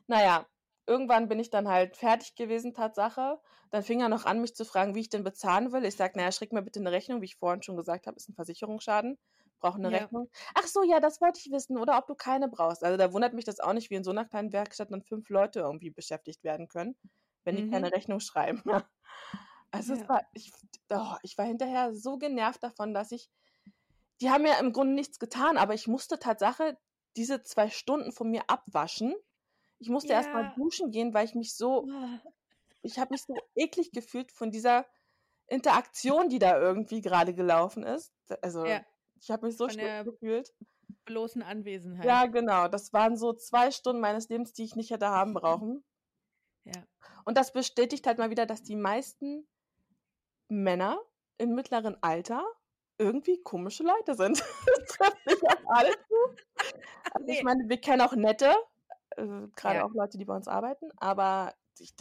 naja, 0.08 0.48
irgendwann 0.88 1.28
bin 1.30 1.40
ich 1.40 1.50
dann 1.50 1.68
halt 1.68 1.98
fertig 1.98 2.36
gewesen, 2.36 2.74
Tatsache. 2.74 3.40
Dann 3.72 3.84
fing 3.84 4.02
er 4.02 4.10
noch 4.10 4.26
an, 4.26 4.42
mich 4.42 4.56
zu 4.56 4.66
fragen, 4.66 4.96
wie 4.96 5.02
ich 5.02 5.10
denn 5.10 5.24
bezahlen 5.24 5.72
will. 5.72 5.86
Ich 5.86 5.96
sage, 5.96 6.18
naja, 6.18 6.32
schrick 6.32 6.52
mir 6.54 6.62
bitte 6.64 6.80
eine 6.80 6.92
Rechnung, 6.92 7.22
wie 7.22 7.26
ich 7.26 7.38
vorhin 7.38 7.64
schon 7.64 7.78
gesagt 7.78 8.08
habe, 8.08 8.18
ist 8.18 8.30
ein 8.30 8.36
Versicherungsschaden. 8.36 9.18
Brauche 9.60 9.78
eine 9.78 9.92
Ja. 9.92 9.92
Rechnung. 9.92 10.30
Ach 10.56 10.66
so, 10.68 10.84
ja, 10.84 11.00
das 11.00 11.22
wollte 11.22 11.40
ich 11.44 11.52
wissen. 11.52 11.78
Oder 11.78 11.98
ob 11.98 12.08
du 12.08 12.16
keine 12.16 12.50
brauchst. 12.50 12.84
Also 12.84 12.98
da 12.98 13.14
wundert 13.14 13.34
mich 13.34 13.46
das 13.46 13.60
auch 13.60 13.74
nicht, 13.74 13.90
wie 13.92 13.96
in 13.96 14.04
so 14.04 14.12
einer 14.12 14.26
kleinen 14.26 14.52
Werkstatt 14.54 14.92
dann 14.92 15.04
fünf 15.04 15.30
Leute 15.30 15.60
irgendwie 15.62 15.92
beschäftigt 15.92 16.44
werden 16.44 16.68
können. 16.68 16.96
wenn 17.44 17.56
die 17.56 17.64
keine 17.66 17.88
Mhm. 17.88 17.92
Rechnung 17.92 18.20
schreiben. 18.20 18.62
Ja. 19.74 19.80
Also 19.80 19.94
es 19.94 20.02
Ja. 20.02 20.10
war, 20.10 20.28
ich, 20.34 20.52
oh, 20.90 21.16
ich 21.24 21.38
war 21.38 21.46
hinterher 21.46 21.94
so 21.94 22.18
genervt 22.18 22.62
davon, 22.64 22.94
dass 22.94 23.12
ich, 23.12 23.30
die 24.20 24.30
haben 24.30 24.46
ja 24.46 24.60
im 24.60 24.74
Grunde 24.74 24.94
nichts 24.94 25.20
getan, 25.20 25.58
aber 25.58 25.74
ich 25.74 25.88
musste 25.88 26.20
Tatsache 26.20 26.78
diese 27.16 27.42
zwei 27.44 27.70
Stunden 27.70 28.12
von 28.12 28.30
mir 28.30 28.44
abwaschen. 28.50 29.16
Ich 29.80 29.90
musste 29.90 30.14
erst 30.14 30.30
mal 30.32 30.44
Ja. 30.44 30.54
duschen 30.56 30.92
gehen, 30.92 31.14
weil 31.14 31.26
ich 31.26 31.36
mich 31.36 31.56
so, 31.56 31.88
ich 32.84 33.00
habe 33.00 33.14
mich 33.14 33.24
so 33.24 33.36
eklig 33.56 33.92
gefühlt 33.92 34.32
von 34.32 34.52
dieser 34.52 34.86
Interaktion, 35.48 36.30
die 36.30 36.40
da 36.40 36.60
irgendwie 36.60 37.02
gerade 37.02 37.34
gelaufen 37.34 37.84
ist. 37.84 38.14
Also 38.42 38.66
Ja, 38.66 38.86
ich 39.20 39.32
habe 39.32 39.48
mich 39.48 39.58
so 39.58 39.68
schlecht 39.70 40.06
gefühlt. 40.06 40.54
bloßen 41.06 41.42
Anwesenheit. 41.42 42.06
Ja, 42.06 42.26
genau. 42.28 42.68
Das 42.68 42.94
waren 42.94 43.18
so 43.18 43.34
zwei 43.34 43.72
Stunden 43.72 44.02
meines 44.02 44.30
Lebens, 44.30 44.54
die 44.54 44.64
ich 44.64 44.76
nicht 44.76 44.92
hätte 44.92 45.08
haben 45.10 45.34
brauchen. 45.34 45.84
Ja. 46.64 46.84
Und 47.26 47.38
das 47.38 47.52
bestätigt 47.54 48.06
halt 48.08 48.18
mal 48.20 48.30
wieder, 48.30 48.46
dass 48.46 48.62
die 48.64 48.76
meisten 48.76 49.48
Männer 50.52 51.02
im 51.38 51.56
mittleren 51.56 51.98
Alter 52.04 52.44
irgendwie 52.98 53.42
komische 53.44 53.84
Leute 53.84 54.16
sind. 54.16 54.40
Das 54.66 54.86
trifft 54.98 55.26
nicht 55.26 55.44
auf 55.48 55.58
alle 55.68 55.92
zu. 55.92 56.16
Also 57.12 57.28
ich 57.32 57.42
Ne. 57.42 57.44
meine, 57.44 57.70
wir 57.70 57.78
kennen 57.82 58.02
auch 58.02 58.14
nette, 58.16 58.54
äh, 59.18 59.48
gerade 59.56 59.80
Ja. 59.80 59.86
auch 59.86 59.94
Leute, 59.94 60.18
die 60.18 60.26
bei 60.26 60.36
uns 60.36 60.48
arbeiten, 60.48 60.92
aber 60.98 61.56
ich, 61.80 61.94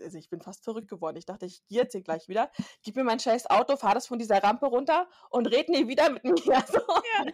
also 0.00 0.16
ich 0.18 0.30
bin 0.30 0.40
fast 0.40 0.64
verrückt 0.64 0.88
geworden. 0.88 1.16
Ich 1.18 1.26
dachte, 1.26 1.44
ich 1.46 1.66
gehe 1.66 1.82
jetzt 1.82 1.92
hier 1.92 2.02
gleich 2.02 2.28
wieder, 2.28 2.50
gib 2.82 2.96
mir 2.96 3.04
mein 3.04 3.20
scheiß 3.20 3.50
Auto, 3.50 3.76
fahr 3.76 3.94
das 3.94 4.06
von 4.06 4.18
dieser 4.18 4.42
Rampe 4.42 4.66
runter 4.66 5.08
und 5.30 5.46
red 5.48 5.68
nie 5.68 5.88
wieder 5.88 6.10
mit 6.10 6.24
mir. 6.24 6.34
So. 6.68 6.80
Ja. 7.18 7.26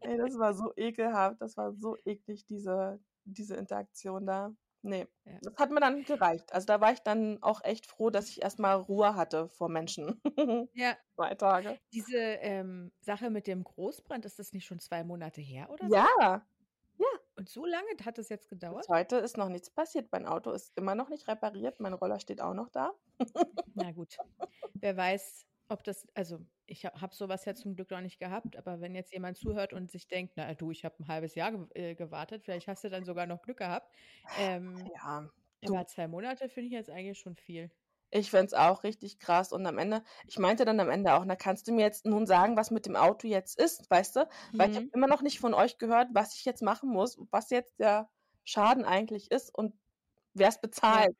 Ey, 0.00 0.16
das 0.18 0.38
war 0.38 0.54
so 0.54 0.72
ekelhaft, 0.76 1.40
das 1.40 1.56
war 1.56 1.72
so 1.74 1.96
eklig, 2.04 2.44
diese, 2.46 3.00
diese 3.24 3.56
Interaktion 3.56 4.26
da. 4.26 4.52
Nee, 4.82 5.06
Ja. 5.24 5.38
das 5.42 5.54
hat 5.56 5.70
mir 5.70 5.80
dann 5.80 6.02
gereicht. 6.04 6.52
Also 6.52 6.66
da 6.66 6.80
war 6.80 6.92
ich 6.92 7.00
dann 7.00 7.40
auch 7.42 7.62
echt 7.64 7.86
froh, 7.86 8.10
dass 8.10 8.28
ich 8.28 8.42
erstmal 8.42 8.76
Ruhe 8.76 9.14
hatte 9.14 9.48
vor 9.48 9.68
Menschen. 9.68 10.20
Ja. 10.74 10.96
Zwei 11.14 11.34
Tage. 11.36 11.78
Diese 11.92 12.16
ähm, 12.18 12.90
Sache 13.00 13.30
mit 13.30 13.46
dem 13.46 13.62
Großbrand, 13.64 14.24
ist 14.24 14.38
das 14.38 14.52
nicht 14.52 14.66
schon 14.66 14.80
zwei 14.80 15.04
Monate 15.04 15.40
her 15.40 15.70
oder 15.70 15.88
so? 15.88 15.94
Ja, 15.94 16.42
Und 17.36 17.48
so 17.48 17.64
lange 17.64 17.88
hat 18.04 18.18
es 18.18 18.28
jetzt 18.28 18.48
gedauert? 18.48 18.86
bis 18.86 18.88
heute 18.88 19.16
ist 19.16 19.36
noch 19.36 19.48
nichts 19.48 19.70
passiert. 19.70 20.08
Mein 20.12 20.26
Auto 20.26 20.50
ist 20.50 20.72
immer 20.76 20.94
noch 20.94 21.08
nicht 21.08 21.26
repariert. 21.28 21.80
Mein 21.80 21.94
Roller 21.94 22.18
steht 22.20 22.40
auch 22.40 22.54
noch 22.54 22.68
da. 22.68 22.92
Na 23.74 23.90
gut. 23.92 24.16
Wer 24.74 24.96
weiß, 24.96 25.46
ob 25.72 25.84
das, 25.84 26.06
also 26.14 26.46
ich 26.66 26.84
habe 26.86 27.14
sowas 27.14 27.44
ja 27.44 27.54
zum 27.54 27.74
Glück 27.76 27.90
noch 27.90 28.00
nicht 28.00 28.18
gehabt, 28.18 28.56
aber 28.56 28.80
wenn 28.80 28.94
jetzt 28.94 29.12
jemand 29.12 29.36
zuhört 29.38 29.72
und 29.72 29.90
sich 29.90 30.08
denkt, 30.08 30.34
na 30.36 30.54
du, 30.54 30.70
ich 30.70 30.84
habe 30.84 30.96
ein 31.00 31.08
halbes 31.08 31.34
Jahr 31.34 31.52
ge 31.52 31.90
äh, 31.92 31.94
gewartet, 31.94 32.44
vielleicht 32.44 32.68
hast 32.68 32.84
du 32.84 32.90
dann 32.90 33.04
sogar 33.04 33.26
noch 33.26 33.42
Glück 33.42 33.58
gehabt. 33.58 33.94
Ähm, 34.34 34.92
Ja, 34.94 35.30
du, 35.64 35.74
aber 35.74 35.86
zwei 35.86 36.08
Monate 36.08 36.48
finde 36.50 36.68
ich 36.68 36.74
jetzt 36.74 36.90
eigentlich 36.90 37.18
schon 37.20 37.36
viel. 37.36 37.72
ich 38.10 38.30
finde 38.30 38.46
es 38.46 38.54
auch 38.54 38.84
richtig 38.84 39.18
krass. 39.18 39.52
Und 39.52 39.66
am 39.66 39.78
Ende, 39.78 40.02
ich 40.26 40.38
meinte 40.38 40.64
dann 40.64 40.80
am 40.80 40.90
Ende 40.90 41.14
auch, 41.14 41.24
na 41.24 41.34
kannst 41.36 41.66
du 41.68 41.72
mir 41.72 41.82
jetzt 41.82 42.04
nun 42.06 42.26
sagen, 42.26 42.56
was 42.56 42.70
mit 42.70 42.84
dem 42.86 42.94
Auto 42.96 43.26
jetzt 43.26 43.58
ist, 43.58 43.90
weißt 43.90 44.16
du? 44.16 44.28
Weil 44.58 44.68
ich 44.70 44.76
habe 44.76 44.86
Mhm. 44.86 44.92
immer 44.92 45.06
noch 45.06 45.22
nicht 45.22 45.40
von 45.40 45.54
euch 45.54 45.78
gehört, 45.78 46.08
was 46.12 46.34
ich 46.36 46.44
jetzt 46.44 46.62
machen 46.62 46.90
muss, 46.90 47.18
was 47.30 47.50
jetzt 47.50 47.78
der 47.80 48.10
Schaden 48.44 48.84
eigentlich 48.84 49.30
ist 49.30 49.54
und 49.54 49.78
wer 50.34 50.48
es 50.48 50.60
bezahlt. 50.60 51.08
Ja, 51.08 51.12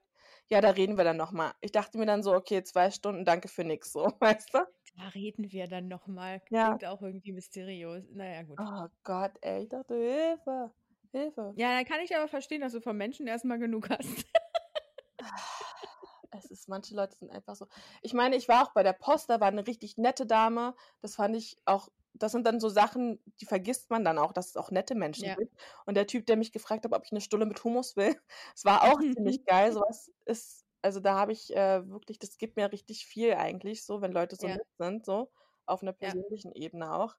da 0.61 0.71
reden 0.71 0.97
wir 0.97 1.05
dann 1.05 1.17
nochmal. 1.17 1.53
Ich 1.61 1.73
dachte 1.73 1.99
mir 1.99 2.07
dann 2.07 2.23
so, 2.23 2.35
okay, 2.35 2.63
zwei 2.63 2.91
Stunden, 2.91 3.25
danke 3.25 3.49
für 3.49 3.65
nix, 3.65 3.93
so, 3.93 4.05
weißt 4.21 4.55
du? 4.55 4.59
Da 4.97 5.09
reden 5.15 5.51
wir 5.51 5.67
dann 5.69 5.89
nochmal. 5.89 6.43
Ja. 6.51 6.69
Klingt 6.69 6.85
auch 6.85 7.01
irgendwie 7.01 7.33
mysteriös. 7.33 8.05
Naja, 8.13 8.43
gut. 8.43 8.59
Oh 8.61 8.89
Gott, 9.05 9.33
ey, 9.41 9.63
ich 9.63 9.69
dachte, 9.71 9.95
Hilfe, 9.95 10.71
Hilfe. 11.13 11.53
Ja, 11.57 11.75
dann 11.75 11.85
kann 11.85 12.01
ich 12.01 12.15
aber 12.15 12.29
verstehen, 12.29 12.61
dass 12.61 12.73
du 12.73 12.81
vom 12.81 12.97
Menschen 12.97 13.27
erstmal 13.27 13.59
genug 13.59 13.89
hast. 13.91 14.27
Es 16.35 16.51
ist, 16.51 16.69
manche 16.69 16.95
Leute 16.95 17.15
sind 17.15 17.31
einfach 17.31 17.55
so. 17.55 17.67
Ich 18.01 18.15
meine, 18.15 18.37
ich 18.37 18.49
war 18.49 18.65
auch 18.65 18.73
bei 18.73 18.83
der 18.83 18.95
Post, 18.95 19.29
da 19.29 19.39
war 19.41 19.49
eine 19.49 19.67
richtig 19.67 19.99
nette 19.99 20.27
Dame. 20.27 20.75
Das 21.03 21.17
fand 21.17 21.37
ich 21.37 21.59
auch, 21.67 21.91
das 22.15 22.33
sind 22.33 22.47
dann 22.47 22.61
so 22.61 22.69
Sachen, 22.69 23.23
die 23.41 23.47
vergisst 23.47 23.91
man 23.91 24.05
dann 24.05 24.19
auch, 24.19 24.33
dass 24.33 24.49
es 24.51 24.57
auch 24.57 24.71
nette 24.71 24.95
Menschen 24.95 25.33
Ja. 25.33 25.37
gibt. 25.37 25.55
Und 25.87 25.97
der 25.97 26.07
Typ, 26.07 26.27
der 26.27 26.37
mich 26.37 26.53
gefragt 26.53 26.85
hat, 26.85 26.93
ob 26.95 27.05
ich 27.05 27.13
eine 27.13 27.21
Stulle 27.21 27.47
mit 27.47 27.63
Hummus 27.65 27.97
will, 27.97 28.17
es 28.57 28.65
war 28.65 28.85
auch 28.85 29.03
ziemlich 29.11 29.45
geil. 29.45 29.73
Sowas 29.73 30.11
ist, 30.27 30.67
also 30.83 31.01
da 31.01 31.15
habe 31.19 31.33
ich 31.33 31.55
äh, 31.55 31.89
wirklich, 31.89 32.19
das 32.19 32.39
gibt 32.39 32.57
mir 32.57 32.73
richtig 32.73 33.07
viel 33.07 33.35
eigentlich, 33.35 33.85
so, 33.85 34.01
wenn 34.03 34.13
Leute 34.13 34.37
so 34.37 34.49
Ja. 34.49 34.57
nett 34.57 34.67
sind, 34.79 35.07
so, 35.07 35.33
auf 35.67 35.83
einer 35.83 35.93
Ja. 36.01 36.15
persönlichen 36.15 36.53
Ebene 36.53 36.93
auch. 36.95 37.17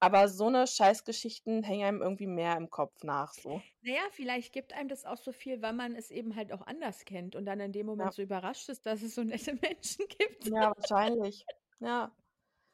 Aber 0.00 0.28
so 0.28 0.46
eine 0.48 0.66
Scheißgeschichten 0.66 1.62
hängen 1.64 1.84
einem 1.86 2.02
irgendwie 2.02 2.26
mehr 2.28 2.56
im 2.58 2.70
Kopf 2.70 3.02
nach, 3.04 3.34
so. 3.34 3.64
Naja, 3.82 4.08
vielleicht 4.10 4.52
gibt 4.52 4.72
einem 4.72 4.88
das 4.88 5.04
auch 5.04 5.16
so 5.18 5.32
viel, 5.32 5.60
weil 5.62 5.72
man 5.72 5.94
es 5.94 6.10
eben 6.10 6.34
halt 6.34 6.52
auch 6.52 6.62
anders 6.62 7.04
kennt 7.04 7.36
und 7.36 7.44
dann 7.44 7.60
in 7.60 7.72
dem 7.72 7.86
Moment 7.86 8.12
Ja. 8.12 8.14
so 8.14 8.22
überrascht 8.22 8.68
ist, 8.68 8.86
dass 8.86 9.02
es 9.02 9.14
so 9.14 9.22
nette 9.22 9.54
Menschen 9.62 10.06
gibt. 10.08 10.52
Ja, 10.52 10.72
wahrscheinlich. 10.76 11.46
Ja. 11.80 12.16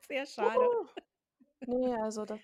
Sehr 0.09 0.27
schade. 0.27 0.67
Uhu. 0.67 1.03
Nee, 1.67 1.95
also 1.95 2.25
das, 2.25 2.41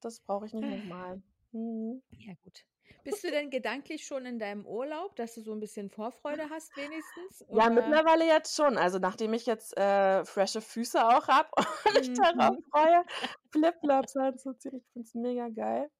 das 0.00 0.20
brauche 0.20 0.46
ich 0.46 0.52
nicht 0.52 0.64
nochmal. 0.68 1.22
Mhm. 1.52 2.02
Ja, 2.10 2.34
gut. 2.42 2.64
Bist 3.04 3.22
du 3.24 3.30
denn 3.30 3.50
gedanklich 3.50 4.04
schon 4.04 4.26
in 4.26 4.38
deinem 4.38 4.66
Urlaub, 4.66 5.16
dass 5.16 5.34
du 5.34 5.40
so 5.42 5.52
ein 5.52 5.60
bisschen 5.60 5.90
Vorfreude 5.90 6.50
hast 6.50 6.76
wenigstens? 6.76 7.40
Ja, 7.40 7.46
Oder? 7.48 7.70
mittlerweile 7.70 8.26
jetzt 8.26 8.56
schon. 8.56 8.76
Also 8.78 8.98
nachdem 8.98 9.32
ich 9.32 9.46
jetzt 9.46 9.76
äh, 9.76 10.24
frische 10.24 10.60
Füße 10.60 11.04
auch 11.06 11.28
habe 11.28 11.48
und 11.86 11.94
mich 11.94 12.12
darauf 12.12 12.56
Mhm. 12.56 12.64
freue, 12.72 13.04
Flipflops 13.50 14.16
anzuziehen. 14.16 14.76
Ich 14.78 14.92
finde 14.92 15.06
es 15.06 15.14
mega 15.14 15.48
geil. 15.48 15.90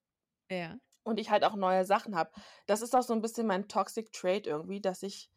Ja. 0.51 0.77
Und 1.05 1.21
ich 1.21 1.31
halt 1.31 1.45
auch 1.45 1.55
neue 1.55 1.85
Sachen 1.85 2.17
habe. 2.17 2.33
Das 2.67 2.83
ist 2.83 2.95
auch 2.97 3.03
so 3.03 3.13
ein 3.15 3.23
bisschen 3.23 3.47
mein 3.47 3.69
Toxic 3.69 4.13
Trait 4.13 4.47
irgendwie, 4.47 4.81
dass 4.81 5.03
ich 5.03 5.31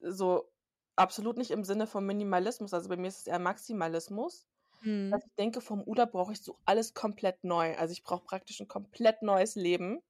so 0.00 0.50
absolut 0.96 1.38
nicht 1.38 1.50
im 1.50 1.64
Sinne 1.64 1.86
von 1.86 2.04
Minimalismus, 2.04 2.74
also 2.74 2.88
bei 2.88 2.96
mir 2.96 3.08
ist 3.08 3.18
es 3.20 3.26
eher 3.26 3.38
Maximalismus, 3.38 4.46
Mhm. 4.80 5.10
dass 5.10 5.24
ich 5.24 5.34
denke, 5.36 5.60
vom 5.60 5.82
Urlaub 5.82 6.12
brauche 6.12 6.32
ich 6.32 6.42
so 6.42 6.56
alles 6.64 6.94
komplett 6.94 7.44
neu. 7.44 7.76
Also 7.76 7.92
ich 7.92 8.02
brauche 8.02 8.24
praktisch 8.24 8.60
ein 8.60 8.68
komplett 8.68 9.22
neues 9.22 9.54
Leben. 9.54 10.00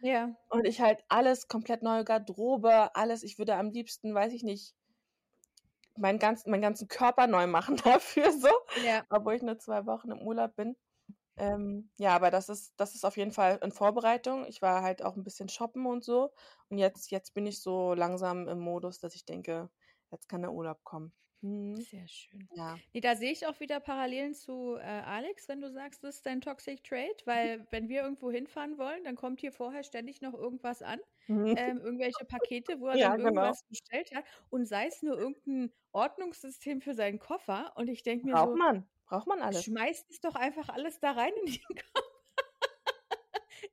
Ja. 0.00 0.34
Und 0.50 0.66
ich 0.66 0.80
halt 0.80 1.04
alles, 1.08 1.48
komplett 1.48 1.82
neue 1.82 2.04
Garderobe, 2.04 2.94
alles. 2.94 3.22
Ich 3.22 3.38
würde 3.38 3.56
am 3.56 3.70
liebsten, 3.70 4.14
weiß 4.14 4.32
ich 4.32 4.42
nicht, 4.42 4.74
meinen 5.96 6.18
ganzen, 6.18 6.50
meinen 6.50 6.62
ganzen 6.62 6.88
Körper 6.88 7.26
neu 7.26 7.46
machen 7.46 7.76
dafür 7.84 8.32
so, 8.32 8.48
Ja. 8.84 9.04
obwohl 9.10 9.34
ich 9.34 9.42
nur 9.42 9.58
zwei 9.58 9.86
Wochen 9.86 10.10
im 10.10 10.20
Urlaub 10.20 10.54
bin. 10.56 10.76
Ähm, 11.36 11.90
ja, 11.98 12.14
aber 12.16 12.30
das 12.30 12.48
ist, 12.48 12.74
das 12.78 12.94
ist 12.94 13.04
auf 13.04 13.16
jeden 13.16 13.30
Fall 13.32 13.58
in 13.62 13.70
Vorbereitung. 13.70 14.44
Ich 14.46 14.60
war 14.60 14.82
halt 14.82 15.02
auch 15.02 15.16
ein 15.16 15.22
bisschen 15.24 15.48
shoppen 15.48 15.86
und 15.86 16.04
so. 16.04 16.32
Und 16.68 16.78
jetzt, 16.78 17.10
jetzt 17.10 17.32
bin 17.34 17.46
ich 17.46 17.62
so 17.62 17.94
langsam 17.94 18.48
im 18.48 18.58
Modus, 18.58 18.98
dass 19.00 19.14
ich 19.14 19.24
denke, 19.24 19.70
jetzt 20.10 20.28
kann 20.28 20.42
der 20.42 20.52
Urlaub 20.52 20.82
kommen. 20.84 21.12
Mhm. 21.42 21.74
Sehr 21.76 22.06
schön. 22.08 22.48
Ja. 22.54 22.80
Nee, 22.92 23.00
da 23.00 23.14
sehe 23.16 23.32
ich 23.32 23.46
auch 23.46 23.60
wieder 23.60 23.80
Parallelen 23.80 24.34
zu 24.34 24.76
äh, 24.76 24.80
Alex, 24.82 25.48
wenn 25.48 25.60
du 25.60 25.70
sagst, 25.70 26.02
das 26.04 26.16
ist 26.16 26.26
dein 26.26 26.40
Toxic 26.40 26.82
Trait, 26.84 27.26
weil 27.26 27.66
wenn 27.70 27.88
wir 27.88 28.02
irgendwo 28.02 28.30
hinfahren 28.30 28.78
wollen, 28.78 29.04
dann 29.04 29.16
kommt 29.16 29.40
hier 29.40 29.52
vorher 29.52 29.84
ständig 29.84 30.20
noch 30.22 30.34
irgendwas 30.34 30.82
an, 30.82 30.98
Mhm. 31.28 31.54
ähm, 31.54 31.78
irgendwelche 31.80 32.24
Pakete, 32.24 32.80
wo 32.80 32.88
er 32.88 32.98
Ja, 32.98 33.10
dann 33.10 33.16
genau. 33.16 33.20
irgendwas 33.20 33.62
bestellt 33.68 34.12
hat 34.14 34.24
und 34.50 34.66
sei 34.66 34.86
es 34.86 35.02
nur 35.02 35.18
irgendein 35.18 35.72
Ordnungssystem 35.92 36.80
für 36.80 36.94
seinen 36.94 37.18
Koffer 37.18 37.72
und 37.76 37.88
ich 37.88 38.02
denke 38.02 38.26
mir 38.26 38.36
Braucht 38.36 38.38
so, 38.38 38.58
man. 38.58 38.88
Braucht 39.06 39.26
man 39.26 39.42
alles. 39.42 39.64
schmeißt 39.64 40.10
es 40.10 40.20
doch 40.20 40.36
einfach 40.36 40.68
alles 40.70 41.00
da 41.00 41.12
rein 41.12 41.32
in 41.44 41.52
den 41.52 41.62
Koffer. 41.94 42.08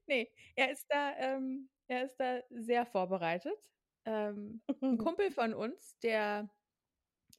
nee, 0.08 0.32
er 0.56 0.71
ist 0.71 0.86
da, 0.89 1.15
ähm, 1.17 1.69
er 1.88 2.06
ist 2.06 2.17
da 2.19 2.41
sehr 2.49 2.86
vorbereitet. 2.86 3.71
Ähm, 4.06 4.62
ein 4.91 4.97
Kumpel 4.97 5.32
von 5.32 5.54
uns, 5.54 5.97
der, 5.99 6.49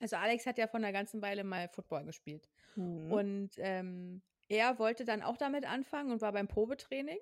also 0.00 0.16
Alex 0.16 0.46
hat 0.46 0.58
ja 0.58 0.66
vor 0.68 0.78
einer 0.78 0.92
ganzen 0.92 1.22
Weile 1.22 1.44
mal 1.44 1.68
Football 1.68 2.04
gespielt. 2.04 2.48
Mhm. 2.76 3.12
Und 3.12 3.52
ähm, 3.58 4.22
er 4.48 4.78
wollte 4.78 5.04
dann 5.04 5.22
auch 5.22 5.36
damit 5.36 5.66
anfangen 5.66 6.12
und 6.12 6.20
war 6.22 6.32
beim 6.32 6.48
Probetraining 6.48 7.18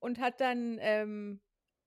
und 0.00 0.18
hat 0.20 0.40
dann, 0.40 0.78
ähm, 0.80 1.42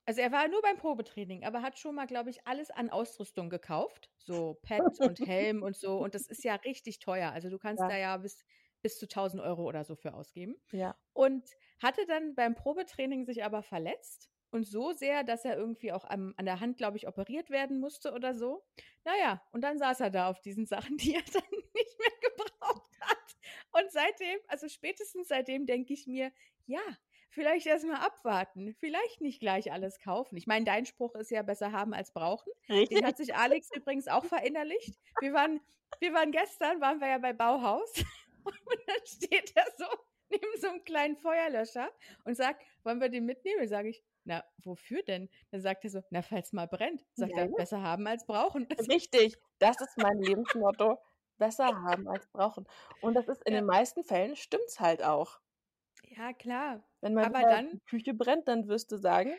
also 0.05 0.21
er 0.21 0.31
war 0.31 0.47
nur 0.47 0.61
beim 0.61 0.77
Probetraining, 0.77 1.43
aber 1.45 1.61
hat 1.61 1.79
schon 1.79 1.95
mal, 1.95 2.07
glaube 2.07 2.29
ich, 2.29 2.47
alles 2.47 2.71
an 2.71 2.89
Ausrüstung 2.89 3.49
gekauft. 3.49 4.11
So 4.17 4.55
Pad 4.61 4.99
und 4.99 5.19
Helm 5.21 5.63
und 5.63 5.75
so. 5.77 5.97
Und 5.99 6.15
das 6.15 6.27
ist 6.27 6.43
ja 6.43 6.55
richtig 6.55 6.99
teuer. 6.99 7.31
Also 7.31 7.49
du 7.49 7.57
kannst 7.59 7.81
Ja. 7.81 7.89
da 7.89 7.97
ja 7.97 8.17
bis, 8.17 8.45
bis 8.81 8.99
zu 8.99 9.07
1000 9.07 9.41
Euro 9.43 9.63
oder 9.63 9.83
so 9.85 9.95
für 9.95 10.13
ausgeben. 10.13 10.55
ja. 10.71 10.95
Und 11.13 11.49
hatte 11.81 12.05
dann 12.07 12.35
beim 12.35 12.55
Probetraining 12.55 13.25
sich 13.25 13.43
aber 13.43 13.63
verletzt. 13.63 14.29
Und 14.55 14.63
so 14.63 14.93
sehr, 14.93 15.25
dass 15.25 15.43
er 15.43 15.57
irgendwie 15.57 15.91
auch 15.91 16.05
am, 16.05 16.33
an 16.37 16.45
der 16.45 16.61
Hand, 16.61 16.77
glaube 16.77 16.95
ich, 16.95 17.09
operiert 17.09 17.49
werden 17.49 17.77
musste 17.77 18.13
oder 18.13 18.33
so. 18.33 18.63
Naja, 19.03 19.43
und 19.51 19.65
dann 19.65 19.77
saß 19.77 19.99
er 19.99 20.09
da 20.09 20.29
auf 20.29 20.39
diesen 20.39 20.65
Sachen, 20.65 20.95
die 20.97 21.13
er 21.13 21.23
dann 21.23 21.43
nicht 21.73 21.99
mehr 21.99 22.31
gebraucht 22.31 23.01
hat. 23.01 23.35
Und 23.73 23.91
seitdem, 23.91 24.39
also 24.47 24.69
spätestens 24.69 25.27
seitdem 25.27 25.65
denke 25.65 25.93
ich 25.93 26.07
mir, 26.07 26.31
ja, 26.67 26.79
vielleicht 27.31 27.67
erstmal 27.67 27.97
abwarten, 27.97 28.73
vielleicht 28.79 29.19
nicht 29.19 29.41
gleich 29.41 29.73
alles 29.73 29.99
kaufen. 29.99 30.37
Ich 30.37 30.47
meine, 30.47 30.63
dein 30.63 30.85
Spruch 30.85 31.15
ist 31.15 31.31
ja 31.31 31.41
besser 31.41 31.73
haben 31.73 31.93
als 31.93 32.13
brauchen. 32.13 32.49
Richtig. 32.69 32.97
Den 32.97 33.05
hat 33.05 33.17
sich 33.17 33.35
Alex 33.35 33.69
übrigens 33.75 34.07
auch 34.07 34.23
verinnerlicht. 34.23 34.97
Wir 35.19 35.33
waren, 35.33 35.59
wir 35.99 36.13
waren 36.13 36.31
gestern, 36.31 36.79
waren 36.79 37.01
wir 37.01 37.09
ja 37.09 37.17
bei 37.17 37.33
Bauhaus 37.33 37.91
und 38.45 38.79
dann 38.87 39.05
steht 39.05 39.51
er 39.53 39.65
so 39.77 39.85
neben 40.29 40.61
so 40.61 40.69
einem 40.69 40.83
kleinen 40.85 41.17
Feuerlöscher 41.17 41.91
und 42.23 42.35
sagt, 42.35 42.65
wollen 42.83 43.01
wir 43.01 43.09
den 43.09 43.25
mitnehmen? 43.25 43.67
Sage 43.67 43.89
ich, 43.89 44.01
na, 44.25 44.43
wofür 44.63 45.03
denn? 45.03 45.29
Dann 45.51 45.61
sagt 45.61 45.83
er 45.85 45.89
so, 45.91 46.01
na, 46.11 46.21
falls 46.21 46.53
mal 46.53 46.67
brennt. 46.67 47.05
Sagt 47.13 47.38
Ja, 47.38 47.45
er, 47.45 47.49
besser 47.49 47.81
haben 47.83 48.07
als 48.07 48.25
brauchen. 48.25 48.67
Richtig, 48.89 49.35
das 49.59 49.81
ist 49.81 49.97
mein 49.97 50.17
Lebensmotto. 50.17 50.97
Besser 51.38 51.67
haben 51.81 52.09
als 52.09 52.27
brauchen. 52.27 52.67
Und 52.99 53.13
das 53.13 53.29
ist 53.29 53.41
in 53.47 53.53
Ja. 53.53 53.53
den 53.53 53.65
meisten 53.65 54.03
Fällen 54.03 54.35
stimmt's 54.35 54.81
halt 54.81 55.01
auch. 55.01 55.39
Ja, 56.03 56.33
klar. 56.33 56.83
Wenn 57.01 57.13
mal 57.13 57.25
Aber 57.25 57.45
dann 57.45 57.73
die 57.73 57.79
Küche 57.81 58.13
brennt, 58.13 58.47
dann 58.47 58.67
wirst 58.67 58.91
du 58.91 58.97
sagen: 58.97 59.38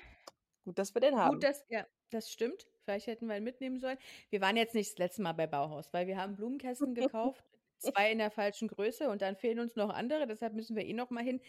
„Gut, 0.64 0.78
dass 0.78 0.94
wir 0.94 1.00
den 1.00 1.18
haben.“ 1.18 1.38
Gut, 1.38 1.42
das 1.42 1.64
ja, 1.68 1.86
das 2.10 2.30
stimmt. 2.30 2.66
Vielleicht 2.84 3.06
hätten 3.08 3.26
wir 3.26 3.36
ihn 3.36 3.44
mitnehmen 3.44 3.78
sollen. 3.80 3.98
Wir 4.30 4.40
waren 4.40 4.56
jetzt 4.56 4.74
nicht 4.74 4.90
das 4.92 4.98
letzte 4.98 5.22
Mal 5.22 5.32
bei 5.32 5.46
Bauhaus, 5.46 5.92
weil 5.92 6.06
wir 6.06 6.16
haben 6.18 6.36
Blumenkästen 6.36 6.94
gekauft, 6.94 7.44
2 7.78 8.12
in 8.12 8.18
der 8.18 8.30
falschen 8.30 8.68
Größe 8.68 9.08
und 9.10 9.22
dann 9.22 9.36
fehlen 9.36 9.58
uns 9.58 9.74
noch 9.76 9.90
andere, 9.90 10.26
deshalb 10.26 10.54
müssen 10.54 10.76
wir 10.76 10.84
eh 10.84 10.92
noch 10.92 11.10
mal 11.10 11.24
hin. 11.24 11.40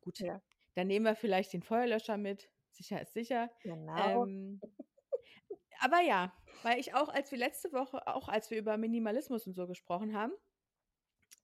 Gut, 0.00 0.18
Ja. 0.18 0.42
dann 0.74 0.86
nehmen 0.88 1.06
wir 1.06 1.16
vielleicht 1.16 1.52
den 1.52 1.62
Feuerlöscher 1.62 2.16
mit. 2.16 2.50
Sicher 2.70 3.00
ist 3.02 3.14
sicher. 3.14 3.50
Genau. 3.60 4.24
Ähm, 4.24 4.62
aber 5.80 6.00
ja, 6.00 6.32
weil 6.62 6.78
ich 6.80 6.94
auch, 6.94 7.08
als 7.08 7.30
wir 7.30 7.38
letzte 7.38 7.72
Woche, 7.72 8.06
auch 8.06 8.28
als 8.28 8.50
wir 8.50 8.58
über 8.58 8.76
Minimalismus 8.76 9.46
und 9.46 9.54
so 9.54 9.66
gesprochen 9.66 10.14
haben, 10.14 10.32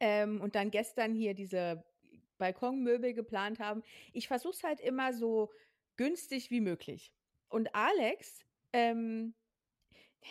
ähm, 0.00 0.40
und 0.40 0.54
dann 0.54 0.70
gestern 0.70 1.14
hier 1.14 1.34
diese 1.34 1.84
Balkonmöbel 2.38 3.14
geplant 3.14 3.60
haben, 3.60 3.82
ich 4.12 4.28
versuche 4.28 4.52
es 4.54 4.64
halt 4.64 4.80
immer 4.80 5.12
so 5.12 5.52
günstig 5.96 6.50
wie 6.50 6.60
möglich. 6.60 7.12
Und 7.48 7.74
Alex, 7.74 8.40
ähm, 8.72 9.34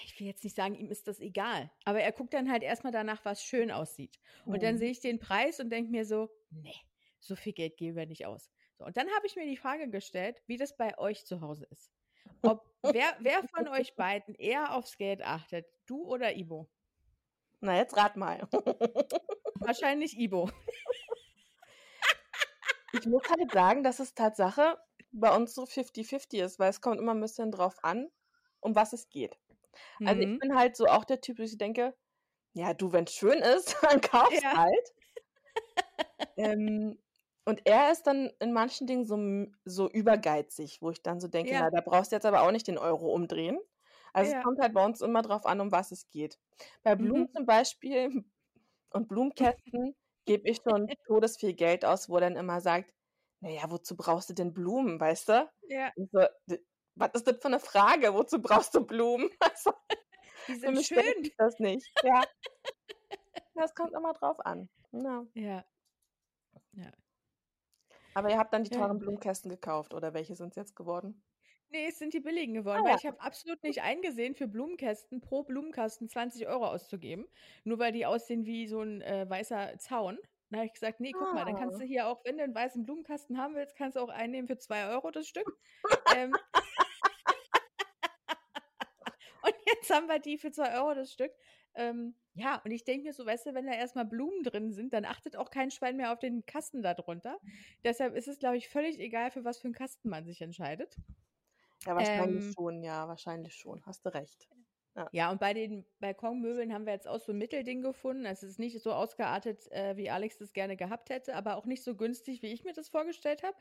ich 0.05 0.19
will 0.19 0.27
jetzt 0.27 0.43
nicht 0.43 0.55
sagen, 0.55 0.75
ihm 0.75 0.89
ist 0.89 1.07
das 1.07 1.19
egal, 1.19 1.71
aber 1.85 2.01
er 2.01 2.11
guckt 2.11 2.33
dann 2.33 2.51
halt 2.51 2.63
erstmal 2.63 2.91
danach, 2.91 3.23
was 3.25 3.43
schön 3.43 3.71
aussieht. 3.71 4.19
Und 4.49 4.63
dann 4.63 4.77
Mhm. 4.77 4.77
sehe 4.77 4.91
ich 4.91 4.99
den 4.99 5.19
Preis 5.19 5.59
und 5.59 5.69
denke 5.69 5.91
mir 5.91 6.05
so, 6.05 6.29
nee, 6.49 6.75
so 7.19 7.35
viel 7.35 7.53
Geld 7.53 7.77
geben 7.77 7.95
wir 7.95 8.05
nicht 8.07 8.25
aus. 8.25 8.51
Und 8.83 8.97
dann 8.97 9.09
habe 9.15 9.25
ich 9.27 9.35
mir 9.35 9.45
die 9.45 9.57
Frage 9.57 9.89
gestellt, 9.89 10.41
wie 10.47 10.57
das 10.57 10.75
bei 10.77 10.97
euch 10.97 11.25
zu 11.25 11.41
Hause 11.41 11.65
ist. 11.71 11.91
Ob 12.43 12.63
wer, 12.83 13.17
wer 13.21 13.43
von 13.43 13.67
euch 13.69 13.95
beiden 13.97 14.35
eher 14.35 14.75
aufs 14.75 14.97
Geld 14.97 15.21
achtet, 15.23 15.67
du 15.87 16.03
oder 16.05 16.35
Ibo? 16.35 16.69
Na, 17.61 17.75
jetzt 17.77 17.95
rat 17.97 18.15
mal. 18.17 18.47
Wahrscheinlich 19.59 20.17
Ibo. 20.19 20.49
Ich 22.91 23.05
muss 23.07 23.23
halt 23.29 23.51
sagen, 23.51 23.83
dass 23.83 23.99
es 23.99 24.13
Tatsache 24.13 24.77
bei 25.11 25.35
uns 25.35 25.53
so 25.53 25.65
50-50 25.65 26.39
ist, 26.39 26.59
weil 26.59 26.69
es 26.69 26.81
kommt 26.81 26.99
immer 26.99 27.13
ein 27.13 27.19
bisschen 27.21 27.51
drauf 27.51 27.77
an, 27.83 28.09
um 28.59 28.75
was 28.75 28.93
es 28.93 29.09
geht. 29.09 29.39
Also, 30.03 30.21
ich 30.23 30.29
Mhm. 30.29 30.39
bin 30.39 30.55
halt 30.57 30.75
so 30.77 30.87
auch 30.87 31.05
der 31.05 31.21
Typ, 31.21 31.39
wo 31.39 31.43
ich 31.43 31.57
denke: 31.57 31.97
„Ja, 32.53 32.73
du, 32.75 32.93
wenn's 32.93 33.13
schön 33.13 33.39
ist, 33.41 33.77
dann 33.83 34.01
kauf's 34.01 34.41
Ja. 34.41 34.55
halt.“ 34.55 34.89
Ähm, 36.35 36.97
und 37.45 37.61
er 37.65 37.91
ist 37.91 38.03
dann 38.07 38.31
in 38.39 38.53
manchen 38.53 38.87
Dingen 38.87 39.05
so 39.05 39.51
so 39.65 39.89
übergeizig, 39.89 40.81
wo 40.81 40.91
ich 40.91 41.01
dann 41.03 41.19
so 41.19 41.27
denke: 41.27 41.53
Ja. 41.53 41.57
„Na, 41.57 41.69
da 41.71 41.81
brauchst 41.81 42.11
du 42.11 42.15
jetzt 42.15 42.25
aber 42.25 42.43
auch 42.43 42.51
nicht 42.51 42.67
den 42.67 42.77
Euro 42.77 43.13
umdrehen.“ 43.13 43.59
Also, 44.13 44.31
es 44.31 44.35
Ja. 44.35 44.43
kommt 44.43 44.59
halt 44.61 44.73
bei 44.73 44.85
uns 44.85 45.01
immer 45.01 45.21
drauf 45.23 45.45
an, 45.45 45.61
um 45.61 45.71
was 45.71 45.91
es 45.91 46.09
geht. 46.09 46.39
Bei 46.83 46.95
Blumen 46.95 47.25
Mhm. 47.25 47.33
zum 47.35 47.45
Beispiel 47.45 48.25
und 48.93 49.07
Blumenkästen 49.09 49.95
gebe 50.25 50.49
ich 50.49 50.59
schon 50.67 50.89
todesviel 51.07 51.53
Geld 51.55 51.85
aus, 51.85 52.09
wo 52.09 52.15
er 52.17 52.21
dann 52.21 52.37
immer 52.37 52.61
sagt: 52.61 52.93
„Na 53.41 53.49
ja, 53.51 53.71
wozu 53.71 53.97
brauchst 53.97 54.29
du 54.31 54.33
denn 54.35 54.53
Blumen“, 54.53 54.99
weißt 55.01 55.29
du? 55.29 55.51
Ja. 55.69 55.93
So: 55.97 56.27
„D 56.49 56.59
was 56.95 57.11
ist 57.15 57.27
das 57.27 57.37
für 57.41 57.49
'ne 57.49 57.59
Frage? 57.61 58.13
Wozu 58.15 58.41
brauchst 58.41 58.75
du 58.75 58.85
Blumen?“ 58.85 59.29
Also, 59.41 59.73
Die 60.47 60.55
sind 60.55 60.77
schön. 60.79 61.31
das 61.37 61.59
nicht. 61.59 61.91
Ja. 62.01 62.25
Es 63.55 63.75
kommt 63.75 63.93
immer 63.93 64.13
drauf 64.13 64.39
an. 64.45 64.69
Ja. 64.91 65.25
Ja. 65.35 65.65
Aber 68.15 68.29
ihr 68.29 68.37
habt 68.37 68.53
dann 68.53 68.63
die 68.63 68.69
teuren. 68.69 68.99
Blumenkästen 68.99 69.49
gekauft 69.49 69.93
oder 69.93 70.13
welche 70.13 70.35
sind's 70.35 70.55
jetzt 70.55 70.75
geworden? 70.75 71.23
Ne, 71.71 71.87
es 71.87 71.97
sind 71.99 72.13
die 72.13 72.19
billigen 72.19 72.53
geworden, 72.53 72.83
Ah 72.83 72.85
weil 72.85 72.93
ja. 72.93 72.95
ich 72.95 73.05
habe 73.05 73.19
absolut 73.19 73.63
nicht 73.63 73.81
eingesehen, 73.81 74.35
für 74.35 74.47
Blumenkästen 74.47 75.21
pro 75.21 75.43
Blumenkasten 75.43 76.07
20 76.09 76.47
Euro 76.47 76.67
auszugeben, 76.67 77.25
nur 77.63 77.79
weil 77.79 77.91
die 77.91 78.05
aussehen 78.05 78.45
wie 78.45 78.67
so 78.67 78.81
'n, 78.81 79.01
äh, 79.01 79.27
weißer 79.29 79.77
Zaun. 79.79 80.19
Dann 80.49 80.59
habe 80.59 80.67
ich 80.67 80.73
gesagt: 80.73 80.99
„Ne, 80.99 81.13
guck 81.15 81.33
mal, 81.33 81.45
dann 81.45 81.55
kannst 81.55 81.79
du 81.79 81.81
Ah. 81.81 81.83
hier 81.83 82.07
auch 82.07 82.23
wenn 82.25 82.37
du 82.37 82.43
'n 82.43 82.53
weißen 82.53 82.85
Blumenkasten 82.85 83.37
haben 83.37 83.55
willst, 83.55 83.75
kannst 83.75 83.97
du 83.97 84.01
auch 84.01 84.09
einen 84.09 84.31
nehmen 84.31 84.47
für 84.47 84.57
2 84.57 84.87
Euro 84.89 85.09
das 85.11 85.27
Stück.“ 85.27 85.47
Ähm 86.07 86.37
Und 89.43 89.55
jetzt 89.67 89.89
haben 89.91 90.07
wir 90.07 90.19
die 90.19 90.37
für 90.37 90.51
2 90.51 90.75
Euro 90.79 90.93
das 90.95 91.11
Stück. 91.13 91.31
Ähm, 91.75 92.15
ja, 92.35 92.61
und 92.65 92.71
ich 92.71 92.83
denke 92.83 93.05
mir 93.07 93.13
so, 93.13 93.25
weißt 93.25 93.47
du, 93.47 93.53
wenn 93.53 93.67
da 93.67 93.73
erst 93.73 93.95
mal 93.95 94.05
Blumen 94.05 94.43
drin 94.43 94.71
sind, 94.73 94.93
dann 94.93 95.05
achtet 95.05 95.35
auch 95.35 95.49
kein 95.51 95.71
Schwein 95.71 95.97
mehr 95.97 96.11
auf 96.13 96.19
den 96.19 96.45
Kasten 96.45 96.81
da 96.83 96.93
drunter. 96.95 97.39
Deshalb 97.83 98.15
ist 98.15 98.27
es, 98.27 98.39
glaube 98.39 98.57
ich, 98.57 98.69
völlig 98.69 98.99
egal, 98.99 99.31
für 99.31 99.43
was 99.45 99.59
für 99.59 99.67
'n 99.67 99.73
Kasten 99.73 100.09
man 100.09 100.25
sich 100.25 100.41
entscheidet. 100.41 100.97
Ja, 101.85 101.95
wahrscheinlich 101.95 102.43
Ähm 102.43 102.55
schon, 102.55 102.83
ja, 102.83 103.07
wahrscheinlich 103.07 103.55
schon. 103.55 103.85
Hast 103.85 104.05
du 104.05 104.09
recht. 104.13 104.49
Ja. 104.95 105.09
Ja, 105.15 105.29
und 105.29 105.39
bei 105.39 105.53
den 105.53 105.85
Balkonmöbeln 105.99 106.73
haben 106.73 106.87
wir 106.87 106.93
jetzt 106.93 107.07
auch 107.07 107.19
so 107.19 107.31
'n 107.33 107.37
Mittelding 107.37 107.83
gefunden. 107.83 108.25
Es 108.25 108.41
ist 108.41 108.57
nicht 108.57 108.79
so 108.81 108.91
ausgeartet, 108.93 109.71
äh, 109.71 109.95
wie 109.95 110.09
Alex 110.09 110.39
das 110.39 110.53
gerne 110.53 110.75
gehabt 110.75 111.11
hätte, 111.11 111.35
aber 111.35 111.55
auch 111.57 111.65
nicht 111.67 111.83
so 111.83 111.95
günstig, 111.95 112.41
wie 112.41 112.47
ich 112.51 112.63
mir 112.63 112.73
das 112.73 112.89
vorgestellt 112.89 113.43
habe. 113.43 113.55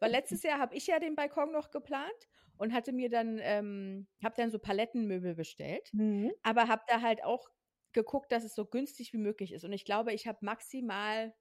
Weil 0.00 0.10
letztes 0.10 0.42
Jahr 0.42 0.58
habe 0.58 0.74
ich 0.76 0.86
ja 0.86 0.98
den 0.98 1.14
Balkon 1.16 1.50
noch 1.50 1.70
geplant 1.70 2.28
und 2.58 2.74
hatte 2.74 2.92
mir 2.92 3.08
dann 3.08 3.38
ähm, 3.40 4.06
habe 4.22 4.34
dann 4.36 4.50
so 4.50 4.58
Palettenmöbel 4.58 5.34
bestellt, 5.34 5.94
Mhm. 5.94 6.38
aber 6.42 6.68
habe 6.68 6.82
da 6.88 7.00
halt 7.00 7.24
auch 7.24 7.48
geguckt, 7.92 8.32
dass 8.32 8.44
es 8.44 8.54
so 8.54 8.66
günstig 8.66 9.12
wie 9.12 9.18
möglich 9.18 9.52
ist. 9.52 9.64
Und 9.64 9.72
ich 9.72 9.84
glaube, 9.84 10.12
ich 10.12 10.26
habe 10.26 10.38
maximal 10.42 11.34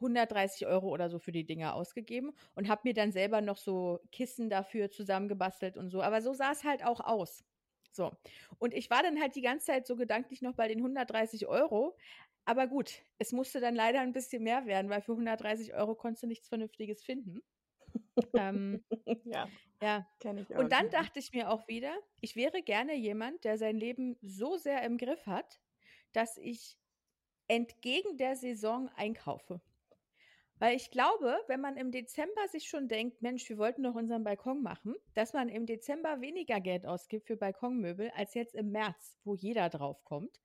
130 0.00 0.66
Euro 0.66 0.88
oder 0.90 1.10
so 1.10 1.18
für 1.18 1.32
die 1.32 1.46
Dinger 1.46 1.74
ausgegeben 1.74 2.32
und 2.54 2.68
habe 2.68 2.82
mir 2.84 2.94
dann 2.94 3.12
selber 3.12 3.40
noch 3.40 3.58
so 3.58 4.00
Kissen 4.12 4.50
dafür 4.50 4.90
zusammengebastelt 4.90 5.76
und 5.76 5.90
so. 5.90 6.02
Aber 6.02 6.22
so 6.22 6.34
sah's 6.34 6.64
halt 6.64 6.84
auch 6.84 7.00
aus. 7.00 7.44
So. 7.92 8.12
Und 8.58 8.74
ich 8.74 8.90
war 8.90 9.02
dann 9.02 9.20
halt 9.20 9.34
die 9.36 9.42
ganze 9.42 9.66
Zeit 9.66 9.86
so 9.86 9.96
gedanklich 9.96 10.42
noch 10.42 10.54
bei 10.54 10.68
den 10.68 10.82
130 10.82 11.46
Euro. 11.48 11.96
Aber 12.44 12.66
gut, 12.68 13.02
es 13.18 13.32
musste 13.32 13.60
dann 13.60 13.74
leider 13.74 14.00
'n 14.02 14.12
bisschen 14.12 14.42
mehr 14.44 14.66
werden, 14.66 14.90
weil 14.90 15.02
für 15.02 15.16
130 15.16 15.74
Euro 15.74 15.94
konntest 15.96 16.22
du 16.22 16.26
nichts 16.28 16.48
Vernünftiges 16.48 17.02
finden. 17.04 17.40
Ähm, 18.36 18.84
Ja, 19.24 19.52
ja. 19.82 20.06
kenne 20.20 20.40
ich 20.42 20.48
Und 20.54 20.72
dann 20.72 20.88
dachte 20.90 21.18
ich 21.18 21.32
mir 21.32 21.50
auch 21.50 21.68
wieder, 21.68 21.96
ich 22.20 22.36
wäre 22.36 22.62
gerne 22.62 22.94
jemand, 22.94 23.44
der 23.44 23.58
sein 23.58 23.76
Leben 23.76 24.16
so 24.22 24.56
sehr 24.56 24.82
im 24.82 24.96
Griff 24.98 25.26
hat, 25.26 25.60
dass 26.12 26.36
ich 26.36 26.78
entgegen 27.48 28.16
der 28.18 28.36
Saison 28.36 28.88
einkaufe. 28.96 29.62
Weil 30.60 30.76
ich 30.76 30.90
glaube, 30.92 31.38
wenn 31.48 31.60
man 31.60 31.76
im 31.76 31.90
Dezember 31.92 32.46
sich 32.48 32.68
schon 32.68 32.88
denkt: 32.88 33.22
„Mensch, 33.22 33.48
wir 33.48 33.58
wollten 33.58 33.82
doch 33.84 33.94
unseren 33.96 34.24
Balkon 34.24 34.62
machen“, 34.62 34.94
dass 35.14 35.32
man 35.32 35.48
im 35.48 35.66
Dezember 35.66 36.20
weniger 36.20 36.60
Geld 36.60 36.86
ausgibt 36.86 37.26
für 37.26 37.36
Balkonmöbel 37.36 38.10
als 38.14 38.34
jetzt 38.34 38.54
im 38.54 38.70
März, 38.70 39.18
wo 39.24 39.34
jeder 39.34 39.68
drauf 39.68 40.04
kommt, 40.04 40.40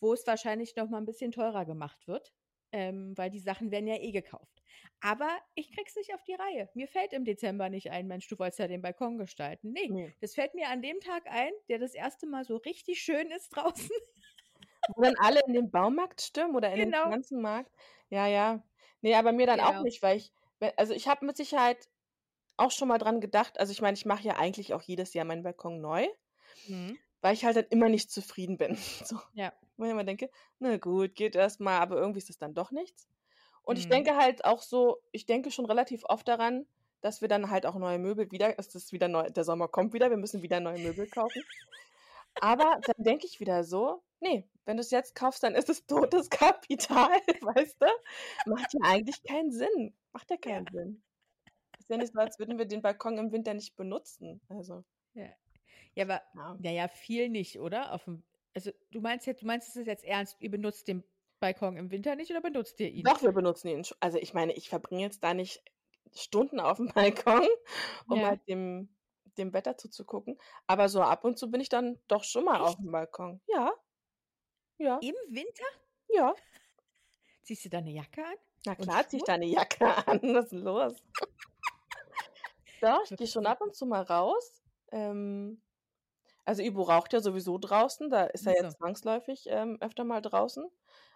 wo 0.00 0.12
es 0.12 0.26
wahrscheinlich 0.26 0.76
noch 0.76 0.88
mal 0.90 0.98
'n 0.98 1.06
bisschen 1.06 1.32
teurer 1.32 1.64
gemacht 1.64 2.08
wird, 2.08 2.34
ähm, 2.76 3.12
weil 3.16 3.30
die 3.30 3.40
Sachen 3.40 3.70
werden 3.70 3.86
ja 3.88 3.96
eh 3.96 4.12
gekauft. 4.12 4.62
Aber 5.00 5.28
ich 5.54 5.72
kriege 5.72 5.86
es 5.88 5.96
nicht 5.96 6.14
auf 6.14 6.22
die 6.24 6.34
Reihe. 6.34 6.70
Mir 6.74 6.88
fällt 6.88 7.12
im 7.14 7.24
Dezember 7.24 7.68
nicht 7.70 7.90
ein: 7.90 8.06
„Mensch, 8.06 8.28
du 8.28 8.38
wolltest 8.38 8.58
ja 8.60 8.68
den 8.68 8.82
Balkon 8.82 9.18
gestalten.“ 9.18 9.72
Ne, 9.72 9.90
Ne. 9.90 10.12
das 10.20 10.34
fällt 10.34 10.54
mir 10.54 10.68
an 10.68 10.82
dem 10.82 11.00
Tag 11.00 11.24
ein, 11.30 11.52
der 11.68 11.78
das 11.78 11.94
erste 11.94 12.26
Mal 12.26 12.44
so 12.44 12.56
richtig 12.56 13.00
schön 13.02 13.30
ist 13.30 13.50
draußen. 13.50 13.90
Wo 14.86 15.02
dann 15.02 15.16
alle 15.18 15.40
in 15.46 15.52
den 15.54 15.70
Baumarkt 15.70 16.20
stürmen 16.22 16.56
oder 16.56 16.72
in 16.72 16.80
den 16.80 16.94
Genau. 16.94 17.16
Pflanzenmarkt. 17.34 17.70
Ja, 18.08 18.26
ja. 18.26 18.62
Ne, 19.00 19.14
aber 19.16 19.32
mir 19.32 19.46
dann 19.46 19.60
auch 19.60 19.78
Genau. 19.78 19.82
nicht, 19.82 20.02
weil 20.02 20.16
ich 20.18 20.32
also, 20.76 20.94
ich 20.94 21.06
habe 21.08 21.26
mit 21.26 21.36
Sicherheit 21.36 21.88
auch 22.58 22.70
schon 22.72 22.88
mal 22.88 22.98
dran 22.98 23.20
gedacht 23.20 23.60
also, 23.60 23.72
ich 23.72 23.82
meine, 23.82 23.96
ich 23.96 24.06
mache 24.06 24.24
ja 24.24 24.36
eigentlich 24.38 24.74
auch 24.74 24.82
jedes 24.82 25.14
Jahr 25.14 25.24
meinen 25.26 25.42
Balkon 25.44 25.80
neu, 25.80 26.08
Mhm. 26.64 26.96
weil 27.20 27.34
ich 27.34 27.44
halt 27.44 27.56
dann 27.56 27.66
immer 27.70 27.88
nicht 27.88 28.10
zufrieden 28.10 28.56
bin, 28.58 28.76
so. 29.04 29.18
Ja. 29.32 29.52
Wo 29.78 29.84
ich 29.84 29.90
immer 29.90 30.04
denke: 30.04 30.30
„Na 30.58 30.76
gut, 30.78 31.14
geht 31.14 31.36
erst 31.36 31.60
mal“, 31.60 31.80
aber 31.80 31.96
irgendwie 31.96 32.18
ist 32.18 32.30
es 32.30 32.38
dann 32.38 32.54
doch 32.54 32.70
nichts. 32.70 33.08
Und 33.62 33.78
ich 33.78 33.88
Mhm. 33.88 33.88
denke 33.88 34.16
halt 34.16 34.44
auch 34.44 34.62
so 34.62 35.02
ich 35.12 35.26
denke 35.26 35.50
schon 35.50 35.66
relativ 35.66 36.04
oft 36.06 36.28
daran, 36.28 36.66
dass 37.02 37.20
wir 37.20 37.28
dann 37.28 37.50
halt 37.50 37.66
auch 37.66 37.76
neue 37.76 37.98
Möbel 37.98 38.30
wieder 38.30 38.58
es 38.58 38.74
ist 38.74 38.92
wieder 38.92 39.08
neu 39.08 39.30
der 39.30 39.44
Sommer 39.44 39.68
kommt 39.68 39.92
wieder, 39.94 40.10
wir 40.10 40.16
müssen 40.18 40.42
wieder 40.42 40.60
neue 40.60 40.78
Möbel 40.78 41.08
kaufen. 41.08 41.46
Aber 42.40 42.80
dann 42.86 43.04
denke 43.04 43.26
ich 43.26 43.40
wieder 43.40 43.64
so: 43.64 44.04
„Ne, 44.20 44.48
wenn 44.66 44.76
du's 44.78 44.90
jetzt 44.92 45.14
kaufst, 45.16 45.42
dann 45.44 45.54
ist 45.56 45.70
es 45.70 45.86
totes 45.86 46.30
Kapital“, 46.30 47.10
weißt 47.42 47.76
du? 47.82 47.86
Macht 48.46 48.72
ja 48.74 48.80
eigentlich 48.84 49.22
keinen 49.24 49.52
Sinn. 49.52 49.96
Macht 50.12 50.30
ja 50.30 50.36
Ja. 50.44 50.54
keinen 50.54 50.68
Sinn. 50.70 51.02
Ist 51.78 51.90
ja 51.90 51.98
nicht 51.98 52.12
so, 52.14 52.20
als 52.20 52.38
würden 52.40 52.58
wir 52.58 52.66
den 52.66 52.82
Balkon 52.82 53.18
im 53.18 53.32
Winter 53.32 53.54
nicht 53.54 53.76
benutzen, 53.76 54.42
also. 54.50 54.84
Ja. 55.14 55.30
Ja, 55.94 56.04
aber 56.04 56.22
Ja. 56.34 56.58
na 56.58 56.70
ja, 56.70 56.88
viel 56.88 57.28
nicht, 57.30 57.58
oder? 57.60 57.92
Auf'm 57.94 58.22
also, 58.56 58.72
du 58.90 59.00
meinst 59.02 59.26
jetzt 59.26 59.42
du 59.42 59.46
meinst 59.46 59.76
es 59.76 59.86
jetzt 59.86 60.04
ernst, 60.04 60.38
ihr 60.40 60.50
benutzt 60.50 60.88
den 60.88 61.04
Balkon 61.40 61.76
im 61.76 61.90
Winter 61.90 62.16
nicht 62.16 62.30
oder 62.30 62.40
benutzt 62.40 62.80
ihr 62.80 62.90
ihn? 62.90 63.12
Doch, 63.12 63.22
wir 63.22 63.32
benutzen 63.32 63.68
ihn 63.68 63.84
also, 64.00 64.18
ich 64.18 64.34
meine, 64.34 64.52
ich 64.54 64.68
verbringe 64.68 65.02
jetzt 65.02 65.22
da 65.22 65.34
nicht 65.34 65.62
Stunden 66.14 66.60
auf'm 66.60 66.88
Balkon, 66.94 67.46
um 68.08 68.24
Ja. 68.24 68.26
halt 68.26 68.46
dem 68.48 68.92
dem 69.38 69.52
Wetter 69.52 69.76
zuzugucken, 69.76 70.38
aber 70.66 70.88
so 70.88 71.02
ab 71.02 71.22
und 71.24 71.38
zu 71.38 71.50
bin 71.50 71.60
ich 71.60 71.68
dann 71.68 71.98
doch 72.08 72.24
schon 72.24 72.44
mal 72.44 72.60
Echt? 72.60 72.78
auf'm 72.78 72.90
Balkon. 72.90 73.40
Ja. 73.48 73.72
Ja. 74.80 75.02
Im 75.02 75.14
Winter? 75.28 75.64
Ja. 76.08 76.36
Ziehst 77.46 77.64
du 77.64 77.68
da 77.68 77.80
'ne 77.80 77.92
Jacke 77.92 78.24
an 78.26 78.36
Na 78.66 78.74
klar 78.74 79.06
ziehe 79.08 79.18
ich 79.18 79.24
Schuhe? 79.24 79.30
da 79.30 79.36
'ne 79.38 79.46
Jacke 79.46 79.86
an. 80.08 80.20
Was 80.34 80.46
ist 80.46 80.52
'n 80.54 80.58
los? 80.64 81.02
Doch, 82.82 83.04
ich 83.04 83.16
gehe 83.16 83.26
schon 83.26 83.46
ab 83.46 83.60
und 83.62 83.74
zu 83.74 83.86
mal 83.86 84.02
raus. 84.02 84.62
Ähm, 84.92 85.62
also 86.46 86.62
Ibo 86.62 86.82
raucht 86.82 87.12
ja 87.12 87.20
sowieso 87.20 87.58
draußen, 87.58 88.10
da 88.10 88.24
ist 88.26 88.46
er 88.46 88.52
Ach 88.52 88.56
ja 88.56 88.62
so. 88.62 88.74
zwangsläufig 88.78 89.46
ähm, 89.48 89.78
öfter 89.80 90.04
mal 90.04 90.22
draußen. 90.22 90.66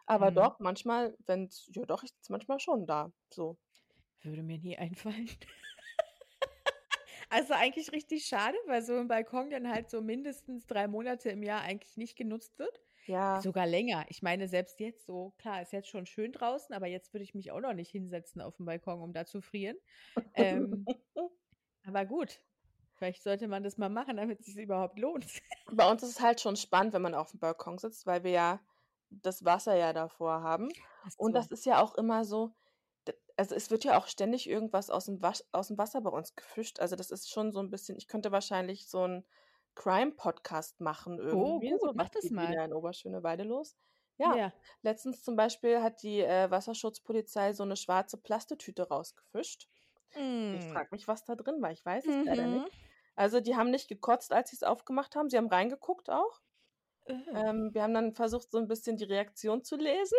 Aber 0.07 0.31
Mhm. 0.31 0.33
doch, 0.33 0.59
manchmal, 0.61 1.17
wenn's, 1.27 1.69
ja 1.75 1.85
doch, 1.87 2.03
ich 2.05 2.13
manchmal 2.29 2.61
schon 2.61 2.87
da. 2.87 3.13
So. 3.33 3.59
Würde 4.23 4.43
mir 4.43 4.59
nie 4.59 4.79
einfallen. 4.79 5.29
Also 7.29 7.55
eigentlich 7.55 7.93
richtig 7.93 8.27
schade, 8.27 8.57
weil 8.67 8.83
so 8.83 8.97
ein 8.99 9.09
Balkon 9.09 9.51
dann 9.51 9.69
halt 9.69 9.89
so 9.91 10.01
mindestens 10.03 10.67
drei 10.67 10.89
Monate 10.89 11.31
im 11.31 11.43
Jahr 11.43 11.63
eigentlich 11.63 11.97
nicht 11.97 12.17
genutzt 12.17 12.59
wird. 12.59 12.81
Ja. 13.07 13.43
Sogar 13.43 13.67
länger. 13.67 14.07
Ich 14.09 14.23
meine, 14.23 14.49
selbst 14.49 14.81
jetzt 14.81 15.07
so, 15.07 15.33
klar, 15.39 15.63
ist 15.63 15.73
jetzt 15.73 15.89
schon 15.89 16.07
schön 16.07 16.33
draußen, 16.33 16.75
aber 16.75 16.87
jetzt 16.89 17.13
würde 17.15 17.25
ich 17.25 17.35
mich 17.35 17.53
auch 17.53 17.61
noch 17.61 17.75
nicht 17.75 17.91
hinsetzen 17.91 18.41
auf 18.43 18.57
dem 18.57 18.67
Balkon, 18.67 19.01
um 19.01 19.13
da 19.13 19.25
zu 19.27 19.41
frieren. 19.41 19.77
Ähm, 20.35 20.89
aber 21.85 22.07
gut, 22.07 22.43
vielleicht 23.01 23.23
sollte 23.23 23.49
man 23.49 23.63
das 23.63 23.79
mal 23.79 23.89
machen, 23.89 24.19
damit 24.19 24.41
es 24.41 24.47
sich 24.47 24.57
überhaupt 24.65 24.99
lohnt. 24.99 25.27
Bei 25.73 25.91
uns 25.91 26.03
ist 26.03 26.11
es 26.11 26.21
halt 26.21 26.41
schon 26.41 26.57
spannend, 26.57 26.93
wenn 26.93 27.01
man 27.01 27.15
auf 27.15 27.31
dem 27.31 27.41
Balkon 27.41 27.79
sitzt, 27.79 28.07
weil 28.07 28.25
wir 28.25 28.31
ja 28.31 28.61
das 29.09 29.43
Wasser 29.45 29.75
ja 29.75 29.93
davor 29.95 30.43
haben. 30.43 30.69
Ach 31.03 31.11
Und 31.17 31.33
so. 31.33 31.39
das 31.39 31.51
ist 31.51 31.65
ja 31.65 31.83
auch 31.83 31.95
immer 31.95 32.25
so, 32.27 32.53
also 33.39 33.55
es 33.55 33.71
wird 33.71 33.85
ja 33.85 33.97
auch 33.99 34.07
ständig 34.07 34.49
irgendwas 34.49 34.91
aus 34.91 35.07
dem, 35.07 35.23
Wasch, 35.23 35.43
aus 35.53 35.69
dem 35.69 35.79
Wasser 35.79 36.03
bei 36.03 36.11
uns 36.11 36.35
gefischt. 36.37 36.79
Also 36.79 36.95
das 36.95 37.11
ist 37.11 37.31
schon 37.31 37.53
so 37.53 37.61
ein 37.61 37.71
bisschen, 37.71 37.97
ich 37.97 38.07
könnte 38.07 38.33
wahrscheinlich 38.33 38.87
so 38.87 39.03
einen 39.05 39.25
Crime-Podcast 39.77 40.81
machen 40.81 41.19
Oh, 41.19 41.59
irgendwie. 41.59 41.71
gut, 41.71 41.81
so, 41.81 41.93
mach 41.95 42.11
das 42.11 42.31
mal. 42.31 42.53
in 42.53 42.73
Oberschöneweide 42.75 43.45
los? 43.45 43.77
Ja, 44.19 44.37
Ja. 44.37 44.53
letztens 44.83 45.23
zum 45.23 45.37
Beispiel 45.37 45.81
hat 45.83 46.03
die 46.03 46.21
äh, 46.21 46.51
Wasserschutzpolizei 46.51 47.55
so 47.55 47.63
eine 47.63 47.77
schwarze 47.77 48.19
Plastetüte 48.19 48.87
rausgefischt. 48.89 49.69
Ich 50.53 50.65
Mm. 50.65 50.73
frage 50.73 50.89
mich, 50.91 51.07
was 51.09 51.25
da 51.25 51.37
drin 51.37 51.63
war. 51.63 51.71
Ich 51.71 51.85
weiß 51.85 52.05
es 52.05 52.27
leider 52.27 52.47
nicht. 52.49 52.67
Mhm. 53.21 53.25
Also 53.25 53.41
die 53.41 53.57
haben 53.57 53.71
nicht 53.71 53.89
gekotzt, 53.89 54.33
als 54.33 54.51
sie 54.51 54.57
es 54.57 54.63
aufgemacht 54.63 55.15
haben. 55.17 55.29
Sie 55.31 55.37
haben 55.37 55.49
reingeguckt 55.49 56.11
auch. 56.11 56.41
Äh. 57.07 57.15
Ähm, 57.35 57.71
wir 57.75 57.83
haben 57.83 57.95
dann 57.95 58.13
versucht, 58.13 58.51
so 58.51 58.59
ein 58.59 58.69
bisschen 58.69 58.97
die 58.97 59.05
Reaktion 59.05 59.63
zu 59.65 59.77
lesen. 59.77 60.19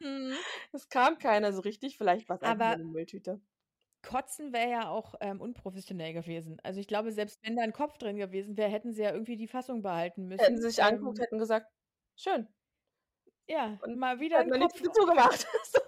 Mhm. 0.00 0.34
Es 0.72 0.88
kam 0.88 1.18
keiner 1.18 1.52
so 1.52 1.60
richtig. 1.62 1.96
Vielleicht 1.98 2.28
war 2.28 2.36
es 2.36 2.42
einfach 2.42 2.72
eine 2.72 2.84
Mülltüte. 2.84 3.40
Kotzen 4.02 4.52
wäre 4.52 4.70
ja 4.70 4.88
auch 4.90 5.14
ähm, 5.20 5.40
unprofessionell 5.40 6.12
gewesen. 6.12 6.60
Also 6.62 6.78
ich 6.78 6.86
glaube, 6.88 7.10
selbst 7.12 7.38
wenn 7.42 7.56
da 7.56 7.62
ein 7.62 7.72
Kopf 7.72 7.96
drin 7.98 8.16
gewesen 8.18 8.56
wäre, 8.56 8.68
hätten 8.70 8.92
sie 8.92 9.02
ja 9.02 9.12
irgendwie 9.12 9.36
die 9.36 9.48
Fassung 9.48 9.80
behalten 9.82 10.28
Hätten 10.30 10.54
müssen. 10.54 10.60
sie 10.62 10.68
sich 10.70 10.82
angeguckt, 10.82 11.18
Ähm, 11.18 11.22
hätten 11.24 11.38
gesagt, 11.38 11.72
schön. 12.16 12.48
ja, 13.48 13.78
Und 13.82 13.96
mal 13.98 14.20
wieder 14.20 14.38
hätten 14.38 14.52
ein 14.52 14.60
wir 14.60 14.66
nichts 14.66 14.82
Kopf. 14.82 14.92
dazu 14.94 15.06
gemacht. 15.06 15.46
So. 15.72 15.80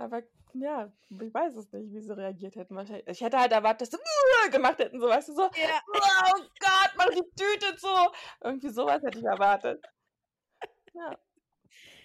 Aber 0.00 0.22
ja, 0.54 0.90
ich 1.10 1.34
weiß 1.34 1.56
es 1.56 1.70
nicht, 1.72 1.92
wie 1.92 2.00
sie 2.00 2.16
reagiert 2.16 2.56
hätten. 2.56 2.76
Ich 3.06 3.20
hätte 3.20 3.38
halt 3.38 3.52
erwartet, 3.52 3.92
dass 3.92 4.00
sie 4.00 4.50
gemacht 4.50 4.78
hätten, 4.78 4.98
so 4.98 5.08
weißt 5.08 5.28
du 5.28 5.34
so. 5.34 5.42
Ja. 5.42 5.80
Oh 6.32 6.42
Gott, 6.58 6.92
mach 6.96 7.08
die 7.10 7.30
Tüte 7.36 7.76
zu. 7.76 7.88
Irgendwie 8.42 8.70
sowas 8.70 9.02
hätte 9.02 9.18
ich 9.18 9.24
erwartet. 9.24 9.84
Ja. 10.94 11.18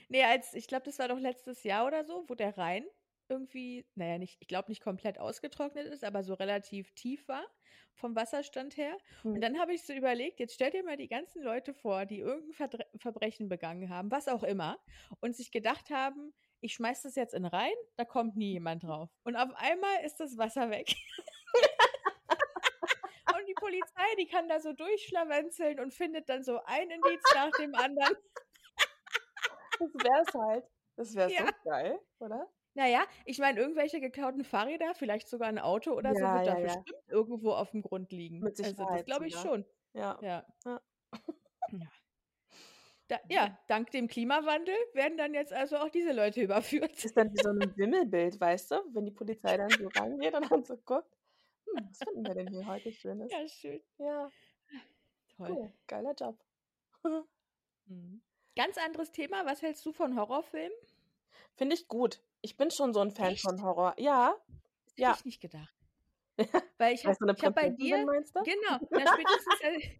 Nee, 0.10 0.23
als, 0.23 0.53
ich 0.53 0.67
glaube, 0.67 0.84
das 0.84 0.99
war 0.99 1.08
doch 1.08 1.19
letztes 1.19 1.63
Jahr 1.63 1.86
oder 1.88 2.03
so, 2.03 2.25
wo 2.27 2.36
der 2.36 2.58
Rhein 2.58 2.86
irgendwie, 3.29 3.86
naja, 3.95 4.17
nicht, 4.17 4.38
ich 4.39 4.47
glaube 4.47 4.69
nicht 4.69 4.81
komplett 4.81 5.17
ausgetrocknet 5.19 5.88
ist, 5.88 6.03
aber 6.03 6.23
so 6.23 6.34
relativ 6.34 6.91
tief 6.91 7.27
war 7.27 7.43
vom 7.93 8.15
Wasserstand 8.15 8.77
her. 8.77 8.95
Und 9.23 9.36
Hm. 9.36 9.41
dann 9.41 9.60
habe 9.60 9.73
ich 9.73 9.84
so 9.86 9.93
überlegt, 9.93 10.39
jetzt 10.39 10.53
stell 10.53 10.71
dir 10.71 10.84
mal 10.84 10.97
die 10.97 11.08
ganzen 11.08 11.41
Leute 11.41 11.73
vor, 11.73 12.05
die 12.05 12.19
irgendein 12.19 12.53
Verdre 12.53 12.86
Verbrechen 12.97 13.47
begangen 13.47 13.89
haben, 13.89 14.12
was 14.12 14.27
auch 14.27 14.43
immer, 14.43 14.77
und 15.21 15.36
sich 15.36 15.51
gedacht 15.51 15.89
haben, 15.89 16.34
ich 16.65 16.73
schmeiß 16.73 17.04
das 17.04 17.15
jetzt 17.15 17.34
in 17.34 17.43
den 17.43 17.51
Rhein, 17.51 17.73
da 17.95 18.06
kommt 18.06 18.36
nie 18.36 18.54
jemand 18.54 18.84
drauf. 18.84 19.10
Und 19.23 19.36
auf 19.36 19.51
einmal 19.56 20.04
ist 20.04 20.17
das 20.19 20.38
Wasser 20.38 20.69
weg. 20.69 20.93
und 23.36 23.47
die 23.47 23.54
Polizei, 23.54 24.15
die 24.19 24.25
kann 24.28 24.47
da 24.47 24.60
so 24.60 24.73
durchschlawenzeln 24.73 25.80
und 25.80 25.93
findet 25.93 26.28
dann 26.30 26.43
so 26.43 26.60
ein 26.65 26.89
Indiz 26.89 27.21
nach 27.34 27.51
dem 27.51 27.75
anderen. 27.75 28.15
Das 29.80 29.93
wär's 29.93 30.34
halt. 30.34 30.65
Das 30.95 31.15
wäre 31.15 31.32
Ja. 31.32 31.45
so 31.45 31.51
geil, 31.69 31.99
oder? 32.19 32.49
Naja, 32.73 33.06
ich 33.25 33.39
meine, 33.39 33.60
irgendwelche 33.60 34.01
geklauten 34.01 34.43
Fahrräder, 34.43 34.93
vielleicht 34.95 35.30
sogar 35.30 35.47
ein 35.47 35.60
Auto 35.60 35.93
oder 35.93 36.13
so, 36.13 36.21
Ja, 36.21 36.36
wird 36.36 36.47
da 36.47 36.54
ja, 36.54 36.60
ja. 36.60 36.63
bestimmt 36.65 37.04
irgendwo 37.08 37.51
auf 37.54 37.71
dem 37.71 37.82
Grund 37.82 38.12
liegen. 38.12 38.39
Mit 38.39 38.60
Also 38.60 38.86
das 38.86 39.06
glaube 39.06 39.28
ich 39.28 39.36
schon. 39.36 39.65
Ja. 39.93 40.17
Ja. 40.21 40.45
Ja. 40.65 40.82
Ja. 43.10 43.18
Da, 43.18 43.20
ja, 43.30 43.60
dank 43.68 43.91
dem 43.91 44.08
Klimawandel 44.08 44.76
werden 44.94 45.18
dann 45.18 45.34
jetzt 45.34 45.54
also 45.54 45.78
auch 45.78 45.89
diese 45.89 46.12
Leute 46.12 46.41
überführt. 46.41 47.04
Ist 47.04 47.15
dann 47.15 47.32
wie 47.34 47.38
so 47.38 47.50
ein 47.50 47.76
Wimmelbild, 47.78 48.39
weißt 48.39 48.72
du? 48.72 48.76
Wenn 48.94 49.06
die 49.06 49.12
Polizei 49.12 49.58
dann 49.58 49.70
so 49.70 49.88
rangeht 49.89 50.34
und 50.34 50.50
dann 50.52 50.63
so 50.63 50.76
guckt. 50.78 51.15
Hm, 51.68 51.88
was 51.89 52.00
finden 52.00 52.24
wir 52.28 52.34
denn 52.34 52.48
hier 52.48 52.65
heute 52.65 52.91
Schönes? 52.91 53.32
Ja, 53.32 53.48
schön. 53.48 53.82
Ja, 54.00 54.30
Toll. 55.38 55.52
cool. 55.52 55.74
Geiler 55.88 56.13
Job. 56.13 56.39
Mhm. 57.88 58.22
Ganz 58.56 58.78
anderes 58.78 59.12
Thema. 59.12 59.46
Was 59.46 59.62
hältst 59.62 59.86
du 59.86 59.91
von 59.91 60.18
Horrorfilmen? 60.18 60.72
Finde 61.56 61.76
ich 61.76 61.88
gut. 61.88 62.22
Ich 62.41 62.58
bin 62.58 62.70
schon 62.72 62.94
so 62.94 63.02
ein 63.02 63.12
Fan 63.12 63.34
Echt? 63.34 63.41
von 63.44 63.62
Horror. 63.62 63.94
Ja. 63.98 64.36
Das 64.86 64.94
Ja. 64.98 65.10
hätte 65.10 65.20
ich 65.20 65.26
nicht 65.26 65.41
gedacht. 65.41 65.74
Weil 66.78 66.94
ich 66.96 67.06
habe 67.06 67.15
hab 67.20 67.56
bei 67.56 67.70
dir, 67.70 68.04
meinst 68.06 68.36
du? 68.36 68.41
genau, 68.44 68.80
na, 68.89 69.06
spätestens, 69.08 69.62
äh, 69.62 70.00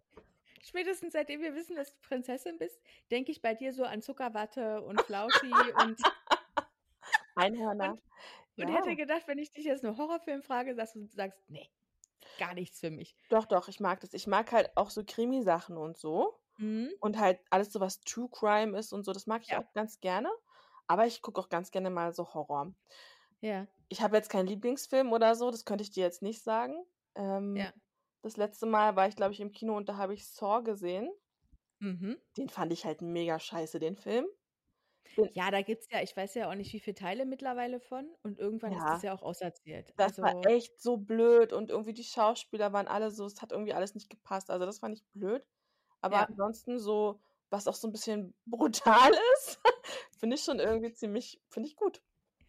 spätestens 0.62 1.12
seitdem 1.12 1.40
wir 1.40 1.54
wissen, 1.54 1.76
dass 1.76 1.92
du 1.92 1.98
Prinzessin 2.02 2.58
bist, 2.58 2.80
denke 3.10 3.32
ich 3.32 3.42
bei 3.42 3.54
dir 3.54 3.72
so 3.72 3.84
an 3.84 4.02
Zuckerwatte 4.02 4.82
und 4.82 5.02
Flauschi 5.02 5.72
und 5.72 5.98
Einhörner. 7.34 7.92
Und, 7.92 8.00
und 8.58 8.68
Ja. 8.68 8.74
hätte 8.74 8.96
gedacht, 8.96 9.22
wenn 9.26 9.38
ich 9.38 9.52
dich 9.52 9.64
jetzt 9.64 9.84
einen 9.84 9.96
Horrorfilm 9.96 10.42
frage, 10.42 10.74
dass 10.74 10.92
du 10.94 11.06
sagst, 11.06 11.38
nee, 11.48 11.68
gar 12.38 12.54
nichts 12.54 12.80
für 12.80 12.90
mich. 12.90 13.16
Doch, 13.28 13.44
doch, 13.46 13.68
ich 13.68 13.80
mag 13.80 14.00
das. 14.00 14.14
Ich 14.14 14.26
mag 14.26 14.52
halt 14.52 14.76
auch 14.76 14.90
so 14.90 15.02
Krimi-Sachen 15.04 15.76
und 15.76 15.96
so. 15.98 16.40
Mhm. 16.58 16.92
Und 17.00 17.18
halt 17.18 17.40
alles 17.50 17.72
so, 17.72 17.80
was 17.80 18.00
True 18.00 18.28
Crime 18.30 18.78
ist 18.78 18.92
und 18.92 19.04
so, 19.04 19.12
das 19.12 19.26
mag 19.26 19.42
ich 19.42 19.50
Ja. 19.50 19.58
auch 19.60 19.72
ganz 19.74 20.00
gerne. 20.00 20.30
Aber 20.86 21.06
ich 21.06 21.20
gucke 21.22 21.40
auch 21.40 21.48
ganz 21.48 21.70
gerne 21.70 21.90
mal 21.90 22.14
so 22.14 22.32
Horror. 22.34 22.72
Ja. 23.40 23.66
Ich 23.88 24.02
habe 24.02 24.16
jetzt 24.16 24.30
keinen 24.30 24.46
Lieblingsfilm 24.46 25.12
oder 25.12 25.34
so, 25.36 25.50
das 25.50 25.64
könnte 25.64 25.82
ich 25.82 25.90
dir 25.90 26.04
jetzt 26.04 26.22
nicht 26.22 26.42
sagen. 26.42 26.84
Ähm, 27.14 27.56
Ja. 27.56 27.72
Das 28.26 28.36
letzte 28.36 28.66
Mal 28.66 28.96
war 28.96 29.06
ich, 29.06 29.14
glaube 29.14 29.32
ich, 29.34 29.40
im 29.40 29.52
Kino 29.52 29.76
und 29.76 29.88
da 29.88 29.98
habe 29.98 30.12
ich 30.12 30.26
Saw 30.26 30.60
gesehen. 30.64 31.08
Mhm. 31.78 32.16
Den 32.36 32.48
fand 32.48 32.72
ich 32.72 32.84
halt 32.84 33.00
mega 33.00 33.38
scheiße, 33.38 33.78
den 33.78 33.94
Film. 33.94 34.26
Ja, 35.32 35.52
da 35.52 35.62
gibt 35.62 35.82
es 35.82 35.88
ja, 35.92 36.02
ich 36.02 36.16
weiß 36.16 36.34
ja 36.34 36.50
auch 36.50 36.56
nicht, 36.56 36.72
wie 36.72 36.80
viele 36.80 36.96
Teile 36.96 37.24
mittlerweile 37.24 37.78
von 37.78 38.08
und 38.24 38.40
irgendwann 38.40 38.72
ist 38.72 38.82
Ja. 38.82 38.94
das 38.94 39.02
ja 39.02 39.14
auch 39.14 39.22
auserzählt. 39.22 39.94
Das 39.96 40.18
also, 40.18 40.22
war 40.22 40.44
echt 40.50 40.80
so 40.80 40.96
blöd 40.96 41.52
und 41.52 41.70
irgendwie 41.70 41.94
die 41.94 42.02
Schauspieler 42.02 42.72
waren 42.72 42.88
alle 42.88 43.12
so, 43.12 43.26
es 43.26 43.40
hat 43.40 43.52
irgendwie 43.52 43.74
alles 43.74 43.94
nicht 43.94 44.10
gepasst. 44.10 44.50
Also 44.50 44.66
das 44.66 44.80
fand 44.80 44.96
ich 44.98 45.04
blöd. 45.12 45.46
Aber 46.00 46.16
Ja. 46.16 46.24
ansonsten 46.24 46.80
so, 46.80 47.20
was 47.50 47.68
auch 47.68 47.76
so 47.76 47.86
ein 47.86 47.92
bisschen 47.92 48.34
brutal 48.46 49.12
ist, 49.36 49.60
finde 50.18 50.34
ich 50.34 50.42
schon 50.42 50.58
irgendwie 50.58 50.92
ziemlich, 50.92 51.40
finde 51.48 51.68
ich 51.68 51.76
gut. 51.76 52.02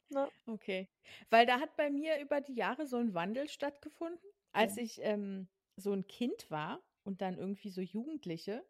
Ne? 0.10 0.28
Okay. 0.48 0.90
Weil 1.30 1.46
da 1.46 1.60
hat 1.60 1.78
bei 1.78 1.92
mir 1.92 2.20
über 2.20 2.42
die 2.42 2.56
Jahre 2.56 2.88
so 2.88 2.98
ein 2.98 3.14
Wandel 3.14 3.48
stattgefunden. 3.48 4.28
Als 4.54 4.76
Ja. 4.78 4.84
ich 4.84 5.00
ähm, 5.04 5.48
so 5.78 5.94
ein 5.94 6.08
Kind 6.08 6.52
war 6.52 6.84
und 7.04 7.22
dann 7.22 7.38
irgendwie 7.38 7.70
so 7.70 7.82
Jugendliche, 7.82 8.66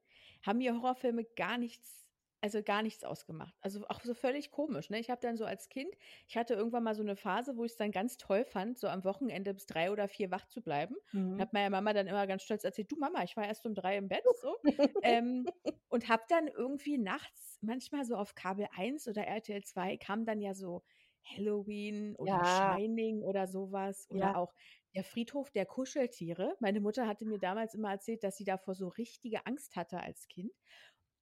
haben 0.46 0.60
mir 0.60 0.76
Horrorfilme 0.76 1.26
gar 1.26 1.58
nichts, 1.58 2.08
also 2.42 2.62
gar 2.64 2.84
nichts 2.84 3.04
ausgemacht. 3.04 3.56
Also 3.62 3.88
auch 3.88 4.02
so 4.02 4.14
völlig 4.14 4.52
komisch. 4.52 4.90
Ne? 4.92 5.00
Ich 5.00 5.10
habe 5.10 5.22
dann 5.22 5.38
so 5.38 5.46
als 5.46 5.70
Kind, 5.70 5.96
ich 6.28 6.38
hatte 6.38 6.54
irgendwann 6.54 6.84
mal 6.84 6.96
so 6.96 7.02
eine 7.04 7.16
Phase, 7.16 7.58
wo 7.58 7.66
ich 7.66 7.72
es 7.72 7.78
dann 7.78 7.92
ganz 7.92 8.18
toll 8.18 8.46
fand, 8.46 8.78
so 8.78 8.88
am 8.90 9.04
Wochenende 9.06 9.54
bis 9.54 9.66
drei 9.66 9.92
oder 9.92 10.08
vier 10.08 10.32
wach 10.32 10.48
zu 10.48 10.62
bleiben. 10.62 10.96
Und 10.96 11.02
Mhm. 11.14 11.42
habe 11.42 11.52
meiner 11.54 11.72
Mama 11.72 11.94
dann 11.94 12.08
immer 12.08 12.28
ganz 12.28 12.44
stolz 12.44 12.64
erzählt, 12.64 12.92
du 12.92 12.98
Mama, 12.98 13.24
ich 13.24 13.36
war 13.38 13.46
erst 13.48 13.66
um 13.66 13.74
drei 13.74 13.98
im 13.98 14.08
Bett 14.10 14.26
so. 14.36 14.58
ähm, 15.02 15.50
und 15.90 16.10
habe 16.10 16.24
dann 16.30 16.48
irgendwie 16.48 16.98
nachts, 16.98 17.60
manchmal 17.62 18.06
so 18.06 18.16
auf 18.16 18.36
Kabel 18.36 18.68
1 18.76 19.08
oder 19.08 19.24
RTL 19.26 19.64
2, 19.64 19.98
kam 19.98 20.26
dann 20.26 20.42
ja 20.42 20.54
so 20.54 20.84
Halloween 21.24 22.16
oder 22.16 22.44
Ja. 22.44 22.44
Shining 22.44 23.22
oder 23.24 23.48
sowas. 23.48 24.08
Oder 24.12 24.36
Ja. 24.36 24.36
auch 24.36 24.54
der 24.96 25.04
Friedhof 25.04 25.52
der 25.52 25.66
Kuscheltiere. 25.66 26.56
Meine 26.60 26.82
Mutter 26.82 27.08
hatte 27.08 27.26
mir 27.26 27.40
damals 27.40 27.74
immer 27.76 27.92
erzählt, 27.92 28.24
dass 28.24 28.38
sie 28.38 28.46
davor 28.46 28.76
so 28.76 28.88
richtige 28.88 29.46
Angst 29.46 29.76
hatte 29.76 30.00
als 30.02 30.28
Kind. 30.28 30.54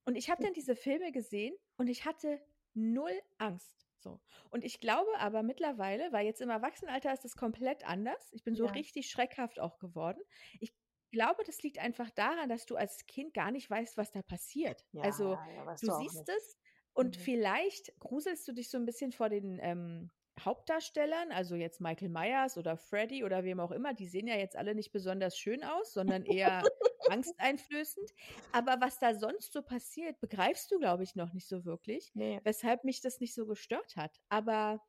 Und 0.06 0.16
ich 0.16 0.30
habe 0.30 0.40
dann 0.42 0.54
diese 0.54 0.76
Filme 0.76 1.12
gesehen 1.12 1.56
und 1.78 1.88
ich 1.88 2.06
hatte 2.06 2.40
null 2.74 3.20
Angst. 3.38 3.88
So. 3.98 4.22
Und 4.52 4.64
ich 4.64 4.80
glaube 4.80 5.10
aber 5.18 5.42
mittlerweile, 5.42 6.12
weil 6.12 6.26
jetzt 6.26 6.42
im 6.42 6.50
Erwachsenenalter 6.50 7.12
ist 7.14 7.26
es 7.26 7.36
komplett 7.36 7.86
anders. 7.88 8.30
Ich 8.32 8.44
bin 8.44 8.56
so 8.56 8.66
Ja. 8.66 8.68
richtig 8.68 9.10
schreckhaft 9.10 9.60
auch 9.60 9.80
geworden. 9.80 10.22
Ich 10.60 10.76
glaube, 11.12 11.44
das 11.46 11.64
liegt 11.64 11.80
einfach 11.80 12.12
daran, 12.12 12.50
dass 12.50 12.66
du 12.66 12.76
als 12.76 13.06
Kind 13.08 13.34
gar 13.34 13.52
nicht 13.52 13.70
weißt, 13.70 13.98
was 13.98 14.12
da 14.12 14.22
passiert. 14.22 14.86
Ja, 14.92 15.02
also 15.02 15.40
du 15.80 15.90
du 15.90 15.90
siehst 15.90 16.30
nicht. 16.30 16.30
es 16.30 16.58
und 16.94 17.16
Mhm. 17.16 17.16
vielleicht 17.18 17.98
gruselst 18.00 18.48
du 18.48 18.54
dich 18.54 18.70
so 18.70 18.78
ein 18.78 18.86
bisschen 18.86 19.12
vor 19.12 19.30
den 19.30 19.60
ähm, 19.62 20.12
Hauptdarstellern, 20.40 21.32
also 21.32 21.56
jetzt 21.56 21.80
Michael 21.82 22.10
Myers 22.10 22.58
oder 22.58 22.78
Freddy 22.78 23.24
oder 23.24 23.44
wem 23.44 23.60
auch 23.60 23.72
immer, 23.72 23.94
die 23.94 24.08
sehen 24.08 24.28
ja 24.28 24.36
jetzt 24.36 24.56
alle 24.56 24.76
nicht 24.76 24.92
besonders 24.92 25.38
schön 25.38 25.64
aus, 25.64 25.94
sondern 25.94 26.24
eher 26.26 26.62
angsteinflößend. 27.10 28.12
Aber 28.52 28.82
was 28.82 29.00
da 29.00 29.16
sonst 29.16 29.54
so 29.54 29.62
passiert, 29.62 30.20
begreifst 30.20 30.72
du, 30.72 30.80
glaube 30.80 31.04
ich, 31.04 31.16
noch 31.16 31.34
nicht 31.34 31.48
so 31.48 31.66
wirklich, 31.66 32.12
Nee. 32.16 32.42
weshalb 32.44 32.84
mich 32.84 33.02
das 33.02 33.20
nicht 33.20 33.34
so 33.34 33.46
gestört 33.46 33.96
hat. 33.96 34.20
Aber 34.30 34.82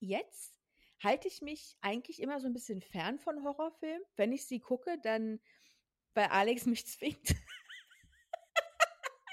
jetzt 0.00 0.54
halte 1.02 1.28
ich 1.28 1.42
mich 1.42 1.76
eigentlich 1.80 2.20
immer 2.22 2.40
so 2.40 2.46
ein 2.46 2.52
bisschen 2.54 2.80
fern 2.80 3.18
von 3.18 3.42
Horrorfilmen. 3.44 4.02
Wenn 4.16 4.32
ich 4.32 4.46
sie 4.46 4.60
gucke, 4.60 4.98
dann 5.02 5.40
weil 6.14 6.26
Alex 6.26 6.66
mich 6.66 6.86
zwingt. 6.86 7.34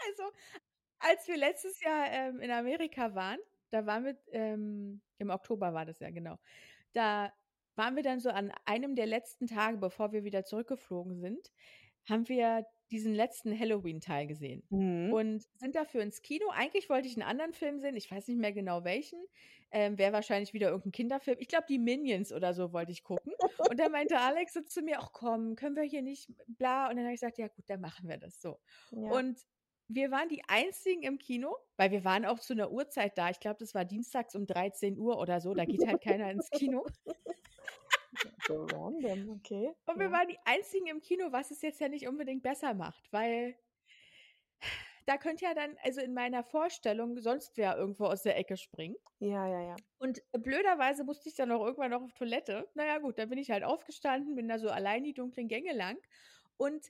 also, 0.07 0.23
als 0.99 1.27
wir 1.27 1.37
letztes 1.37 1.79
Jahr 1.81 2.07
ähm, 2.11 2.39
in 2.41 2.51
Amerika 2.51 3.13
waren, 3.15 3.39
da 3.71 3.85
waren 3.85 4.05
wir, 4.05 4.17
ähm, 4.31 5.01
im 5.17 5.29
Oktober 5.29 5.73
war 5.73 5.85
das 5.85 5.99
ja, 5.99 6.11
genau. 6.11 6.37
Da 6.93 7.33
waren 7.75 7.95
wir 7.95 8.03
dann 8.03 8.19
so 8.19 8.29
an 8.29 8.51
einem 8.65 8.95
der 8.95 9.05
letzten 9.07 9.47
Tage, 9.47 9.77
bevor 9.77 10.11
wir 10.13 10.23
wieder 10.23 10.43
zurückgeflogen 10.43 11.19
sind, 11.19 11.51
haben 12.09 12.27
wir 12.29 12.65
diesen 12.91 13.13
letzten 13.13 13.57
Halloween-Teil 13.57 14.27
gesehen 14.27 14.63
Mhm. 14.69 15.13
und 15.13 15.43
sind 15.55 15.75
dafür 15.75 16.01
ins 16.01 16.21
Kino. 16.21 16.49
Eigentlich 16.51 16.89
wollte 16.89 17.07
ich 17.07 17.15
einen 17.15 17.27
anderen 17.27 17.53
Film 17.53 17.79
sehen, 17.79 17.95
ich 17.95 18.11
weiß 18.11 18.27
nicht 18.27 18.39
mehr 18.39 18.51
genau 18.51 18.83
welchen. 18.83 19.19
Ähm, 19.71 19.97
Wäre 19.97 20.11
wahrscheinlich 20.11 20.53
wieder 20.53 20.67
irgendein 20.67 20.91
Kinderfilm. 20.91 21.37
Ich 21.39 21.47
glaube, 21.47 21.65
die 21.69 21.79
Minions 21.79 22.33
oder 22.33 22.53
so 22.53 22.73
wollte 22.73 22.91
ich 22.91 23.03
gucken. 23.03 23.31
Und 23.69 23.79
dann 23.79 23.93
meinte 23.93 24.17
Alex 24.19 24.53
so 24.53 24.61
zu 24.61 24.81
mir, 24.81 24.99
ach 24.99 25.11
komm, 25.13 25.55
können 25.55 25.77
wir 25.77 25.83
hier 25.83 26.01
nicht, 26.01 26.29
bla. 26.47 26.89
Und 26.89 26.97
dann 26.97 27.05
habe 27.05 27.13
ich 27.13 27.21
gesagt, 27.21 27.37
ja 27.37 27.47
gut, 27.47 27.63
dann 27.69 27.79
machen 27.79 28.09
wir 28.09 28.17
das 28.17 28.41
so. 28.41 28.59
Ja. 28.91 29.09
Und 29.11 29.39
wir 29.93 30.11
waren 30.11 30.29
die 30.29 30.43
einzigen 30.47 31.03
im 31.03 31.17
Kino, 31.17 31.55
weil 31.77 31.91
wir 31.91 32.03
waren 32.05 32.25
auch 32.25 32.39
zu 32.39 32.53
einer 32.53 32.71
Uhrzeit 32.71 33.17
da. 33.17 33.29
Ich 33.29 33.39
glaube, 33.39 33.57
das 33.59 33.73
war 33.75 33.85
dienstags 33.85 34.35
um 34.35 34.45
13 34.47 34.97
Uhr 34.97 35.19
oder 35.19 35.41
so. 35.41 35.53
Da 35.53 35.65
geht 35.65 35.85
halt 35.85 36.01
keiner 36.01 36.31
ins 36.31 36.51
Kino. 36.51 36.85
so 38.47 38.65
random, 38.67 39.29
okay. 39.29 39.73
Und 39.85 39.99
wir 39.99 40.09
Ja. 40.09 40.11
waren 40.11 40.27
die 40.27 40.39
einzigen 40.45 40.87
im 40.87 41.01
Kino, 41.01 41.31
was 41.31 41.51
es 41.51 41.61
jetzt 41.61 41.79
ja 41.81 41.87
nicht 41.89 42.07
unbedingt 42.07 42.43
besser 42.43 42.73
macht, 42.73 43.11
weil 43.11 43.57
da 45.05 45.17
könnte 45.17 45.45
ja 45.45 45.53
dann, 45.53 45.77
also 45.83 46.01
in 46.01 46.13
meiner 46.13 46.43
Vorstellung, 46.43 47.19
sonst 47.19 47.57
wer 47.57 47.77
irgendwo 47.77 48.05
aus 48.05 48.23
der 48.23 48.37
Ecke 48.37 48.57
springen. 48.57 48.95
Ja, 49.19 49.47
ja, 49.47 49.61
ja. 49.61 49.83
Und 49.99 50.21
blöderweise 50.33 51.03
musste 51.03 51.29
ich 51.29 51.35
dann 51.35 51.51
auch 51.51 51.63
irgendwann 51.63 51.91
noch 51.91 52.01
auf 52.01 52.13
Toilette. 52.13 52.69
Naja, 52.73 52.97
gut, 52.97 53.19
dann 53.19 53.29
bin 53.29 53.37
ich 53.37 53.51
halt 53.51 53.63
aufgestanden, 53.63 54.35
bin 54.35 54.47
da 54.47 54.57
so 54.57 54.69
allein 54.69 55.03
die 55.03 55.13
dunklen 55.13 55.47
Gänge 55.47 55.73
lang. 55.73 55.97
Und 56.57 56.87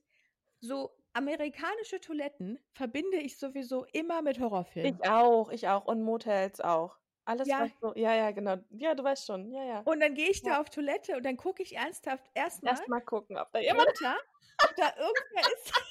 so 0.62 0.98
amerikanische 1.14 2.00
Toiletten 2.00 2.60
verbinde 2.74 3.18
ich 3.18 3.38
sowieso 3.38 3.86
immer 3.94 4.22
mit 4.22 4.40
Horrorfilmen. 4.40 5.00
Ich 5.02 5.10
auch, 5.10 5.50
ich 5.50 5.68
auch. 5.68 5.86
Und 5.86 6.02
Motels 6.04 6.62
auch. 6.62 6.98
Alles, 7.26 7.48
Ja. 7.48 7.62
was 7.62 7.72
so, 7.80 7.94
ja, 7.96 8.16
ja, 8.16 8.32
genau. 8.32 8.58
Ja, 8.72 8.96
du 8.96 9.04
weißt 9.04 9.26
schon. 9.28 9.52
Ja, 9.52 9.64
ja. 9.64 9.80
Und 9.82 10.00
dann 10.00 10.16
gehe 10.16 10.30
ich 10.30 10.42
da 10.42 10.52
Ja. 10.52 10.62
auf 10.62 10.70
Toilette 10.70 11.16
und 11.18 11.24
dann 11.24 11.38
gucke 11.38 11.62
ich 11.64 11.76
ernsthaft 11.76 12.26
erstmal 12.34 12.74
Erst 12.74 12.88
mal 12.88 13.02
gucken, 13.02 13.38
ob 13.38 13.52
da 13.52 13.60
jemand. 13.60 13.88
runter, 13.88 14.18
ob 14.64 14.76
da 14.76 14.88
irgendwer 14.98 15.54
ist. 15.54 15.74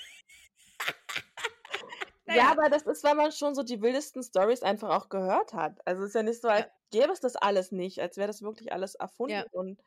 Ja, 2.28 2.44
Naja. 2.44 2.50
aber 2.52 2.68
das 2.70 2.82
ist, 2.84 3.02
weil 3.04 3.14
man 3.16 3.32
schon 3.32 3.54
so 3.56 3.62
die 3.64 3.82
wildesten 3.82 4.22
Stories 4.22 4.62
einfach 4.62 4.90
auch 4.96 5.08
gehört 5.08 5.52
hat. 5.52 5.80
Also 5.86 6.02
es 6.02 6.08
ist 6.10 6.14
ja 6.14 6.22
nicht 6.22 6.40
so, 6.40 6.48
als 6.48 6.68
gäbe 6.90 7.12
es 7.12 7.20
das 7.20 7.34
alles 7.36 7.72
nicht, 7.72 8.00
als 8.00 8.16
wäre 8.18 8.28
das 8.28 8.42
wirklich 8.42 8.72
alles 8.72 8.94
erfunden 8.94 9.32
Ja. 9.32 9.44
und 9.52 9.80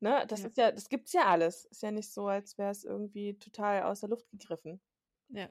ne, 0.00 0.26
das 0.28 0.42
Ja. 0.42 0.48
ist 0.48 0.56
ja, 0.56 0.72
das 0.72 0.88
gibt's 0.88 1.12
ja 1.12 1.26
alles. 1.26 1.64
Ist 1.66 1.82
ja 1.82 1.90
nicht 1.90 2.12
so, 2.12 2.26
als 2.28 2.58
wäre 2.58 2.70
es 2.70 2.84
irgendwie 2.84 3.38
total 3.38 3.82
aus 3.84 4.00
der 4.00 4.08
Luft 4.10 4.30
gegriffen. 4.30 4.80
Ja. 5.28 5.50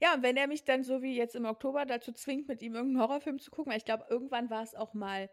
Ja, 0.00 0.14
und 0.14 0.22
wenn 0.22 0.36
er 0.36 0.46
mich 0.46 0.64
dann 0.64 0.84
so 0.84 1.02
wie 1.02 1.16
jetzt 1.16 1.34
im 1.34 1.46
Oktober 1.46 1.84
dazu 1.86 2.12
zwingt, 2.12 2.46
mit 2.48 2.62
ihm 2.62 2.74
irgendeinen 2.74 3.02
Horrorfilm 3.02 3.38
zu 3.40 3.50
gucken, 3.50 3.72
weil 3.72 3.78
ich 3.78 3.84
glaube, 3.84 4.06
irgendwann 4.08 4.48
war 4.50 4.62
es 4.62 4.74
auch 4.74 4.94
mal 4.94 5.30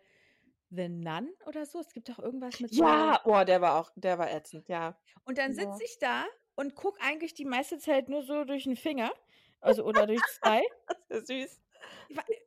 The 0.69 0.89
Nun 0.89 1.29
oder 1.45 1.65
so. 1.65 1.79
Es 1.79 1.93
gibt 1.93 2.09
doch 2.09 2.19
irgendwas 2.19 2.59
mit 2.59 2.73
so. 2.73 2.83
Ja, 2.83 3.21
oh, 3.25 3.43
der 3.43 3.61
war 3.61 3.79
auch, 3.79 3.91
der 3.95 4.17
war 4.17 4.31
ätzend, 4.31 4.67
ja. 4.69 4.97
Und 5.25 5.37
dann 5.37 5.53
Ja. 5.53 5.71
sitze 5.73 5.83
ich 5.83 5.99
da 5.99 6.25
und 6.55 6.75
gucke 6.75 6.99
eigentlich 7.01 7.33
die 7.33 7.45
meiste 7.45 7.77
Zeit 7.77 8.09
nur 8.09 8.23
so 8.23 8.43
durch 8.45 8.63
den 8.63 8.75
Finger. 8.77 9.11
Also 9.59 9.83
oder 9.85 10.07
durchs 10.07 10.39
Teil. 10.39 10.63
Das 11.09 11.19
ist 11.23 11.27
süß. 11.27 11.61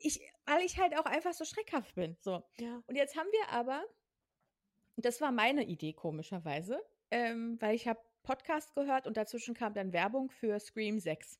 Ich, 0.01 0.21
weil 0.47 0.63
ich 0.65 0.79
halt 0.79 0.97
auch 0.99 1.05
einfach 1.07 1.33
so 1.33 1.45
schreckhaft 1.45 1.95
bin. 1.95 2.17
So. 2.21 2.43
Ja. 2.59 2.83
Und 2.87 2.97
jetzt 2.97 3.17
haben 3.17 3.29
wir 3.31 3.49
aber, 3.51 3.85
und 4.97 5.05
das 5.05 5.21
war 5.21 5.33
meine 5.33 5.65
Idee 5.65 5.93
komischerweise, 5.93 6.81
ähm, 7.11 7.57
weil 7.61 7.75
ich 7.75 7.87
habe 7.89 8.01
Podcast 8.23 8.75
gehört 8.75 9.07
und 9.07 9.17
dazwischen 9.17 9.55
kam 9.55 9.75
dann 9.75 9.93
Werbung 9.93 10.31
für 10.31 10.59
Scream 10.59 10.99
6. 10.99 11.39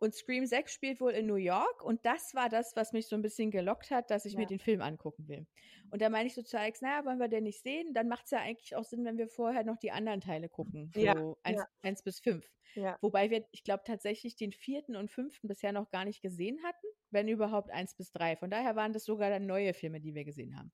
Und 0.00 0.14
Scream 0.14 0.46
6 0.46 0.72
spielt 0.72 1.00
wohl 1.00 1.10
in 1.10 1.26
New 1.26 1.34
York 1.34 1.82
und 1.82 2.06
das 2.06 2.32
war 2.34 2.48
das, 2.48 2.76
was 2.76 2.92
mich 2.92 3.08
so 3.08 3.16
ein 3.16 3.22
bisschen 3.22 3.50
gelockt 3.50 3.90
hat, 3.90 4.10
dass 4.12 4.24
ich 4.26 4.36
mir 4.36 4.42
Ja. 4.42 4.48
den 4.48 4.60
Film 4.60 4.80
angucken 4.80 5.26
will. 5.26 5.44
Und 5.90 6.00
da 6.02 6.08
meine 6.08 6.28
ich 6.28 6.34
so 6.34 6.42
zu 6.42 6.56
Alex, 6.56 6.80
naja, 6.82 7.04
wollen 7.04 7.18
wir 7.18 7.26
den 7.26 7.42
nicht 7.42 7.62
sehen? 7.62 7.94
Dann 7.94 8.06
macht 8.06 8.26
es 8.26 8.30
ja 8.30 8.38
eigentlich 8.38 8.76
auch 8.76 8.84
Sinn, 8.84 9.04
wenn 9.04 9.18
wir 9.18 9.26
vorher 9.26 9.64
noch 9.64 9.76
die 9.76 9.90
anderen 9.90 10.20
Teile 10.20 10.48
gucken, 10.48 10.92
so 10.94 11.00
Ja, 11.00 11.14
eins, 11.42 11.58
ja. 11.58 11.66
eins 11.82 12.02
bis 12.04 12.20
fünf. 12.20 12.48
Ja. 12.74 12.96
Wobei 13.00 13.30
wir, 13.30 13.44
ich 13.50 13.64
glaube, 13.64 13.82
tatsächlich 13.84 14.36
den 14.36 14.52
vierten 14.52 14.94
und 14.94 15.10
fünften 15.10 15.48
bisher 15.48 15.72
noch 15.72 15.90
gar 15.90 16.04
nicht 16.04 16.22
gesehen 16.22 16.62
hatten, 16.62 16.86
wenn 17.10 17.26
überhaupt 17.26 17.70
eins 17.72 17.96
bis 17.96 18.12
drei. 18.12 18.36
Von 18.36 18.50
daher 18.50 18.76
waren 18.76 18.92
das 18.92 19.04
sogar 19.04 19.30
dann 19.30 19.46
neue 19.46 19.74
Filme, 19.74 20.00
die 20.00 20.14
wir 20.14 20.24
gesehen 20.24 20.56
haben. 20.56 20.70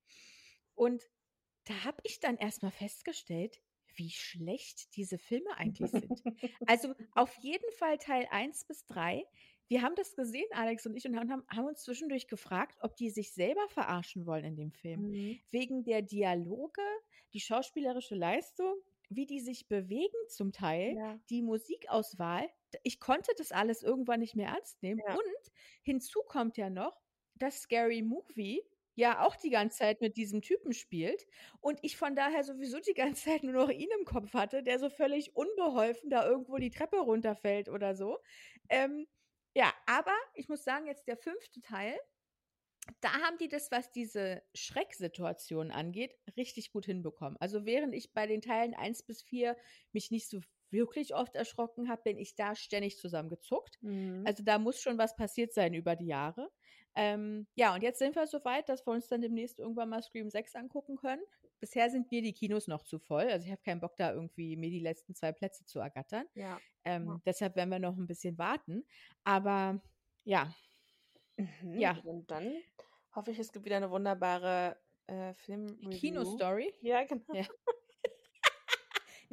Und 0.74 1.02
da 1.64 1.84
habe 1.84 1.98
ich 2.04 2.20
dann 2.20 2.36
erstmal 2.36 2.70
festgestellt, 2.72 3.60
wie 3.96 4.10
schlecht 4.10 4.96
diese 4.96 5.18
Filme 5.18 5.56
eigentlich 5.56 5.90
sind. 5.90 6.22
Also 6.66 6.94
auf 7.12 7.34
jeden 7.36 7.70
Fall 7.72 7.98
Teil 7.98 8.26
1 8.30 8.64
bis 8.64 8.86
3. 8.86 9.24
Wir 9.68 9.82
haben 9.82 9.94
das 9.94 10.14
gesehen, 10.14 10.46
Alex 10.52 10.84
und 10.86 10.94
ich, 10.96 11.06
und 11.06 11.16
haben, 11.16 11.44
haben 11.48 11.66
uns 11.66 11.82
zwischendurch 11.84 12.26
gefragt, 12.26 12.76
ob 12.80 12.96
die 12.96 13.08
sich 13.10 13.32
selber 13.32 13.66
verarschen 13.68 14.26
wollen 14.26 14.44
in 14.44 14.56
dem 14.56 14.72
Film. 14.72 15.10
Mhm. 15.10 15.40
Wegen 15.50 15.84
der 15.84 16.02
Dialoge, 16.02 16.82
die 17.32 17.40
schauspielerische 17.40 18.14
Leistung, 18.14 18.74
wie 19.08 19.26
die 19.26 19.40
sich 19.40 19.68
bewegen 19.68 20.16
zum 20.28 20.52
Teil, 20.52 20.96
Ja. 20.96 21.18
die 21.30 21.42
Musikauswahl. 21.42 22.48
Ich 22.82 23.00
konnte 23.00 23.32
das 23.38 23.52
alles 23.52 23.82
irgendwann 23.82 24.20
nicht 24.20 24.34
mehr 24.34 24.48
ernst 24.48 24.82
nehmen. 24.82 25.00
Ja. 25.06 25.14
Und 25.14 25.52
hinzu 25.82 26.20
kommt 26.26 26.56
ja 26.56 26.68
noch, 26.68 27.00
dass 27.36 27.60
Scary 27.60 28.02
Movie 28.02 28.62
ja 28.94 29.24
auch 29.24 29.36
die 29.36 29.50
ganze 29.50 29.78
Zeit 29.78 30.00
mit 30.00 30.16
diesem 30.16 30.42
Typen 30.42 30.72
spielt 30.72 31.26
und 31.60 31.78
ich 31.82 31.96
von 31.96 32.14
daher 32.14 32.44
sowieso 32.44 32.80
die 32.80 32.94
ganze 32.94 33.24
Zeit 33.24 33.42
nur 33.42 33.52
noch 33.52 33.70
ihn 33.70 33.88
im 33.98 34.04
Kopf 34.04 34.34
hatte, 34.34 34.62
der 34.62 34.78
so 34.78 34.90
völlig 34.90 35.36
unbeholfen 35.36 36.10
da 36.10 36.26
irgendwo 36.26 36.56
die 36.58 36.70
Treppe 36.70 36.98
runterfällt 36.98 37.68
oder 37.68 37.94
so. 37.94 38.18
Ähm, 38.68 39.06
ja, 39.54 39.72
aber 39.86 40.14
ich 40.34 40.48
muss 40.48 40.64
sagen, 40.64 40.86
jetzt 40.86 41.06
der 41.06 41.16
fünfte 41.16 41.60
Teil, 41.60 41.96
da 43.00 43.12
haben 43.12 43.38
die 43.38 43.48
das, 43.48 43.70
was 43.70 43.90
diese 43.92 44.42
Schrecksituation 44.54 45.70
angeht, 45.70 46.14
richtig 46.36 46.70
gut 46.70 46.84
hinbekommen. 46.84 47.36
Also 47.40 47.64
während 47.64 47.94
ich 47.94 48.12
bei 48.12 48.26
den 48.26 48.42
Teilen 48.42 48.74
1 48.74 49.04
bis 49.04 49.22
4 49.22 49.56
mich 49.92 50.10
nicht 50.10 50.28
so 50.28 50.40
wirklich 50.74 51.14
oft 51.14 51.34
erschrocken 51.34 51.88
habe, 51.88 52.02
bin 52.02 52.18
ich 52.18 52.34
da 52.34 52.54
ständig 52.54 52.98
zusammengezuckt. 52.98 53.78
Mhm. 53.80 54.24
Also 54.26 54.42
da 54.44 54.58
muss 54.58 54.78
schon 54.80 54.98
was 54.98 55.16
passiert 55.16 55.54
sein 55.54 55.72
über 55.72 55.96
die 55.96 56.08
Jahre. 56.08 56.50
Ähm, 56.94 57.46
ja, 57.54 57.74
und 57.74 57.82
jetzt 57.82 57.98
sind 57.98 58.14
wir 58.14 58.26
so 58.26 58.44
weit, 58.44 58.68
dass 58.68 58.86
wir 58.86 58.92
uns 58.92 59.08
dann 59.08 59.22
demnächst 59.22 59.58
irgendwann 59.58 59.88
mal 59.88 60.02
Scream 60.02 60.28
6 60.28 60.54
angucken 60.54 60.96
können. 60.96 61.22
Bisher 61.60 61.88
sind 61.88 62.10
mir 62.10 62.20
die 62.20 62.34
Kinos 62.34 62.68
noch 62.68 62.82
zu 62.84 62.98
voll. 62.98 63.24
Also 63.24 63.46
ich 63.46 63.50
habe 63.52 63.62
keinen 63.62 63.80
Bock, 63.80 63.96
da 63.96 64.12
irgendwie 64.12 64.56
mir 64.56 64.68
die 64.68 64.80
letzten 64.80 65.14
zwei 65.14 65.32
Plätze 65.32 65.64
zu 65.64 65.78
ergattern. 65.78 66.26
ja. 66.34 66.60
Ähm, 66.84 67.06
Ja. 67.06 67.20
Deshalb 67.24 67.56
werden 67.56 67.70
wir 67.70 67.78
noch 67.78 67.96
ein 67.96 68.06
bisschen 68.06 68.36
warten. 68.36 68.84
Aber 69.24 69.80
ja, 70.24 70.52
Mhm. 71.36 71.78
Ja. 71.78 71.98
Und 72.04 72.30
dann 72.30 72.52
hoffe 73.14 73.30
ich, 73.32 73.38
es 73.38 73.52
gibt 73.52 73.64
wieder 73.64 73.76
eine 73.76 73.90
wunderbare 73.90 74.76
äh, 75.06 75.34
Film 75.34 75.66
Kino-Story. 75.90 76.72
Ja, 76.80 77.04
genau. 77.04 77.32
Ja. 77.32 77.44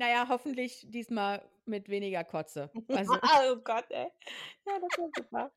Naja, 0.02 0.26
hoffentlich 0.30 0.84
diesmal 0.90 1.48
mit 1.66 1.88
weniger 1.88 2.24
Kotze. 2.24 2.72
Also, 2.90 3.14
oh 3.14 3.56
Gott, 3.64 3.86
ey. 3.92 4.08
Ja, 4.66 4.80
das 4.80 4.98
war 4.98 5.10
super. 5.16 5.52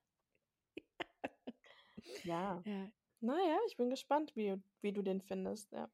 ja. 2.25 2.63
ja. 2.67 2.93
Naja, 3.21 3.57
ich 3.67 3.79
bin 3.79 3.89
gespannt, 3.89 4.37
wie, 4.37 4.55
wie 4.83 4.93
du 4.93 5.01
den 5.01 5.23
findest. 5.23 5.73
Ja. 5.73 5.89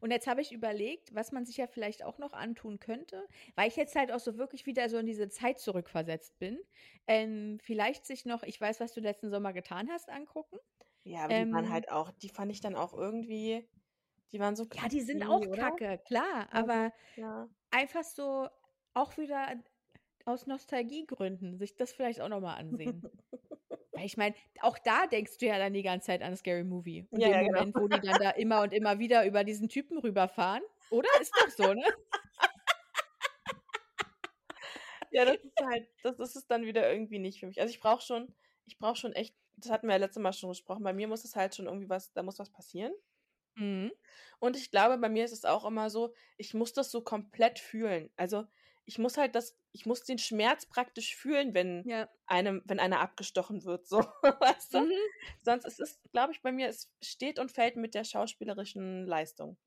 Und 0.00 0.10
jetzt 0.10 0.26
habe 0.26 0.40
ich 0.40 0.50
überlegt, 0.50 1.14
was 1.14 1.30
man 1.30 1.46
sich 1.46 1.56
ja 1.56 1.68
vielleicht 1.68 2.02
auch 2.02 2.18
noch 2.18 2.32
antun 2.32 2.80
könnte, 2.80 3.28
weil 3.54 3.68
ich 3.68 3.76
jetzt 3.76 3.94
halt 3.94 4.10
auch 4.10 4.18
so 4.18 4.36
wirklich 4.36 4.66
wieder 4.66 4.88
so 4.88 4.98
in 4.98 5.06
diese 5.06 5.28
Zeit 5.28 5.60
zurückversetzt 5.60 6.36
bin. 6.40 6.58
Ähm, 7.06 7.60
vielleicht 7.62 8.06
sich 8.06 8.24
noch, 8.24 8.42
ich 8.42 8.60
weiß, 8.60 8.80
was 8.80 8.92
du 8.92 9.00
letzten 9.00 9.30
Sommer 9.30 9.52
getan 9.52 9.88
hast, 9.88 10.08
angucken. 10.08 10.58
Ja, 11.04 11.20
aber 11.24 11.44
die 11.44 11.52
waren 11.52 11.66
Ähm. 11.66 11.70
halt 11.70 11.92
auch, 11.92 12.10
die 12.10 12.28
fand 12.28 12.50
ich 12.50 12.60
dann 12.60 12.74
auch 12.74 12.92
irgendwie, 12.92 13.68
die 14.32 14.40
waren 14.40 14.56
so 14.56 14.66
Ja, 14.72 14.88
die 14.88 15.00
sind 15.00 15.22
auch 15.28 15.50
oder? 15.50 15.50
kacke, 15.50 15.98
klar, 16.06 16.48
aber 16.52 16.92
Ja. 17.16 17.48
einfach 17.70 18.04
so 18.04 18.48
auch 18.94 19.16
wieder 19.18 19.62
aus 20.26 20.46
Nostalgiegründen 20.46 21.58
sich 21.58 21.76
das 21.76 21.92
vielleicht 21.92 22.20
auch 22.20 22.28
nochmal 22.30 22.58
ansehen. 22.58 23.06
Weil 23.94 24.06
ich 24.06 24.16
meine, 24.18 24.36
auch 24.60 24.78
da 24.78 25.06
denkst 25.08 25.38
du 25.38 25.46
ja 25.46 25.58
dann 25.58 25.74
die 25.74 25.82
ganze 25.82 26.06
Zeit 26.08 26.22
an 26.22 26.36
Scary 26.36 26.64
Movie. 26.64 27.08
Und 27.10 27.22
Ja, 27.22 27.26
den 27.26 27.38
ja, 27.38 27.42
genau. 27.42 27.64
Moment, 27.64 27.76
wo 27.78 27.88
die 27.88 28.00
dann 28.00 28.18
da 28.18 28.30
immer 28.32 28.62
und 28.62 28.72
immer 28.74 28.98
wieder 29.00 29.26
über 29.26 29.44
diesen 29.44 29.68
Typen 29.68 29.98
rüberfahren. 29.98 30.62
Oder? 30.90 31.08
Ist 31.20 31.38
doch 31.38 31.50
so, 31.50 31.74
ne? 31.74 31.82
Ja, 35.10 35.24
das 35.24 35.36
ist 35.42 35.58
halt, 35.60 35.88
das, 36.02 36.16
das 36.16 36.36
ist 36.36 36.50
dann 36.50 36.64
wieder 36.64 36.90
irgendwie 36.90 37.18
nicht 37.18 37.40
für 37.40 37.46
mich. 37.46 37.60
Also 37.60 37.70
ich 37.72 37.80
brauche 37.80 38.02
schon, 38.02 38.34
ich 38.66 38.78
brauche 38.78 38.96
schon 38.96 39.12
echt, 39.12 39.36
das 39.56 39.70
hatten 39.70 39.86
wir 39.88 39.94
ja 39.94 39.98
letztes 40.00 40.22
Mal 40.22 40.32
schon 40.32 40.50
gesprochen, 40.50 40.84
bei 40.84 40.92
mir 40.92 41.08
muss 41.08 41.24
es 41.24 41.36
halt 41.36 41.54
schon 41.54 41.66
irgendwie 41.66 41.88
was, 41.88 42.12
da 42.12 42.22
muss 42.22 42.38
was 42.38 42.50
passieren. 42.50 42.92
Mhm. 43.58 43.92
Und 44.40 44.56
ich 44.56 44.70
glaube, 44.70 44.98
bei 44.98 45.08
mir 45.08 45.24
ist 45.24 45.32
es 45.32 45.44
auch 45.44 45.64
immer 45.64 45.90
so, 45.90 46.14
ich 46.36 46.54
muss 46.54 46.72
das 46.72 46.90
so 46.90 47.02
komplett 47.02 47.58
fühlen. 47.58 48.10
Also 48.16 48.46
ich 48.84 48.98
muss 48.98 49.16
halt 49.18 49.34
das, 49.34 49.58
ich 49.72 49.84
muss 49.86 50.04
den 50.04 50.18
Schmerz 50.18 50.66
praktisch 50.66 51.16
fühlen, 51.16 51.54
wenn 51.54 51.84
Ja. 51.84 52.08
einem, 52.26 52.62
wenn 52.66 52.78
einer 52.80 53.00
abgestochen 53.00 53.64
wird, 53.64 53.86
so, 53.86 53.98
weißt 54.22 54.74
du? 54.74 54.88
Mhm. 54.88 55.10
Sonst 55.42 55.64
es 55.66 55.78
ist, 55.78 56.00
glaube 56.12 56.32
ich, 56.32 56.42
bei 56.42 56.52
mir, 56.52 56.68
es 56.68 56.92
steht 57.02 57.38
und 57.38 57.52
fällt 57.52 57.76
mit 57.76 57.94
der 57.94 58.04
schauspielerischen 58.04 59.06
Leistung. 59.06 59.58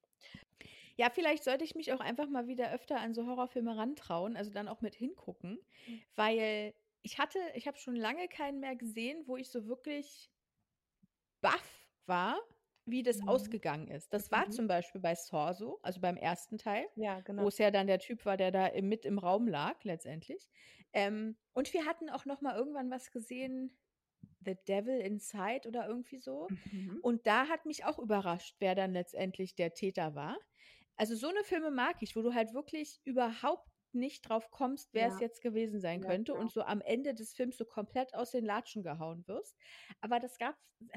Ja, 0.98 1.10
vielleicht 1.10 1.44
sollte 1.44 1.64
ich 1.64 1.76
mich 1.76 1.92
auch 1.94 2.00
einfach 2.00 2.30
mal 2.30 2.48
wieder 2.48 2.72
öfter 2.72 3.00
an 3.00 3.14
so 3.14 3.26
Horrorfilme 3.28 3.76
rantrauen, 3.78 4.36
also 4.38 4.52
dann 4.52 4.68
auch 4.68 4.82
mit 4.82 4.96
hingucken, 4.96 5.60
Mhm. 5.88 6.02
weil 6.16 6.74
ich 7.02 7.18
hatte, 7.20 7.39
ich 7.56 7.68
habe 7.68 7.78
schon 7.78 7.96
lange 7.96 8.28
keinen 8.28 8.60
mehr 8.60 8.76
gesehen, 8.76 9.24
wo 9.28 9.38
ich 9.38 9.50
so 9.50 9.66
wirklich 9.68 10.32
baff 11.42 11.88
war, 12.06 12.39
wie 12.92 13.04
das 13.04 13.26
Mhm. 13.26 13.28
ausgegangen 13.28 13.88
ist. 13.88 14.14
Das 14.14 14.32
war 14.32 14.50
Mhm. 14.50 14.52
zum 14.52 14.68
Beispiel 14.68 15.02
bei 15.02 15.16
Saw 15.16 15.54
so, 15.54 15.80
also 15.84 16.02
beim 16.02 16.18
ersten 16.18 16.58
Teil, 16.58 16.86
Ja, 16.96 17.20
wo 17.36 17.48
genau. 17.48 17.50
es 17.50 17.58
ja 17.58 17.72
dann 17.72 17.88
der 17.88 18.00
Typ 18.00 18.26
war, 18.26 18.38
der 18.38 18.52
da 18.52 18.68
im, 18.68 18.89
mit 18.89 19.06
im 19.06 19.18
Raum 19.20 19.48
lag 19.48 19.84
letztendlich. 19.84 20.50
Ähm, 20.94 21.38
und 21.54 21.74
wir 21.74 21.86
hatten 21.86 22.10
auch 22.10 22.26
noch 22.26 22.42
mal 22.42 22.56
irgendwann 22.56 22.92
was 22.92 23.12
gesehen, 23.12 23.78
The 24.46 24.56
Devil 24.68 25.00
Inside 25.00 25.68
oder 25.68 25.88
irgendwie 25.88 26.20
so. 26.20 26.50
Mhm. 26.50 27.02
Und 27.02 27.28
da 27.28 27.48
hat 27.48 27.66
mich 27.66 27.86
auch 27.86 28.00
überrascht, 28.00 28.58
wer 28.60 28.76
dann 28.76 28.94
letztendlich 28.94 29.56
der 29.56 29.74
Täter 29.74 30.16
war. 30.16 30.38
Also 30.98 31.16
so 31.16 31.28
eine 31.30 31.44
Filme 31.44 31.72
mag 31.72 31.98
ich, 32.02 32.16
wo 32.16 32.22
du 32.22 32.34
halt 32.34 32.54
wirklich 32.54 33.02
überhaupt 33.06 33.70
nicht 33.94 34.28
drauf 34.28 34.52
kommst, 34.52 34.94
wer 34.94 35.08
es 35.08 35.14
Ja. 35.14 35.20
jetzt 35.20 35.42
gewesen 35.42 35.80
sein 35.82 36.02
Ja, 36.02 36.08
könnte 36.08 36.32
genau. 36.34 36.44
und 36.44 36.52
so 36.52 36.62
am 36.62 36.82
Ende 36.82 37.14
des 37.14 37.34
Films 37.34 37.58
so 37.58 37.66
komplett 37.66 38.14
aus 38.16 38.32
den 38.32 38.46
Latschen 38.46 38.84
gehauen 38.84 39.28
wirst. 39.28 39.58
Aber 40.02 40.20
das 40.20 40.38
gab, 40.38 40.56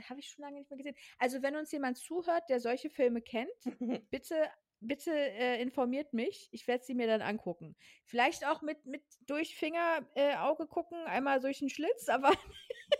habe 0.09 0.21
ich 0.21 0.29
schon 0.29 0.43
lange 0.43 0.59
nicht 0.59 0.71
mehr 0.71 0.79
gesehen. 0.79 0.97
Also 1.19 1.43
wenn 1.43 1.57
uns 1.57 1.73
jemand 1.73 1.99
zuhört, 1.99 2.49
der 2.49 2.61
solche 2.61 2.91
Filme 2.91 3.23
kennt, 3.23 3.51
bitte, 4.11 4.51
bitte 4.81 5.11
äh, 5.13 5.61
informiert 5.63 6.13
mich. 6.13 6.49
Ich 6.53 6.67
werde 6.67 6.85
sie 6.85 6.95
mir 6.95 7.07
dann 7.07 7.23
angucken. 7.23 7.77
Vielleicht 8.05 8.47
auch 8.47 8.63
mit, 8.63 8.85
mit 8.87 9.03
durch 9.27 9.57
Finger, 9.57 10.09
äh, 10.15 10.37
Auge 10.37 10.67
gucken, 10.67 10.99
einmal 11.07 11.41
durch 11.41 11.59
den 11.61 11.71
Schlitz, 11.71 12.09
aber 12.09 12.33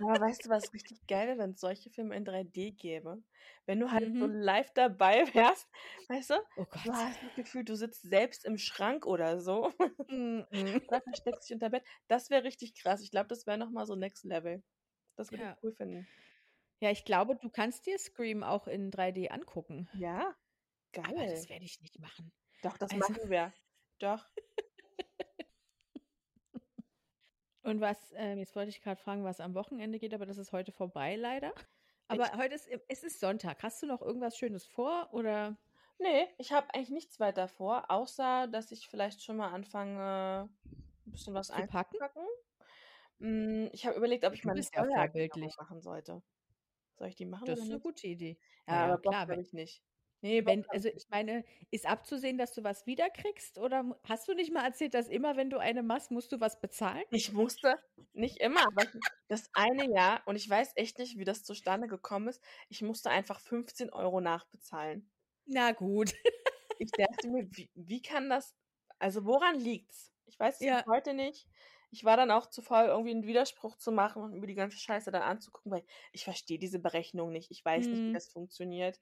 Aber 0.00 0.20
weißt 0.20 0.44
du, 0.44 0.48
was 0.50 0.72
richtig 0.72 1.06
geil 1.06 1.28
wäre, 1.28 1.38
wenn 1.38 1.50
es 1.52 1.60
solche 1.60 1.90
Filme 1.90 2.16
in 2.16 2.24
3D 2.24 2.72
gäbe? 2.76 3.22
Wenn 3.66 3.80
du 3.80 3.90
halt 3.90 4.06
so 4.16 4.26
Mhm. 4.26 4.32
live 4.40 4.70
dabei 4.74 5.24
wärst, 5.56 5.68
weißt 6.08 6.30
du? 6.30 6.34
oh 6.56 6.64
Du 6.64 6.64
Gott. 6.64 6.92
hast 6.92 7.22
das 7.22 7.34
Gefühl, 7.34 7.64
du 7.64 7.74
sitzt 7.76 8.02
selbst 8.02 8.44
im 8.44 8.58
Schrank 8.58 9.06
oder 9.06 9.40
so. 9.40 9.72
Mm. 10.10 10.40
oder 10.88 11.00
versteckst 11.02 11.48
dich 11.48 11.54
unter 11.54 11.68
Bett. 11.70 11.84
Das 12.08 12.30
wäre 12.30 12.44
richtig 12.44 12.74
krass. 12.74 13.02
Ich 13.02 13.10
glaube, 13.10 13.28
das 13.28 13.46
wäre 13.46 13.58
nochmal 13.58 13.84
so 13.86 13.94
Next 13.94 14.24
Level. 14.24 14.62
Das 15.16 15.30
würde 15.30 15.44
Ja. 15.44 15.52
ich 15.52 15.62
cool 15.62 15.72
finden. 15.74 16.08
Ja, 16.80 16.90
ich 16.90 17.04
glaube, 17.04 17.36
du 17.36 17.50
kannst 17.50 17.84
dir 17.86 17.98
Scream 17.98 18.42
auch 18.42 18.66
in 18.68 18.90
3D 18.90 19.28
angucken. 19.30 19.88
Ja, 19.94 20.34
Aber 20.96 21.12
geil. 21.14 21.28
das 21.30 21.48
werde 21.48 21.64
ich 21.64 21.80
nicht 21.80 21.98
machen. 21.98 22.32
Doch, 22.62 22.78
das 22.78 22.90
Also- 22.92 23.12
machen 23.12 23.28
wir. 23.30 23.52
Doch. 23.98 24.24
Und 27.62 27.80
was, 27.80 28.12
ähm, 28.16 28.38
jetzt 28.38 28.54
wollte 28.56 28.70
ich 28.70 28.80
gerade 28.82 29.00
fragen, 29.00 29.24
was 29.24 29.40
am 29.40 29.54
Wochenende 29.54 29.98
geht, 29.98 30.14
aber 30.14 30.26
das 30.26 30.38
ist 30.38 30.52
heute 30.52 30.72
vorbei 30.72 31.16
leider. 31.16 31.52
Aber 32.08 32.32
heute 32.36 32.54
ist, 32.54 32.68
es 32.88 33.02
ist 33.04 33.20
Sonntag. 33.20 33.62
Hast 33.62 33.82
du 33.82 33.86
noch 33.86 34.00
irgendwas 34.02 34.36
Schönes 34.36 34.66
vor 34.66 35.08
oder? 35.12 35.58
Nee, 35.98 36.28
ich 36.38 36.52
habe 36.52 36.72
eigentlich 36.74 36.90
nichts 36.90 37.18
weiter 37.20 37.48
vor, 37.48 37.90
außer 37.90 38.46
dass 38.48 38.70
ich 38.70 38.88
vielleicht 38.88 39.22
schon 39.22 39.36
mal 39.36 39.52
anfange, 39.52 40.48
ein 41.06 41.10
bisschen 41.10 41.34
was 41.34 41.50
Zu 41.50 41.62
packen? 41.64 41.98
einzupacken. 41.98 42.22
Mm, 43.18 43.68
Ich 43.72 43.86
habe 43.86 43.96
überlegt, 43.96 44.24
ob 44.24 44.34
ich 44.34 44.44
meine 44.44 44.62
ja 44.74 44.84
Steuererklärung 44.84 45.08
vorbildlich. 45.08 45.56
machen 45.58 45.80
sollte. 45.82 46.22
Soll 46.96 47.08
ich 47.08 47.16
die 47.16 47.26
machen 47.26 47.46
Das 47.46 47.60
ist 47.60 47.70
eine 47.70 47.80
gute 47.80 48.06
Idee. 48.06 48.38
Ja, 48.66 48.74
Naja, 48.74 48.84
aber 48.84 48.98
klar, 48.98 49.28
wenn, 49.28 49.40
ich 49.40 49.52
nicht. 49.52 49.82
Nee, 50.22 50.44
wenn, 50.46 50.64
also 50.70 50.88
ich 50.88 51.06
meine, 51.10 51.44
ist 51.70 51.86
abzusehen, 51.86 52.38
dass 52.38 52.52
du 52.52 52.64
was 52.64 52.86
wiederkriegst 52.86 53.58
oder 53.58 53.96
hast 54.04 54.26
du 54.26 54.34
nicht 54.34 54.52
mal 54.52 54.64
erzählt, 54.64 54.94
dass 54.94 55.06
immer, 55.08 55.36
wenn 55.36 55.48
du 55.50 55.58
eine 55.58 55.82
machst, 55.84 56.10
musst 56.10 56.32
du 56.32 56.40
was 56.40 56.60
bezahlen? 56.60 57.04
Ich 57.12 57.32
musste, 57.32 57.78
nicht 58.12 58.36
immer, 58.38 58.66
aber 58.66 58.86
das 59.28 59.48
eine 59.54 59.90
Jahr, 59.90 60.22
und 60.26 60.36
ich 60.36 60.48
weiß 60.48 60.72
echt 60.76 60.98
nicht, 60.98 61.16
wie 61.18 61.24
das 61.24 61.42
zustande 61.44 61.88
gekommen 61.88 62.28
ist, 62.28 62.42
ich 62.68 62.82
musste 62.82 63.08
einfach 63.10 63.40
15 63.40 63.90
Euro 63.90 64.20
nachbezahlen. 64.20 65.10
Na 65.46 65.72
gut. 65.72 66.12
Ich 66.80 66.94
dachte 66.94 67.28
mir, 67.28 67.48
wie, 67.50 67.70
wie 67.74 68.00
kann 68.02 68.30
das, 68.30 68.54
also 69.00 69.24
woran 69.24 69.58
liegt's? 69.58 70.12
Ich 70.26 70.38
weiß 70.38 70.60
es 70.60 70.60
Ja. 70.60 70.84
heute 70.86 71.12
nicht. 71.12 71.48
Ich 71.90 72.04
war 72.04 72.16
dann 72.16 72.30
auch 72.30 72.46
zu 72.46 72.62
faul, 72.62 72.86
irgendwie 72.86 73.10
einen 73.12 73.26
Widerspruch 73.26 73.76
zu 73.76 73.90
machen 73.92 74.22
und 74.22 74.38
mir 74.38 74.46
die 74.46 74.54
ganze 74.54 74.76
Scheiße 74.78 75.10
dann 75.10 75.22
anzugucken, 75.22 75.72
weil 75.72 75.84
ich 76.12 76.22
verstehe 76.24 76.58
diese 76.58 76.78
Berechnung 76.78 77.32
nicht. 77.32 77.50
Ich 77.50 77.64
weiß 77.64 77.90
nicht, 77.90 78.06
wie 78.06 78.10
Hm. 78.10 78.18
das 78.18 78.28
funktioniert. 78.28 79.00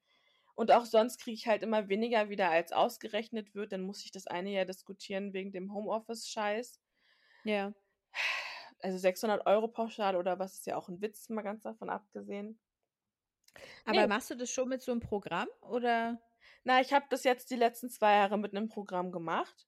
Und 0.56 0.72
auch 0.72 0.86
sonst 0.86 1.18
kriege 1.20 1.36
ich 1.36 1.46
halt 1.48 1.62
immer 1.62 1.88
weniger 1.88 2.30
wieder, 2.30 2.50
als 2.50 2.72
ausgerechnet 2.72 3.54
wird. 3.54 3.72
Dann 3.72 3.82
muss 3.82 4.04
ich 4.04 4.12
das 4.12 4.26
eine 4.26 4.50
Jahr 4.52 4.66
diskutieren 4.66 5.32
wegen 5.34 5.52
dem 5.52 5.72
Homeoffice-Scheiß. 5.74 6.80
Ja. 7.44 7.72
Also 8.80 8.98
600 8.98 9.46
Euro 9.46 9.66
pauschal 9.68 10.14
oder 10.16 10.38
was 10.38 10.54
ist 10.54 10.66
ja 10.66 10.76
auch 10.76 10.88
ein 10.88 11.00
Witz, 11.00 11.28
mal 11.28 11.42
ganz 11.42 11.62
davon 11.64 11.90
abgesehen. 11.90 12.60
Aber 13.86 14.06
Nee. 14.06 14.06
machst 14.06 14.30
du 14.30 14.34
das 14.34 14.50
schon 14.50 14.68
mit 14.68 14.82
so 14.82 14.92
einem 14.92 15.00
Programm 15.00 15.48
oder? 15.62 16.20
Na, 16.64 16.80
ich 16.80 16.92
habe 16.92 17.06
das 17.10 17.24
jetzt 17.24 17.50
die 17.50 17.56
letzten 17.56 17.88
zwei 17.90 18.14
Jahre 18.14 18.38
mit 18.38 18.54
einem 18.54 18.68
Programm 18.68 19.12
gemacht 19.12 19.66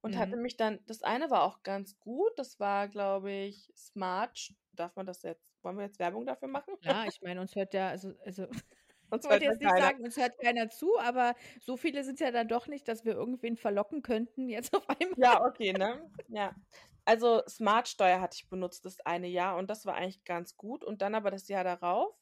und 0.00 0.16
hatte 0.16 0.36
Mhm. 0.36 0.38
mich 0.38 0.56
dann, 0.56 0.80
das 0.86 1.02
eine 1.02 1.30
war 1.30 1.42
auch 1.42 1.62
ganz 1.62 1.98
gut, 2.00 2.32
das 2.38 2.58
war, 2.60 2.88
glaube 2.88 3.30
ich, 3.32 3.72
Smart. 3.76 4.54
Darf 4.72 4.96
man 4.96 5.06
das 5.06 5.22
jetzt, 5.22 5.62
wollen 5.62 5.76
wir 5.78 5.84
jetzt 5.84 5.98
Werbung 5.98 6.26
dafür 6.26 6.48
machen? 6.48 6.74
Klar, 6.82 7.06
ich 7.08 7.20
meine, 7.22 7.40
uns 7.40 7.54
hört 7.56 7.74
ja, 7.74 7.88
also, 7.88 8.14
also 8.24 8.46
Uns 9.10 9.28
Ich 9.30 9.30
wollte 9.30 9.44
jetzt 9.46 9.60
nicht 9.60 9.76
keiner. 9.76 9.76
sagen, 9.76 10.04
uns 10.04 10.16
hört 10.16 10.38
keiner 10.40 10.68
zu, 10.68 10.98
aber 10.98 11.34
so 11.60 11.76
viele 11.76 12.04
sind 12.04 12.20
ja 12.20 12.30
dann 12.30 12.48
doch 12.48 12.66
nicht, 12.66 12.88
dass 12.88 13.04
wir 13.04 13.14
irgendwen 13.14 13.56
verlocken 13.56 14.02
könnten 14.02 14.48
jetzt 14.48 14.74
auf 14.76 14.88
einmal. 14.88 15.16
Ja, 15.16 15.40
okay, 15.44 15.72
ne? 15.72 16.10
Ja. 16.28 16.54
Also 17.04 17.42
Smart-Steuer 17.48 18.20
hatte 18.20 18.36
ich 18.40 18.48
benutzt 18.50 18.84
das 18.84 19.00
eine 19.00 19.28
Jahr 19.28 19.56
und 19.56 19.70
das 19.70 19.86
war 19.86 19.94
eigentlich 19.96 20.24
ganz 20.24 20.56
gut. 20.56 20.84
Und 20.84 21.02
dann 21.02 21.14
aber 21.14 21.30
das 21.30 21.48
Jahr 21.48 21.64
darauf 21.64 22.14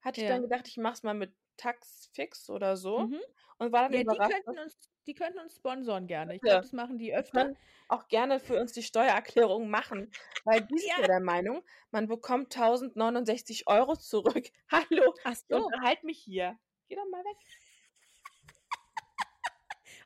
hatte 0.00 0.18
ich 0.20 0.24
Ja. 0.24 0.26
dann 0.26 0.42
gedacht, 0.42 0.66
ich 0.68 0.78
mach's 0.78 1.02
mal 1.02 1.14
mit 1.14 1.34
Taxfix 1.56 2.48
oder 2.50 2.76
so 2.76 3.00
Mhm. 3.00 3.20
und 3.58 3.72
war 3.72 3.82
dann 3.84 3.92
Ja, 3.92 3.98
die 4.00 4.04
überrascht. 4.04 4.32
könnten 4.44 4.58
uns, 4.60 4.78
die 5.06 5.14
könnten 5.14 5.38
uns 5.40 5.56
sponsoren 5.56 6.06
gerne. 6.06 6.34
Ich 6.36 6.42
glaube, 6.42 6.62
das 6.62 6.72
machen 6.72 6.98
die 6.98 7.06
Die 7.06 7.14
öfter. 7.14 7.54
auch 7.88 8.08
gerne 8.08 8.38
für 8.40 8.58
uns 8.60 8.72
die 8.72 8.82
Steuererklärung 8.82 9.68
machen, 9.68 10.10
weil 10.44 10.60
die 10.62 10.78
sind 10.78 10.88
Ja. 10.90 11.00
ja 11.00 11.06
der 11.06 11.20
Meinung, 11.20 11.64
man 11.90 12.06
bekommt 12.06 12.52
1069 12.54 13.66
Euro 13.68 13.96
zurück. 13.96 14.46
Hallo, 14.70 15.14
Ach 15.24 15.34
so. 15.48 15.56
unterhalte 15.66 16.06
mich 16.06 16.18
hier. 16.20 16.58
Geh 16.88 16.96
doch 16.96 17.08
mal 17.10 17.24
weg. 17.24 17.36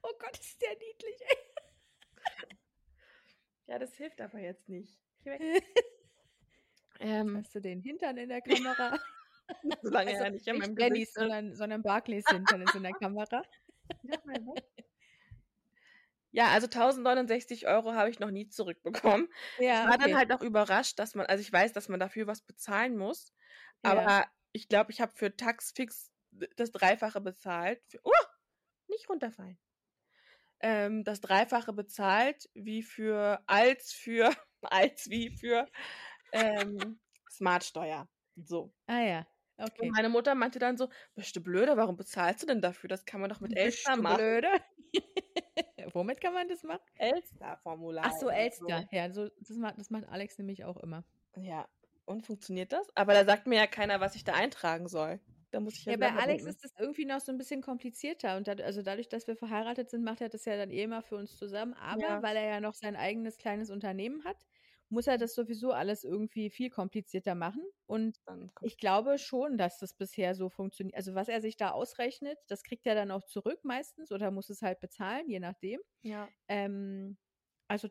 Oh 0.02 0.12
Gott, 0.18 0.38
ist 0.38 0.60
der 0.60 0.70
niedlich. 0.76 1.16
ey. 1.20 1.36
Ja, 3.66 3.78
das 3.78 3.94
hilft 3.94 4.20
aber 4.20 4.38
jetzt 4.38 4.68
nicht. 4.68 4.98
Geh 5.22 5.30
weg. 5.30 5.40
Ähm, 7.00 7.36
hast 7.36 7.52
du 7.54 7.60
den 7.60 7.80
Hintern 7.80 8.16
in 8.18 8.28
der 8.28 8.40
Kamera. 8.40 8.96
Solange 9.82 10.10
Also 10.10 10.24
er 10.24 10.30
nicht 10.30 10.46
in 10.48 10.58
meinem 10.58 10.76
Gesicht 10.76 11.16
ist. 11.16 11.16
sondern, 11.16 11.54
sondern 11.54 11.82
Barclays 11.82 12.28
Hintern 12.28 12.62
ist 12.62 12.74
in 12.74 12.82
der 12.82 12.94
Kamera. 12.94 13.42
Ja, 16.32 16.48
also 16.48 16.66
1069 16.66 17.66
Euro 17.68 17.92
habe 17.94 18.10
ich 18.10 18.18
noch 18.18 18.30
nie 18.30 18.48
zurückbekommen. 18.48 19.28
Ich 19.66 19.66
Ja, 19.66 19.84
war 19.84 19.98
dann 19.98 20.10
okay. 20.10 20.16
halt 20.16 20.32
auch 20.32 20.42
überrascht, 20.42 20.98
dass 20.98 21.14
man, 21.14 21.26
also 21.26 21.40
ich 21.42 21.52
weiß, 21.52 21.72
dass 21.72 21.88
man 21.88 22.00
dafür 22.00 22.26
was 22.26 22.42
bezahlen 22.42 22.96
muss, 22.96 23.32
Ja. 23.82 23.90
aber 23.90 24.26
ich 24.52 24.68
glaube, 24.68 24.90
ich 24.90 25.00
habe 25.00 25.12
für 25.14 25.36
Taxfix 25.36 26.12
das 26.56 26.72
Dreifache 26.72 27.20
bezahlt. 27.20 27.82
Für, 27.86 28.00
oh, 28.02 28.10
nicht 28.88 29.08
runterfallen. 29.08 29.58
Ähm, 30.60 31.04
das 31.04 31.20
Dreifache 31.20 31.72
bezahlt, 31.72 32.48
wie 32.54 32.82
für, 32.82 33.42
als 33.46 33.92
für, 33.92 34.30
als 34.62 35.08
wie 35.10 35.30
für 35.36 35.66
ähm, 36.32 37.00
Smartsteuer. 37.30 38.08
So. 38.36 38.74
Ah 38.86 39.00
ja, 39.02 39.26
Und 39.56 39.70
okay. 39.70 39.90
meine 39.94 40.08
Mutter 40.08 40.34
meinte 40.34 40.58
dann 40.58 40.76
so, 40.76 40.88
bist 41.14 41.34
du 41.36 41.40
blöde, 41.40 41.76
warum 41.76 41.96
bezahlst 41.96 42.42
du 42.42 42.46
denn 42.46 42.60
dafür? 42.60 42.88
Das 42.88 43.04
kann 43.04 43.20
man 43.20 43.30
doch 43.30 43.40
mit 43.40 43.56
Elster 43.56 43.96
machen. 43.96 44.16
blöde? 44.16 44.48
Womit 45.92 46.20
kann 46.20 46.34
man 46.34 46.48
das 46.48 46.62
machen? 46.62 46.82
Elster-Formular. 46.98 48.04
Ach 48.06 48.12
so, 48.20 48.28
Elster. 48.28 48.86
Ja, 48.90 49.10
so, 49.10 49.28
das, 49.40 49.56
macht, 49.56 49.78
das 49.78 49.90
macht 49.90 50.08
Alex 50.08 50.38
nämlich 50.38 50.64
auch 50.64 50.76
immer. 50.78 51.04
Ja, 51.36 51.68
und 52.06 52.26
funktioniert 52.26 52.72
das? 52.72 52.86
Aber 52.96 53.14
da 53.14 53.24
sagt 53.24 53.46
mir 53.46 53.56
ja 53.56 53.66
keiner, 53.66 54.00
was 54.00 54.14
ich 54.14 54.24
da 54.24 54.34
eintragen 54.34 54.88
soll. 54.88 55.20
Da 55.50 55.60
muss 55.60 55.74
ich 55.78 55.84
ja, 55.84 55.92
Ja, 55.92 55.98
bei 55.98 56.12
Alex 56.12 56.44
denken. 56.44 56.46
ist 56.48 56.64
das 56.64 56.72
irgendwie 56.78 57.04
noch 57.04 57.20
so 57.20 57.30
ein 57.32 57.38
bisschen 57.38 57.62
komplizierter. 57.62 58.36
Und 58.36 58.48
dad 58.48 58.60
also 58.60 58.82
dadurch, 58.82 59.08
dass 59.08 59.26
wir 59.26 59.36
verheiratet 59.36 59.88
sind, 59.88 60.02
macht 60.04 60.20
er 60.20 60.28
das 60.28 60.44
ja 60.44 60.56
dann 60.56 60.70
eh 60.70 60.82
immer 60.82 61.02
für 61.02 61.16
uns 61.16 61.36
zusammen. 61.36 61.74
Aber 61.74 62.00
Ja. 62.02 62.22
weil 62.22 62.36
er 62.36 62.46
ja 62.48 62.60
noch 62.60 62.74
sein 62.74 62.96
eigenes 62.96 63.38
kleines 63.38 63.70
Unternehmen 63.70 64.24
hat, 64.24 64.36
muss 64.88 65.06
er 65.06 65.18
das 65.18 65.34
sowieso 65.34 65.72
alles 65.72 66.04
irgendwie 66.04 66.50
viel 66.50 66.70
komplizierter 66.70 67.34
machen. 67.34 67.62
Und 67.86 68.20
ich 68.62 68.78
glaube 68.78 69.18
schon, 69.18 69.58
dass 69.58 69.78
das 69.78 69.94
bisher 69.94 70.34
so 70.34 70.48
funktioniert. 70.48 70.96
Also 70.96 71.14
was 71.14 71.28
er 71.28 71.40
sich 71.40 71.56
da 71.56 71.70
ausrechnet, 71.70 72.38
das 72.48 72.62
kriegt 72.62 72.86
er 72.86 72.94
dann 72.94 73.10
auch 73.10 73.24
zurück 73.24 73.60
meistens 73.64 74.12
oder 74.12 74.30
muss 74.30 74.50
es 74.50 74.62
halt 74.62 74.80
bezahlen, 74.80 75.28
je 75.28 75.40
nachdem. 75.40 75.80
ja. 76.02 76.28
Ähm, 76.48 77.16
also, 77.68 77.88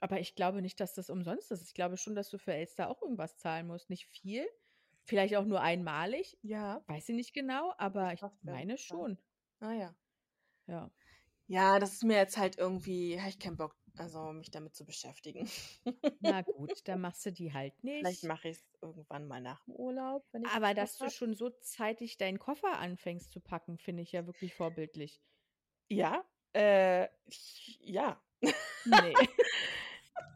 aber 0.00 0.20
ich 0.20 0.34
glaube 0.34 0.62
nicht, 0.62 0.78
dass 0.80 0.94
das 0.94 1.10
umsonst 1.10 1.50
ist. 1.50 1.62
Ich 1.66 1.74
glaube 1.74 1.96
schon, 1.96 2.14
dass 2.14 2.30
du 2.30 2.38
für 2.38 2.54
Elster 2.54 2.88
auch 2.88 3.02
irgendwas 3.02 3.36
zahlen 3.38 3.66
musst. 3.66 3.90
Nicht 3.90 4.06
viel, 4.06 4.46
vielleicht 5.04 5.36
auch 5.36 5.44
nur 5.44 5.60
einmalig. 5.60 6.38
Ja. 6.42 6.82
Weiß 6.86 7.08
ich 7.08 7.16
nicht 7.16 7.34
genau, 7.34 7.74
aber 7.78 8.12
ich 8.12 8.20
Software 8.20 8.54
meine 8.54 8.78
schon. 8.78 9.18
Ah 9.60 9.72
ja. 9.72 9.94
Ja. 10.66 10.90
Ja, 11.48 11.78
das 11.78 11.94
ist 11.94 12.04
mir 12.04 12.16
jetzt 12.16 12.36
halt 12.36 12.58
irgendwie, 12.58 13.18
habe 13.20 13.30
ich 13.30 13.38
keinen 13.38 13.56
Bock. 13.56 13.76
Also 13.98 14.32
mich 14.32 14.50
damit 14.50 14.74
zu 14.74 14.84
beschäftigen. 14.84 15.48
Na 16.20 16.42
gut, 16.42 16.70
dann 16.84 17.00
machst 17.00 17.24
du 17.24 17.32
die 17.32 17.52
halt 17.52 17.82
nicht. 17.82 18.00
Vielleicht 18.00 18.24
mache 18.24 18.48
ich 18.48 18.58
es 18.58 18.64
irgendwann 18.82 19.26
mal 19.26 19.40
nach 19.40 19.64
dem 19.64 19.74
Urlaub. 19.74 20.24
Wenn 20.32 20.42
ich 20.42 20.50
Aber 20.50 20.74
dass 20.74 20.98
du 20.98 21.06
hab. 21.06 21.12
schon 21.12 21.34
so 21.34 21.50
zeitig 21.50 22.18
deinen 22.18 22.38
Koffer 22.38 22.78
anfängst 22.78 23.32
zu 23.32 23.40
packen, 23.40 23.78
finde 23.78 24.02
ich 24.02 24.12
ja 24.12 24.26
wirklich 24.26 24.54
vorbildlich. 24.54 25.20
Ja, 25.88 26.24
äh, 26.52 27.08
ich, 27.26 27.78
ja. 27.82 28.20
Nee. 28.40 28.52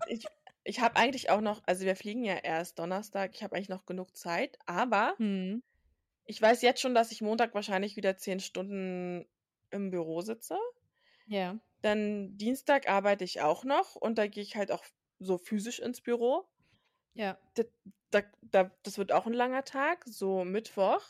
Ich, 0.08 0.26
ich 0.64 0.80
habe 0.80 0.96
eigentlich 0.96 1.30
auch 1.30 1.40
noch, 1.40 1.62
also 1.66 1.84
wir 1.84 1.94
fliegen 1.94 2.24
ja 2.24 2.34
erst 2.34 2.78
Donnerstag, 2.78 3.32
ich 3.34 3.42
habe 3.42 3.54
eigentlich 3.54 3.68
noch 3.68 3.86
genug 3.86 4.16
Zeit, 4.16 4.58
aber 4.66 5.14
hm. 5.18 5.62
ich 6.24 6.40
weiß 6.40 6.62
jetzt 6.62 6.80
schon, 6.80 6.94
dass 6.94 7.12
ich 7.12 7.22
Montag 7.22 7.54
wahrscheinlich 7.54 7.96
wieder 7.96 8.16
zehn 8.16 8.40
Stunden 8.40 9.26
im 9.70 9.90
Büro 9.90 10.20
sitze. 10.20 10.58
Ja. 11.26 11.58
Dann 11.82 12.36
Dienstag 12.36 12.88
arbeite 12.88 13.24
ich 13.24 13.40
auch 13.42 13.64
noch 13.64 13.96
und 13.96 14.18
da 14.18 14.26
gehe 14.26 14.42
ich 14.42 14.56
halt 14.56 14.72
auch 14.72 14.84
so 15.18 15.38
physisch 15.38 15.78
ins 15.80 16.00
Büro. 16.02 16.48
Ja. 17.14 17.40
Da, 17.54 17.62
da, 18.10 18.22
da, 18.42 18.70
das 18.82 18.98
wird 18.98 19.12
auch 19.12 19.26
ein 19.26 19.32
langer 19.32 19.64
Tag, 19.64 20.04
so 20.06 20.44
Mittwoch. 20.44 21.02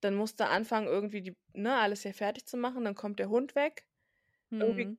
Dann 0.00 0.14
musst 0.14 0.40
du 0.40 0.46
anfangen, 0.48 0.86
irgendwie 0.88 1.22
die, 1.22 1.38
ne, 1.54 1.76
alles 1.78 2.02
hier 2.02 2.14
fertig 2.14 2.46
zu 2.46 2.56
machen. 2.56 2.84
Dann 2.84 2.94
kommt 2.94 3.18
der 3.18 3.28
Hund 3.30 3.54
weg. 3.54 3.86
Irgendwie 4.60 4.86
Hm. 4.86 4.96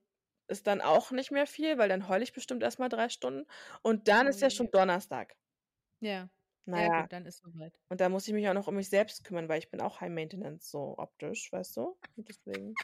ist 0.50 0.68
dann 0.68 0.82
auch 0.82 1.12
nicht 1.12 1.32
mehr 1.32 1.48
viel, 1.48 1.78
weil 1.80 1.90
dann 1.90 2.08
heule 2.10 2.24
ich 2.24 2.34
bestimmt 2.34 2.64
erstmal 2.64 2.90
drei 2.90 3.10
Stunden. 3.10 3.48
Und 3.84 4.08
dann 4.10 4.28
ist 4.28 4.42
ja 4.42 4.50
schon 4.52 4.70
Donnerstag. 4.72 5.36
Ja. 6.02 6.30
Ja, 6.74 6.90
Naja, 6.90 6.90
gut, 6.90 7.12
dann 7.14 7.26
ist 7.26 7.40
soweit. 7.40 7.80
und 7.90 8.02
da 8.02 8.10
muss 8.10 8.28
ich 8.28 8.34
mich 8.34 8.48
auch 8.50 8.54
noch 8.56 8.68
um 8.68 8.76
mich 8.76 8.90
selbst 8.90 9.24
kümmern, 9.26 9.50
weil 9.50 9.60
ich 9.60 9.70
bin 9.72 9.82
auch 9.82 10.02
High 10.02 10.12
Maintenance, 10.12 10.70
so 10.72 10.98
optisch, 10.98 11.52
weißt 11.52 11.78
du? 11.78 12.00
Und 12.18 12.30
deswegen. 12.30 12.80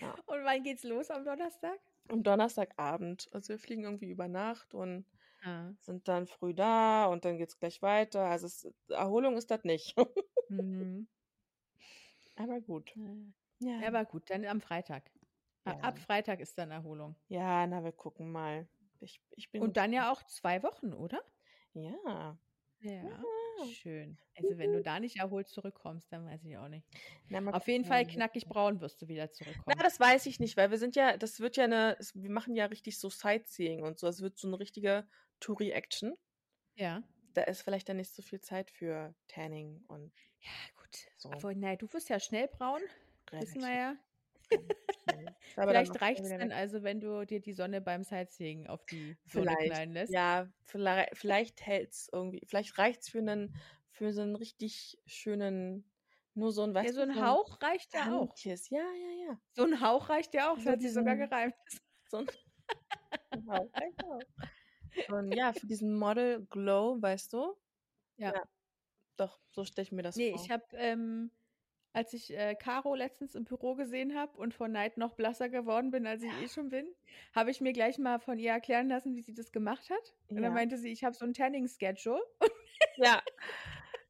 Ja. 0.00 0.14
Und 0.26 0.44
wann 0.44 0.62
geht's 0.62 0.84
los 0.84 1.10
am 1.10 1.24
Donnerstag? 1.24 1.78
Am 2.08 2.22
Donnerstagabend. 2.22 3.28
Also 3.32 3.50
wir 3.50 3.58
fliegen 3.58 3.84
irgendwie 3.84 4.10
über 4.10 4.28
Nacht 4.28 4.74
und 4.74 5.06
Ah. 5.42 5.70
sind 5.80 6.08
dann 6.08 6.26
früh 6.26 6.54
da 6.54 7.06
und 7.06 7.24
dann 7.24 7.36
geht's 7.38 7.58
gleich 7.58 7.80
weiter. 7.82 8.24
Also 8.24 8.46
es, 8.46 8.68
Erholung 8.88 9.36
ist 9.36 9.50
das 9.50 9.62
nicht. 9.64 9.96
Mhm. 10.48 11.08
Aber 12.36 12.60
gut. 12.60 12.92
Ja, 12.96 13.80
Ja. 13.80 13.86
aber 13.88 14.04
gut, 14.04 14.28
dann 14.30 14.44
am 14.44 14.60
Freitag. 14.60 15.10
Ja. 15.66 15.78
Ab 15.80 15.98
Freitag 15.98 16.40
ist 16.40 16.58
dann 16.58 16.70
Erholung. 16.70 17.16
Ja, 17.28 17.66
na, 17.66 17.82
wir 17.82 17.92
gucken 17.92 18.30
mal. 18.30 18.68
Ich, 19.00 19.20
ich 19.30 19.50
bin 19.50 19.62
Und 19.62 19.76
dann 19.76 19.92
ja 19.92 20.12
auch 20.12 20.22
zwei 20.24 20.62
Wochen, 20.62 20.92
oder? 20.92 21.22
Ja. 21.74 22.38
Ja. 22.80 22.92
Ja. 22.92 23.22
Schön. 23.72 24.18
Also 24.36 24.58
wenn 24.58 24.72
du 24.72 24.82
da 24.82 25.00
nicht 25.00 25.16
erholt 25.16 25.48
zurückkommst, 25.48 26.12
dann 26.12 26.26
weiß 26.26 26.44
ich 26.44 26.56
auch 26.58 26.68
nicht. 26.68 26.86
Na, 27.28 27.38
Auf 27.52 27.66
jeden 27.68 27.84
Fall 27.84 28.06
knackig 28.06 28.46
braun 28.46 28.80
wirst 28.80 29.00
du 29.02 29.08
wieder 29.08 29.24
Na, 29.26 29.32
zurückkommen. 29.32 29.78
das 29.82 29.98
weiß 29.98 30.26
ich 30.26 30.40
nicht, 30.40 30.56
weil 30.56 30.70
wir 30.70 30.78
sind 30.78 30.96
ja, 30.96 31.16
das 31.16 31.40
wird 31.40 31.56
ja 31.56 31.64
eine, 31.64 31.96
wir 32.14 32.30
machen 32.30 32.54
ja 32.54 32.66
richtig 32.66 32.98
so 32.98 33.08
Sightseeing 33.10 33.82
und 33.82 33.98
so. 33.98 34.06
Es 34.06 34.20
wird 34.20 34.38
so 34.38 34.48
eine 34.48 34.58
richtige 34.58 35.08
Touri-Action. 35.40 36.14
Ja. 36.74 37.02
Da 37.34 37.42
ist 37.42 37.62
vielleicht 37.62 37.88
dann 37.88 37.96
nicht 37.98 38.12
so 38.14 38.22
viel 38.22 38.40
Zeit 38.40 38.70
für 38.70 39.14
Tanning 39.28 39.84
und 39.88 40.12
Ja, 40.40 40.50
gut. 40.76 40.96
so. 41.16 41.30
Aber 41.30 41.54
nein, 41.54 41.78
du 41.78 41.92
wirst 41.92 42.08
ja 42.08 42.18
schnell 42.20 42.48
braun, 42.48 42.80
wissen 43.32 43.60
wir 43.60 43.68
relativ 43.68 43.76
ja. 43.78 43.96
Vielleicht 45.64 46.00
reicht 46.00 46.24
es 46.24 46.36
dann 46.36 46.52
also, 46.52 46.82
wenn 46.82 47.00
du 47.00 47.24
dir 47.26 47.40
die 47.40 47.52
Sonne 47.52 47.80
beim 47.80 48.02
Sightseeing 48.04 48.66
auf 48.66 48.84
die 48.86 49.18
Sonne 49.24 49.56
Vielleicht, 49.56 49.56
knallen 49.56 49.92
lässt. 49.92 50.12
ja, 50.12 50.48
vielleicht, 50.62 51.16
vielleicht 51.16 51.66
hält 51.66 51.92
es 51.92 52.08
irgendwie, 52.12 52.42
vielleicht 52.46 52.78
reicht 52.78 53.02
es 53.02 53.08
für 53.08 53.18
einen, 53.18 53.54
für 53.90 54.12
so 54.12 54.22
einen 54.22 54.36
richtig 54.36 54.98
schönen, 55.06 55.90
nur 56.34 56.52
so 56.52 56.62
ein, 56.62 56.74
Ja, 56.80 56.92
weißt 56.92 56.92
so 56.92 57.00
du, 57.00 57.02
ein 57.02 57.10
so 57.12 57.20
ein 57.20 57.26
Hauch 57.26 57.60
reicht 57.62 57.94
ja 57.94 58.10
auch. 58.12 58.38
Handkiss. 58.38 58.70
Ja, 58.70 58.80
ja, 58.80 59.10
ja. 59.32 59.40
So 59.56 59.64
ein 59.64 59.80
Hauch 59.80 60.08
reicht 60.08 60.34
ja 60.34 60.52
auch. 60.52 60.58
Das 60.58 60.66
So 60.66 60.70
hat 60.70 60.80
sich 60.82 60.92
sogar 60.92 61.16
gereimt. 61.16 61.54
So 62.08 62.18
ein 62.18 62.26
Hauch 63.48 63.70
reicht 63.78 64.02
auch. 64.04 64.26
Und 65.08 65.32
ja, 65.32 65.52
für 65.52 65.66
diesen 65.66 65.94
Model 65.98 66.46
Glow, 66.46 67.00
weißt 67.00 67.32
du? 67.32 67.56
Ja. 68.16 68.46
Doch, 69.16 69.40
so 69.50 69.64
stelle 69.64 69.82
ich 69.84 69.92
mir 69.92 70.02
das 70.02 70.16
Nee, 70.16 70.30
vor. 70.30 70.40
ich 70.42 70.50
habe, 70.50 70.64
ähm, 70.74 71.30
als 71.96 72.12
ich 72.12 72.36
äh, 72.36 72.54
Caro 72.54 72.94
letztens 72.94 73.34
im 73.34 73.44
Büro 73.44 73.74
gesehen 73.74 74.14
habe 74.14 74.36
und 74.36 74.52
vor 74.52 74.68
Neid 74.68 74.98
noch 74.98 75.14
blasser 75.14 75.48
geworden 75.48 75.90
bin, 75.90 76.06
als 76.06 76.22
ich 76.22 76.30
eh 76.34 76.46
schon 76.46 76.68
bin, 76.68 76.86
habe 77.34 77.50
ich 77.50 77.62
mir 77.62 77.72
gleich 77.72 77.96
mal 77.96 78.18
von 78.18 78.38
ihr 78.38 78.50
erklären 78.50 78.86
lassen, 78.88 79.16
wie 79.16 79.22
sie 79.22 79.32
das 79.32 79.50
gemacht 79.50 79.88
hat. 79.88 80.14
Und 80.28 80.36
Ja. 80.36 80.42
dann 80.42 80.52
meinte 80.52 80.76
sie, 80.76 80.92
ich 80.92 81.04
habe 81.04 81.16
so 81.16 81.24
ein 81.24 81.32
Tanning-Schedule. 81.32 82.20
Ja, 82.98 83.22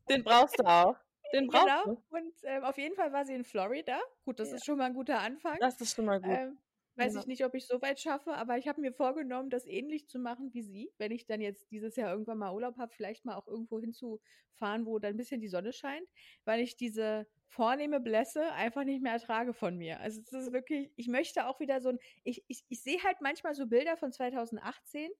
den 0.08 0.24
brauchst 0.24 0.58
du 0.58 0.64
auch. 0.64 0.96
Den 1.32 1.46
brauchst 1.46 1.64
Genau. 1.84 1.84
du. 1.84 2.02
Und 2.16 2.34
ähm, 2.42 2.64
auf 2.64 2.76
jeden 2.76 2.96
Fall 2.96 3.12
war 3.12 3.24
sie 3.24 3.34
in 3.34 3.44
Florida. 3.44 4.00
Gut, 4.24 4.40
das 4.40 4.50
Ja. 4.50 4.56
ist 4.56 4.64
schon 4.64 4.78
mal 4.78 4.86
ein 4.86 4.94
guter 4.94 5.20
Anfang. 5.20 5.56
Das 5.60 5.80
ist 5.80 5.94
schon 5.94 6.06
mal 6.06 6.20
gut. 6.20 6.30
Ähm, 6.36 6.58
weiß 6.98 7.12
Genau. 7.12 7.20
ich 7.20 7.26
nicht, 7.26 7.44
ob 7.44 7.54
ich 7.54 7.66
so 7.66 7.80
weit 7.82 8.00
schaffe, 8.00 8.32
aber 8.34 8.58
ich 8.58 8.68
habe 8.68 8.80
mir 8.80 8.92
vorgenommen, 8.92 9.50
das 9.50 9.66
ähnlich 9.66 10.08
zu 10.08 10.18
machen 10.18 10.52
wie 10.54 10.62
sie, 10.62 10.92
wenn 10.98 11.12
ich 11.12 11.26
dann 11.26 11.40
jetzt 11.40 11.70
dieses 11.70 11.96
Jahr 11.96 12.10
irgendwann 12.10 12.38
mal 12.38 12.52
Urlaub 12.54 12.76
habe, 12.78 12.92
vielleicht 12.94 13.24
mal 13.24 13.36
auch 13.36 13.46
irgendwo 13.46 13.78
hinzufahren, 13.80 14.86
wo 14.86 14.98
dann 14.98 15.14
ein 15.14 15.16
bisschen 15.16 15.40
die 15.40 15.48
Sonne 15.48 15.72
scheint, 15.72 16.08
weil 16.44 16.60
ich 16.60 16.76
diese 16.76 17.26
vornehme 17.46 18.00
Blässe 18.00 18.52
einfach 18.52 18.84
nicht 18.84 19.02
mehr 19.02 19.12
ertrage 19.12 19.52
von 19.52 19.76
mir. 19.76 20.00
Also 20.00 20.20
es 20.20 20.32
ist 20.32 20.52
wirklich, 20.52 20.92
ich 20.96 21.08
möchte 21.08 21.46
auch 21.46 21.60
wieder 21.60 21.80
so 21.80 21.90
ein, 21.90 21.98
ich, 22.24 22.44
ich, 22.48 22.64
ich 22.68 22.82
sehe 22.82 23.02
halt 23.02 23.20
manchmal 23.20 23.54
so 23.54 23.66
Bilder 23.66 23.96
von 23.96 24.12
2018, 24.12 25.10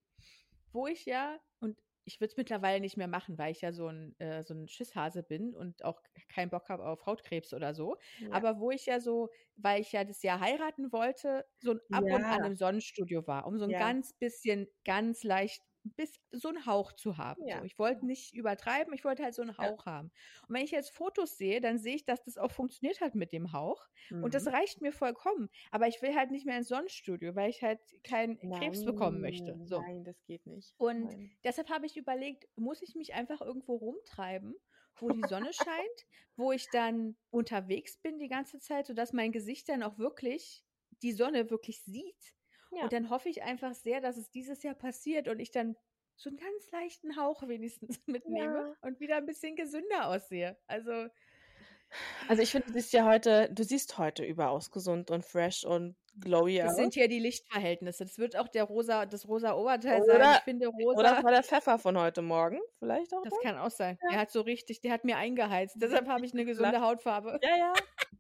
wo 0.73 0.87
ich 0.87 1.05
ja, 1.07 1.41
und 1.61 1.79
ich 2.07 2.21
würde 2.21 2.31
es 2.33 2.37
mittlerweile 2.39 2.81
nicht 2.81 2.97
mehr 2.97 3.09
machen, 3.09 3.39
weil 3.39 3.53
ich 3.53 3.61
ja 3.63 3.73
so 3.73 3.89
ein, 3.89 4.19
äh, 4.21 4.45
so 4.45 4.55
ein 4.55 4.69
Schisshase 4.69 5.23
bin 5.25 5.55
und 5.55 5.85
auch 5.85 6.03
keinen 6.29 6.51
Bock 6.51 6.69
habe 6.71 6.87
auf 6.87 7.07
Hautkrebs 7.07 7.53
oder 7.55 7.75
so. 7.75 7.97
Ja. 8.19 8.31
Aber 8.31 8.61
wo 8.61 8.71
ich 8.71 8.87
ja 8.87 9.01
so, 9.01 9.31
weil 9.57 9.81
ich 9.83 9.93
ja 9.93 10.05
das 10.05 10.23
Jahr 10.23 10.41
heiraten 10.41 10.93
wollte, 10.93 11.47
so 11.59 11.73
ein 11.73 11.81
ab 11.91 12.05
und 12.11 12.25
an 12.31 12.45
Ja. 12.45 12.51
im 12.53 12.57
Sonnenstudio 12.57 13.27
war, 13.27 13.47
um 13.47 13.59
so 13.59 13.65
ein 13.67 13.75
Ja. 13.75 13.77
ganz 13.77 14.13
bisschen, 14.15 14.69
ganz 14.85 15.25
leicht, 15.25 15.63
bis 15.95 16.21
so 16.33 16.49
einen 16.49 16.67
Hauch 16.67 16.93
zu 16.93 17.17
haben. 17.19 17.47
Ja. 17.47 17.59
So. 17.59 17.65
Ich 17.65 17.79
wollte 17.79 18.05
nicht 18.07 18.35
übertreiben, 18.35 18.93
ich 18.95 19.05
wollte 19.05 19.23
halt 19.23 19.35
so 19.35 19.43
einen 19.43 19.55
Ja. 19.59 19.59
Hauch 19.59 19.87
haben. 19.87 20.11
Und 20.49 20.55
wenn 20.55 20.65
ich 20.65 20.71
jetzt 20.73 20.91
Fotos 20.91 21.37
sehe, 21.37 21.61
dann 21.61 21.79
sehe 21.79 21.95
ich, 21.97 22.05
dass 22.05 22.23
das 22.25 22.37
auch 22.39 22.51
funktioniert 22.51 23.01
hat 23.01 23.15
mit 23.15 23.33
dem 23.33 23.53
Hauch. 23.53 23.87
Und 24.11 24.35
das 24.35 24.45
Mhm. 24.45 24.51
reicht 24.51 24.81
mir 24.81 24.93
vollkommen. 24.93 25.49
Aber 25.71 25.87
ich 25.89 26.03
will 26.03 26.15
halt 26.15 26.31
nicht 26.31 26.47
mehr 26.47 26.59
ins 26.59 26.69
Sonnenstudio, 26.69 27.35
weil 27.37 27.51
ich 27.51 27.63
halt 27.63 27.81
keinen 28.03 28.39
Krebs 28.53 28.85
bekommen 28.85 29.21
möchte. 29.21 29.57
Nein, 29.57 29.67
So. 29.67 29.81
Nein, 29.81 30.05
das 30.05 30.25
geht 30.25 30.47
nicht. 30.47 30.75
Und 30.79 31.05
Nein. 31.05 31.31
deshalb 31.45 31.71
habe 31.71 31.87
ich 31.87 31.97
überlegt, 31.97 32.47
muss 32.57 32.83
ich 32.83 32.95
mich 32.95 33.15
einfach 33.15 33.41
irgendwo 33.41 33.77
rumtreiben, 33.77 34.55
wo 34.97 35.11
die 35.11 35.25
Sonne 35.29 35.53
scheint, 35.69 36.07
wo 36.37 36.53
ich 36.53 36.69
dann 36.71 37.17
unterwegs 37.31 37.99
bin 37.99 38.19
die 38.19 38.29
ganze 38.29 38.59
Zeit, 38.61 38.87
sodass 38.87 39.13
mein 39.13 39.33
Gesicht 39.33 39.69
dann 39.69 39.83
auch 39.83 39.99
wirklich 39.99 40.65
die 41.03 41.13
Sonne 41.13 41.51
wirklich 41.51 41.83
sieht. 41.83 42.35
Ja. 42.73 42.83
Und 42.85 42.93
dann 42.93 43.11
hoffe 43.11 43.29
ich 43.29 43.43
einfach 43.43 43.75
sehr, 43.75 44.01
dass 44.01 44.17
es 44.17 44.31
dieses 44.31 44.63
Jahr 44.63 44.75
passiert 44.75 45.29
und 45.29 45.39
ich 45.41 45.51
dann 45.51 45.77
so 46.17 46.31
einen 46.31 46.39
ganz 46.39 46.71
leichten 46.73 47.17
Hauch 47.17 47.47
wenigstens 47.47 48.01
mitnehme 48.07 48.69
Ja. 48.69 48.89
und 48.89 49.01
wieder 49.01 49.17
ein 49.17 49.27
bisschen 49.27 49.55
gesünder 49.57 50.09
aussehe. 50.09 50.57
Also, 50.67 51.09
Also 52.29 52.43
ich 52.43 52.51
finde, 52.51 52.67
du 52.69 52.73
siehst 52.73 52.93
ja 52.93 53.05
heute, 53.07 53.49
du 53.53 53.63
siehst 53.63 53.97
heute 53.99 54.25
überaus 54.25 54.71
gesund 54.71 55.11
und 55.11 55.25
fresh 55.25 55.65
und 55.65 55.95
glowy 56.19 56.57
das 56.59 56.71
aus. 56.73 56.77
sind 56.77 56.97
ja 56.97 57.07
die 57.07 57.19
Lichtverhältnisse. 57.21 58.05
Das 58.05 58.19
wird 58.19 58.37
auch 58.37 58.49
der 58.49 58.65
rosa, 58.65 59.07
das 59.07 59.29
rosa 59.29 59.55
Oberteil 59.55 60.03
sein. 60.05 60.17
Oder- 60.17 60.33
Ich 60.39 60.43
finde 60.45 60.67
rosa. 60.69 60.99
Oder 60.99 61.15
das 61.17 61.25
war 61.25 61.31
der 61.31 61.43
Pfeffer 61.45 61.79
von 61.79 61.97
heute 61.99 62.23
Morgen. 62.23 62.59
Vielleicht 62.79 63.13
auch. 63.15 63.23
Das 63.23 63.33
das? 63.35 63.41
kann 63.43 63.59
auch 63.59 63.71
sein. 63.71 63.99
Ja. 64.03 64.13
Er 64.15 64.19
hat 64.21 64.31
so 64.31 64.41
richtig, 64.41 64.81
der 64.81 64.93
hat 64.93 65.05
mir 65.05 65.17
eingeheizt. 65.19 65.77
Deshalb 66.05 66.09
habe 66.09 66.25
ich 66.27 66.33
eine 66.33 66.45
gesunde 66.45 66.81
Hautfarbe. 66.81 67.39
Ja, 67.43 67.57
ja, 67.57 67.73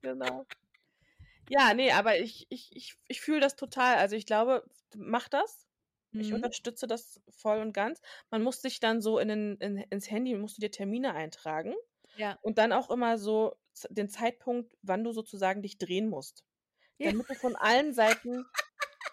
genau. 0.03 0.44
Ja, 1.49 1.74
nee, 1.74 1.92
aber 1.92 2.18
ich, 2.18 2.47
ich, 2.51 2.74
ich, 2.74 2.97
ich 3.09 3.20
fühle 3.20 3.40
das 3.40 3.57
total. 3.57 3.97
Also 3.97 4.16
ich 4.16 4.26
glaube, 4.26 4.64
mach 4.97 5.28
das. 5.28 5.66
Ich 6.12 6.28
Mhm. 6.30 6.36
unterstütze 6.36 6.86
das 6.86 7.20
voll 7.28 7.59
und 7.59 7.72
ganz. 7.72 8.01
Man 8.30 8.42
muss 8.42 8.62
sich 8.62 8.80
dann 8.80 9.01
so 9.03 9.18
in, 9.18 9.28
den- 9.28 9.57
in, 9.59 9.76
ins 9.78 10.11
Handy, 10.11 10.34
musst 10.34 10.57
du 10.57 10.61
dir 10.61 10.70
Termine 10.70 11.14
eintragen 11.14 11.74
Ja. 12.16 12.38
und 12.42 12.59
dann 12.59 12.72
auch 12.72 12.90
immer 12.90 13.18
so 13.18 13.57
den 13.90 14.09
Zeitpunkt, 14.09 14.76
wann 14.82 15.05
du 15.05 15.12
sozusagen 15.12 15.62
dich 15.62 15.76
drehen 15.78 16.09
musst. 16.09 16.44
Ja. 16.99 17.11
Damit 17.11 17.28
du 17.28 17.34
von 17.34 17.55
allen 17.57 17.92
Seiten 17.92 18.47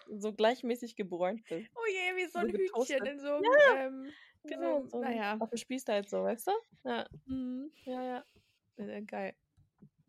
so 0.08 0.32
gleichmäßig 0.32 0.96
gebräunt 0.96 1.44
bist. 1.48 1.70
Oh 1.74 1.86
je, 1.86 2.16
wie 2.16 2.26
so 2.30 2.38
ein 2.38 2.48
getoastet. 2.48 3.06
in 3.06 3.18
so 3.20 3.34
einem, 3.34 3.44
ähm, 3.76 4.12
in 4.44 4.50
Genau, 4.50 4.86
so, 4.86 5.00
naja. 5.00 5.36
auf 5.40 5.50
dem 5.50 5.58
Spieß 5.58 5.84
halt 5.88 6.08
so, 6.08 6.22
weißt 6.22 6.46
du? 6.46 6.52
Ja, 6.84 7.06
Mhm. 7.26 7.70
ja, 7.84 8.02
ja. 8.02 8.24
Äh, 8.76 9.02
geil. 9.02 9.34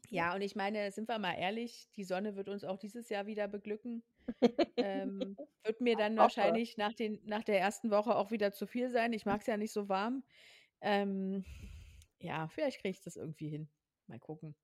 Ja, 0.10 0.36
und 0.36 0.42
ich 0.42 0.56
meine, 0.56 0.92
sind 0.92 1.08
wir 1.08 1.20
mal 1.20 1.34
ehrlich, 1.34 1.90
die 1.96 2.04
Sonne 2.04 2.36
wird 2.36 2.50
uns 2.50 2.64
auch 2.64 2.78
dieses 2.78 3.10
Jahr 3.10 3.26
wieder 3.26 3.48
beglücken. 3.48 4.04
ähm, 4.78 5.38
wird 5.64 5.82
mir 5.82 5.96
dann 5.96 6.18
wahrscheinlich 6.18 6.78
nach, 6.78 6.94
den, 6.94 7.22
nach 7.26 7.44
der 7.44 7.60
ersten 7.60 7.92
Woche 7.92 8.16
auch 8.16 8.32
wieder 8.32 8.52
zu 8.52 8.68
viel 8.68 8.90
sein. 8.90 9.14
Ich 9.14 9.26
mag 9.26 9.42
es 9.42 9.48
ja 9.48 9.58
nicht 9.58 9.74
so 9.74 9.90
warm. 9.90 10.24
Ähm, 10.82 11.46
ja, 12.20 12.48
vielleicht 12.48 12.82
kriege 12.82 12.92
ich 12.92 13.02
das 13.02 13.16
irgendwie 13.16 13.50
hin. 13.50 13.70
Mal 14.08 14.20
gucken. 14.20 14.56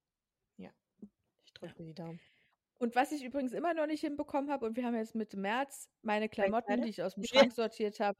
Ich 1.45 1.53
drücke 1.53 1.75
dir 1.75 1.85
die 1.85 1.93
Daumen. 1.93 2.19
Und 2.77 2.95
was 2.95 3.11
ich 3.11 3.23
übrigens 3.23 3.53
immer 3.53 3.73
noch 3.73 3.85
nicht 3.85 4.01
hinbekommen 4.01 4.49
habe, 4.49 4.65
und 4.65 4.75
wir 4.75 4.85
haben 4.85 4.95
jetzt 4.95 5.13
Mitte 5.13 5.37
März 5.37 5.89
meine 6.01 6.29
Klamotten, 6.29 6.81
die 6.81 6.89
ich 6.89 7.03
aus 7.03 7.13
dem 7.13 7.23
Ja. 7.23 7.29
Schrank 7.29 7.53
sortiert 7.53 7.99
habe, 7.99 8.17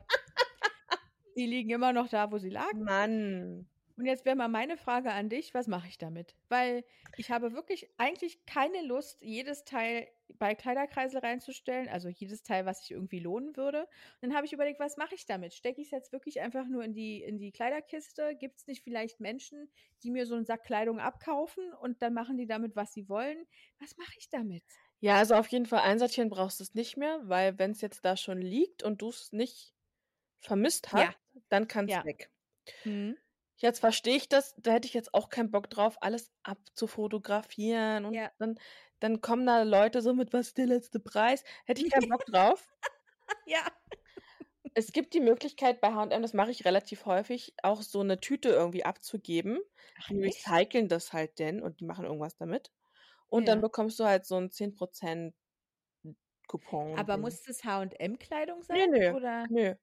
die 1.36 1.48
liegen 1.48 1.72
immer 1.72 1.94
noch 1.94 2.10
da, 2.10 2.32
wo 2.32 2.38
sie 2.38 2.50
lagen. 2.50 2.84
Mann. 2.84 3.68
Und 3.98 4.06
jetzt 4.06 4.26
wäre 4.26 4.36
mal 4.36 4.48
meine 4.48 4.78
Frage 4.78 5.12
an 5.12 5.30
dich, 5.30 5.54
was 5.54 5.68
mache 5.68 5.88
ich 5.88 5.98
damit? 5.98 6.36
Weil 6.50 6.84
ich 7.16 7.30
habe 7.32 7.54
wirklich 7.54 7.90
eigentlich 7.98 8.46
keine 8.46 8.82
Lust, 8.82 9.22
jedes 9.22 9.64
Teil 9.64 10.08
bei 10.38 10.56
Kleiderkreisel 10.56 11.20
reinzustellen, 11.20 11.90
also 11.90 12.08
jedes 12.10 12.42
Teil, 12.44 12.66
was 12.66 12.80
sich 12.82 12.92
irgendwie 12.92 13.20
lohnen 13.20 13.56
würde. 13.58 13.82
Und 13.84 14.30
dann 14.30 14.34
habe 14.36 14.46
ich 14.46 14.54
überlegt, 14.54 14.80
was 14.80 14.98
mache 14.98 15.16
ich 15.16 15.26
damit? 15.26 15.54
Stecke 15.54 15.82
ich 15.82 15.88
es 15.88 15.92
jetzt 15.92 16.12
wirklich 16.14 16.42
einfach 16.42 16.68
nur 16.68 16.84
in 16.84 16.94
die, 16.94 17.22
in 17.22 17.38
die 17.38 17.52
Kleiderkiste? 17.52 18.36
Gibt 18.36 18.60
es 18.60 18.68
nicht 18.68 18.84
vielleicht 18.84 19.20
Menschen, 19.20 19.70
die 20.04 20.12
mir 20.12 20.26
so 20.26 20.36
einen 20.36 20.46
Sack 20.46 20.64
Kleidung 20.64 21.00
abkaufen 21.00 21.74
und 21.74 22.02
dann 22.02 22.14
machen 22.14 22.38
die 22.38 22.48
damit, 22.48 22.76
was 22.76 22.94
sie 22.94 23.10
wollen? 23.10 23.46
Was 23.80 23.98
mache 23.98 24.14
ich 24.18 24.30
damit? 24.30 24.64
Ja, 25.00 25.16
also 25.18 25.34
auf 25.36 25.48
jeden 25.48 25.66
Fall 25.66 25.80
einsortieren 25.80 26.30
brauchst 26.30 26.60
du 26.60 26.64
es 26.64 26.76
nicht 26.76 26.96
mehr, 26.96 27.22
weil 27.28 27.58
wenn 27.58 27.72
es 27.72 27.82
jetzt 27.82 28.06
da 28.06 28.16
schon 28.16 28.40
liegt 28.40 28.84
und 28.84 29.02
du 29.02 29.10
es 29.10 29.32
nicht 29.32 29.74
vermisst 30.42 30.94
hast, 30.94 31.08
Ja. 31.08 31.16
dann 31.50 31.68
kann 31.68 31.86
es 31.88 32.04
Ja. 32.04 32.04
weg. 32.04 32.32
Hm. 32.86 33.16
Jetzt 33.62 33.80
verstehe 33.80 34.16
ich 34.16 34.28
das, 34.28 34.56
da 34.58 34.72
hätte 34.72 34.88
ich 34.88 34.96
jetzt 34.96 35.14
auch 35.14 35.30
keinen 35.30 35.52
Bock 35.52 35.70
drauf, 35.70 35.98
alles 36.02 36.32
abzufotografieren 36.42 38.06
und 38.06 38.14
Ja. 38.14 38.32
dann, 38.40 38.56
dann 39.00 39.22
kommen 39.22 39.46
da 39.46 39.62
Leute 39.62 40.02
so 40.02 40.16
mit, 40.16 40.34
was 40.34 40.48
ist 40.48 40.58
der 40.58 40.66
letzte 40.66 41.00
Preis? 41.00 41.44
Hätte 41.66 41.80
ich 41.82 41.88
keinen 41.88 42.08
Bock 42.10 42.26
drauf. 42.26 42.68
Ja. 43.46 43.72
Es 44.74 44.94
gibt 44.94 45.14
die 45.14 45.20
Möglichkeit 45.20 45.82
bei 45.82 45.94
H&M, 45.94 46.22
das 46.22 46.34
mache 46.34 46.52
ich 46.52 46.64
relativ 46.66 47.06
häufig, 47.06 47.54
auch 47.64 47.82
so 47.82 48.00
eine 48.02 48.20
Tüte 48.22 48.50
irgendwie 48.50 48.86
abzugeben. 48.86 49.60
Ach, 49.98 50.10
Die 50.10 50.18
echt? 50.24 50.52
recyceln 50.56 50.88
das 50.88 51.14
halt 51.14 51.40
denn 51.40 51.62
und 51.62 51.80
die 51.82 51.86
machen 51.86 52.06
irgendwas 52.06 52.38
damit. 52.38 52.72
Und 53.28 53.48
dann 53.50 53.60
Ja. 53.60 53.62
bekommst 53.62 54.00
du 54.00 54.06
halt 54.06 54.26
so 54.26 54.36
einen 54.38 54.52
10% 54.52 55.36
Coupon. 56.48 56.92
Aber 56.96 57.18
muss 57.18 57.42
das 57.44 57.64
H&M-Kleidung 57.64 58.64
Nee, 58.70 58.88
sein? 58.88 58.88
nö, 58.88 59.16
Oder? 59.16 59.50
nö. 59.50 59.76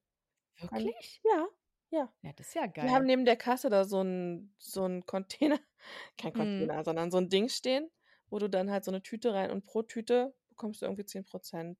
Wirklich? 0.61 1.23
Ja, 1.25 1.49
ja. 1.91 2.13
Ja, 2.25 2.33
das 2.33 2.49
ist 2.49 2.55
ja 2.55 2.67
Die 2.81 2.91
haben 2.93 3.05
geil. 3.05 3.07
neben 3.07 3.25
der 3.27 3.37
Kasse 3.37 3.71
da 3.71 3.85
so 3.85 4.03
ein 4.03 4.55
so 4.59 4.85
'n 4.87 5.07
Container 5.07 5.59
kein 6.19 6.33
Mhm. 6.35 6.71
Container, 6.73 6.85
sondern 6.85 7.11
so 7.11 7.19
ein 7.19 7.29
Ding 7.31 7.49
stehen, 7.51 7.91
wo 8.31 8.39
du 8.39 8.49
dann 8.51 8.71
halt 8.71 8.85
so 8.85 8.91
eine 8.93 9.03
Tüte 9.03 9.35
rein 9.35 9.51
und 9.53 9.65
pro 9.67 9.83
Tüte 9.83 10.37
bekommst 10.51 10.83
du 10.83 10.87
irgendwie 10.87 11.07
10% 11.07 11.79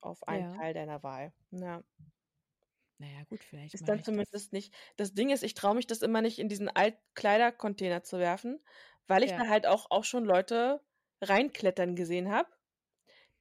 auf 0.00 0.28
einen 0.28 0.46
Ja. 0.46 0.60
Teil 0.60 0.74
deiner 0.74 1.02
Wahl. 1.04 1.34
Ja. 1.52 1.82
Na 3.00 3.06
ja, 3.08 3.24
gut, 3.24 3.42
vielleicht 3.44 3.74
Ist 3.74 3.88
dann 3.88 4.02
ich 4.02 4.10
das. 4.14 4.20
zumindest 4.24 4.52
nicht 4.52 4.74
das 4.96 5.14
Ding 5.14 5.30
ist, 5.30 5.42
ich 5.44 5.54
traue 5.54 5.74
mich 5.76 5.86
das 5.86 6.02
immer 6.02 6.22
nicht 6.22 6.38
in 6.38 6.48
diesen 6.48 6.68
Altkleidercontainer 6.68 8.02
zu 8.02 8.18
werfen, 8.18 8.60
weil 9.06 9.22
ich 9.22 9.32
Ja. 9.32 9.36
da 9.36 9.48
halt 9.48 9.66
auch 9.66 9.90
auch 9.90 10.04
schon 10.04 10.24
Leute 10.24 10.84
reinklettern 11.20 11.94
gesehen 11.94 12.30
habe, 12.32 12.48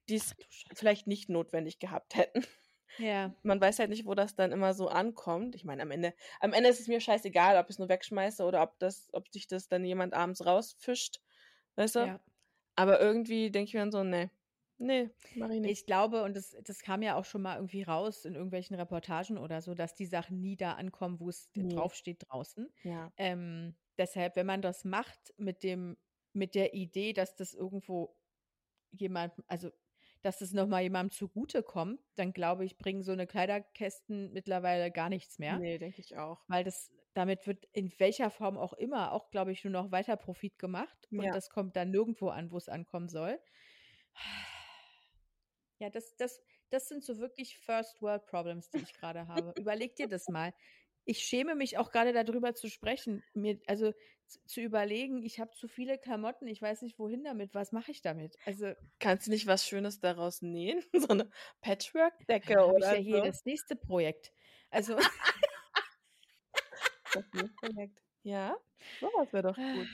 du 0.10 0.20
Scheiße. 0.50 0.76
vielleicht 0.76 1.08
nicht 1.08 1.30
notwendig 1.30 1.80
gehabt 1.80 2.16
hätten. 2.16 2.46
Ja. 2.98 3.34
Man 3.44 3.62
weiß 3.62 3.80
halt 3.80 3.90
nicht, 3.90 4.06
wo 4.06 4.16
das 4.16 4.36
dann 4.36 4.52
immer 4.52 4.74
so 4.74 4.90
ankommt. 4.90 5.56
Ich 5.56 5.64
meine, 5.66 5.82
am 5.84 5.92
Ende 5.92 6.14
am 6.42 6.54
Ende 6.54 6.70
ist 6.70 6.80
es 6.82 6.88
mir 6.88 7.00
scheißegal, 7.02 7.58
ob 7.58 7.70
ich's 7.70 7.80
nur 7.80 7.90
wegschmeiße 7.90 8.44
oder 8.44 8.62
ob 8.64 8.80
das 8.80 9.10
ob 9.14 9.30
sich 9.30 9.48
das 9.48 9.68
dann 9.70 9.86
jemand 9.86 10.14
abends 10.14 10.46
rausfischt, 10.46 11.22
weißt 11.76 11.96
du? 11.96 12.00
Ja. 12.00 12.20
Aber 12.76 13.00
irgendwie 13.02 13.52
denke 13.52 13.70
ich 13.70 13.74
mir 13.76 13.82
dann 13.82 13.92
so: 13.92 14.04
„Ne, 14.04 14.32
ne, 14.80 15.12
mache 15.34 15.56
ich 15.56 15.62
nicht.“ 15.62 15.76
Ich 15.76 15.86
glaube, 15.88 16.24
und 16.24 16.36
das 16.38 16.56
das 16.64 16.82
kam 16.84 17.02
ja 17.04 17.16
auch 17.18 17.26
schon 17.26 17.42
mal 17.44 17.56
irgendwie 17.58 17.84
raus 17.84 18.26
in 18.26 18.36
irgendwelchen 18.36 18.76
Reportagen 18.78 19.38
oder 19.38 19.62
so, 19.62 19.76
dass 19.76 19.96
die 19.96 20.06
Sachen 20.08 20.42
nie 20.42 20.58
da 20.58 20.74
ankommen, 20.74 21.20
wo 21.20 21.30
es 21.30 21.52
Ne. 21.56 21.70
draufsteht 21.70 22.24
draußen. 22.30 22.74
Ja. 22.84 23.12
Ähm, 23.18 23.78
deshalb, 23.98 24.36
wenn 24.38 24.46
man 24.48 24.62
das 24.62 24.86
macht 24.86 25.34
mit 25.38 25.64
dem 25.64 25.98
mit 26.34 26.56
der 26.56 26.74
Idee, 26.76 27.14
dass 27.14 27.36
das 27.36 27.54
irgendwo 27.56 28.18
jemand 28.92 29.34
also, 29.48 29.72
dass 30.22 30.42
es 30.42 30.54
noch 30.54 30.68
mal 30.68 30.82
jemandem 30.84 31.12
zugutekommt, 31.12 32.02
dann 32.16 32.34
glaube 32.34 32.66
ich, 32.66 32.78
bringen 32.78 33.04
so 33.04 33.14
'ne 33.16 33.28
Kleiderkästen 33.28 34.32
mittlerweile 34.34 34.92
gar 34.92 35.10
nichts 35.10 35.40
mehr. 35.40 35.62
Ne, 35.62 35.78
denke 35.80 36.00
ich 36.02 36.16
auch. 36.18 36.46
Weil 36.48 36.64
das 36.66 36.92
damit 37.16 37.48
wird 37.48 37.68
in 37.74 37.92
welcher 38.00 38.32
Form 38.32 38.58
auch 38.58 38.74
immer 38.74 39.14
auch, 39.14 39.32
glaube 39.32 39.52
ich, 39.54 39.64
nur 39.66 39.74
noch 39.74 39.92
weiter 39.92 40.18
Profit 40.18 40.60
gemacht 40.60 41.10
und 41.16 41.34
Ja. 41.34 41.36
das 41.36 41.50
kommt 41.50 41.76
dann 41.78 41.92
nirgendwo 41.92 42.30
an, 42.30 42.52
wo 42.52 42.58
es 42.58 42.70
ankommen 42.70 43.10
soll. 43.10 43.40
Ja, 45.82 45.90
das 45.90 46.16
das 46.18 46.42
das 46.70 46.90
sind 46.90 47.04
so 47.06 47.18
wirklich 47.20 47.58
First 47.58 48.02
World 48.02 48.26
Problems, 48.26 48.70
die 48.70 48.82
ich 48.82 48.94
grade 48.94 49.28
habe. 49.28 49.54
Überleg 49.58 49.96
dir 49.96 50.08
das 50.10 50.28
mal. 50.28 50.54
Ich 51.10 51.24
schäme 51.24 51.55
mich 51.55 51.80
auch 51.80 51.91
grade 51.91 52.14
da 52.14 52.24
drüber 52.24 52.53
zu 52.53 52.70
sprechen, 52.70 53.24
mir 53.34 53.60
also, 53.66 53.93
zu 54.45 54.62
überlegen, 54.62 55.24
ich 55.24 55.39
habe 55.39 55.49
zu 55.55 55.68
viele 55.68 55.97
Klamotten, 55.97 56.45
ich 56.45 56.62
weiß 56.62 56.84
nicht, 56.84 56.99
wohin 56.99 57.24
damit, 57.24 57.55
was 57.55 57.72
mache 57.72 57.89
ich 57.89 58.03
damit? 58.03 58.38
Also 58.45 58.74
Kannst 59.01 59.28
du 59.28 59.32
nicht 59.32 59.47
was 59.47 59.66
Schönes 59.66 59.99
daraus 60.01 60.41
nähen? 60.41 60.84
So 60.93 61.14
'ne 61.14 61.30
Patchwork-Decke 61.62 62.57
dann 62.57 62.66
habe 62.66 62.80
ich 62.80 62.89
oder 62.89 62.91
ja 62.91 62.97
hier 62.97 63.22
so? 63.22 63.22
das 63.22 63.45
nächste 63.45 63.76
Projekt. 63.76 64.34
Also 64.70 64.97
Das 67.14 67.34
Nähprojekt. 67.34 68.01
Ja, 68.24 68.55
so 68.99 69.07
was 69.18 69.34
wäre 69.34 69.43
doch 69.43 69.66
gut. 69.68 69.89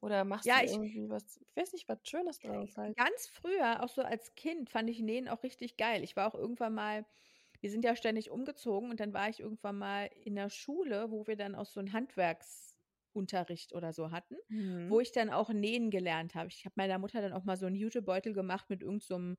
Oder 0.00 0.24
machst 0.24 0.54
Ja, 0.54 0.56
du 0.56 0.64
ich 0.64 0.80
irgendwie 0.80 1.08
was 1.10 1.38
ich 1.38 1.56
weiß 1.56 1.72
nicht, 1.74 1.88
was 1.88 1.98
Schönes 2.04 2.40
draus 2.40 2.76
halt. 2.76 2.96
Ganz 2.96 3.28
früher, 3.28 3.82
auch 3.82 3.88
so 3.88 4.02
als 4.02 4.34
Kind, 4.34 4.70
fand 4.70 4.90
ich 4.90 5.00
Nähen 5.00 5.28
auch 5.28 5.42
richtig 5.42 5.76
geil. 5.76 6.02
Ich 6.02 6.16
war 6.16 6.26
auch 6.28 6.34
irgendwann 6.34 6.74
mal 6.74 7.06
wir 7.60 7.70
sind 7.70 7.84
ja 7.84 7.96
ständig 7.96 8.30
umgezogen 8.30 8.90
und 8.90 9.00
dann 9.00 9.12
war 9.14 9.28
ich 9.28 9.40
irgendwann 9.40 9.78
mal 9.78 10.06
in 10.06 10.34
der 10.36 10.50
Schule, 10.50 11.10
wo 11.10 11.26
wir 11.26 11.36
dann 11.36 11.54
auch 11.54 11.66
so 11.66 11.80
'n 11.80 11.92
Handwerksunterricht 11.92 13.74
oder 13.74 13.92
so 13.92 14.10
hatten, 14.12 14.36
wo 14.88 14.98
Mhm. 14.98 15.00
ich 15.00 15.12
dann 15.12 15.30
auch 15.30 15.50
nähen 15.50 15.90
gelernt 15.90 16.34
habe. 16.34 16.48
Ich 16.48 16.64
habe 16.64 16.74
meiner 16.76 16.98
Mutter 16.98 17.20
dann 17.22 17.32
auch 17.32 17.44
mal 17.44 17.56
so 17.56 17.66
'n 17.66 17.74
Jutebeutel 17.76 18.32
gemacht 18.34 18.70
mit 18.70 18.82
irgend 18.82 19.02
so 19.02 19.34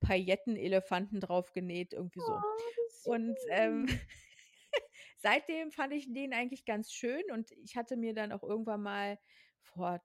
Paillettenelefanten 0.00 1.20
drauf 1.20 1.52
genäht, 1.52 1.92
irgendwie 1.94 2.20
so. 2.20 2.44
Oh, 2.48 2.72
Und, 3.02 3.40
ähm, 3.48 3.86
seitdem 5.18 5.70
fand 5.72 5.92
ich 5.92 6.08
Nähen 6.08 6.32
eigentlich 6.34 6.64
ganz 6.64 6.92
schön 6.92 7.22
und 7.32 7.50
ich 7.52 7.76
hatte 7.76 7.96
mir 7.96 8.14
dann 8.14 8.32
auch 8.32 8.42
irgendwann 8.42 8.82
mal 8.82 9.18
vor 9.60 10.02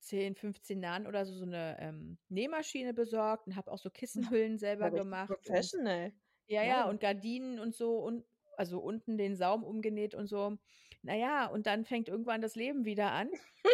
10, 0.00 0.34
15 0.34 0.82
Jahren 0.82 1.06
oder 1.06 1.24
so 1.26 1.34
so 1.34 1.44
'ne, 1.46 1.76
ähm, 1.80 2.18
Nähmaschine 2.28 2.94
besorgt 2.94 3.46
und 3.46 3.56
habe 3.56 3.70
auch 3.70 3.78
so 3.78 3.90
Kissenhüllen 3.90 4.58
selber 4.58 4.90
gemacht 4.90 5.38
professional. 5.44 6.12
Ja, 6.48 6.62
ja, 6.64 6.84
Wow. 6.84 6.88
und 6.88 7.00
Gardinen 7.00 7.58
und 7.58 7.74
so 7.74 7.98
und 7.98 8.24
also, 8.56 8.80
unten 8.80 9.16
den 9.18 9.34
Saum 9.36 9.64
umgenäht 9.64 10.14
und 10.14 10.26
so. 10.26 10.58
Na 11.02 11.16
ja, 11.16 11.46
und 11.46 11.66
dann 11.66 11.84
fängt 11.84 12.08
irgendwann 12.08 12.42
das 12.42 12.54
Leben 12.54 12.84
wieder 12.84 13.12
an 13.12 13.30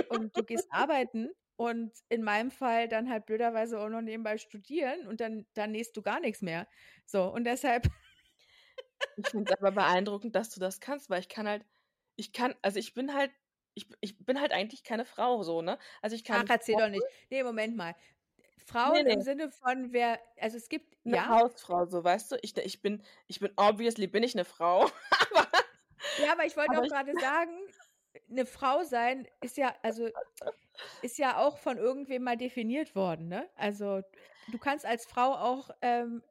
und 0.06 0.36
du 0.36 0.44
gehst 0.44 0.68
arbeiten 0.72 1.30
und 1.56 1.92
in 2.08 2.22
meinem 2.22 2.50
Fall 2.52 2.88
dann 2.88 3.10
halt 3.10 3.26
blöderweise 3.26 3.80
auch 3.80 3.88
noch 3.88 4.02
nebenbei 4.02 4.38
studieren 4.38 5.06
und 5.08 5.20
dann 5.20 5.46
dann 5.54 5.72
nähst 5.72 5.96
du 5.96 6.02
gar 6.02 6.20
nix 6.20 6.42
mehr. 6.42 6.68
So, 7.06 7.24
und 7.32 7.44
deshalb 7.44 7.88
Ich 9.16 9.30
finde 9.30 9.52
es 9.52 9.58
aber 9.58 9.72
beeindruckend, 9.72 10.34
dass 10.36 10.50
du 10.50 10.60
das 10.60 10.80
kannst, 10.80 11.10
weil 11.10 11.20
ich 11.20 11.28
kann 11.28 11.48
halt 11.48 11.64
ich 12.16 12.32
kann 12.32 12.54
also, 12.62 12.78
ich 12.78 12.94
bin 12.94 13.14
halt 13.14 13.32
ich 13.74 13.88
ich 14.00 14.18
bin 14.24 14.40
halt 14.40 14.52
eigentlich 14.52 14.82
keine 14.84 15.04
Frau 15.04 15.42
so, 15.42 15.62
ne? 15.62 15.78
Also, 16.02 16.16
ich 16.16 16.24
kann 16.24 16.42
Ach, 16.42 16.48
erzähl 16.48 16.76
doch 16.76 16.88
nicht. 16.88 17.06
Ne, 17.30 17.42
Moment 17.44 17.76
mal. 17.76 17.94
Frauen 18.58 19.06
im 19.08 19.20
ne. 19.20 19.22
Sinne 19.22 19.50
von 19.50 19.92
wer 19.92 20.20
also, 20.38 20.56
es 20.56 20.68
gibt 20.68 20.96
'Ne 21.04 21.16
ja? 21.16 21.28
Hausfrau, 21.28 21.86
so, 21.86 22.02
weißt 22.04 22.32
du? 22.32 22.36
Ich 22.42 22.56
ich 22.56 22.82
bin 22.82 23.02
ich 23.28 23.40
bin 23.40 23.52
obviously 23.56 24.06
bin 24.06 24.22
ich 24.22 24.34
'ne 24.34 24.44
Frau, 24.44 24.86
aber 25.30 25.48
Ja, 26.16 26.32
aber 26.32 26.44
ich 26.46 26.56
wollte 26.56 26.76
aber 26.76 26.82
auch 26.82 26.86
ich 26.86 26.92
grade 26.92 27.14
sagen, 27.16 27.52
'ne 28.26 28.44
Frau 28.46 28.82
sein 28.82 29.26
ist 29.40 29.56
ja 29.56 29.74
also, 29.82 30.08
ist 31.02 31.18
ja 31.18 31.38
auch 31.38 31.58
von 31.58 31.78
irgendwem 31.78 32.24
mal 32.24 32.36
definiert 32.38 32.96
worden, 32.96 33.28
ne? 33.28 33.50
Also, 33.56 34.02
du 34.46 34.58
kannst 34.58 34.86
als 34.86 35.06
Frau 35.06 35.34
auch, 35.34 35.70
ähm, 35.82 36.22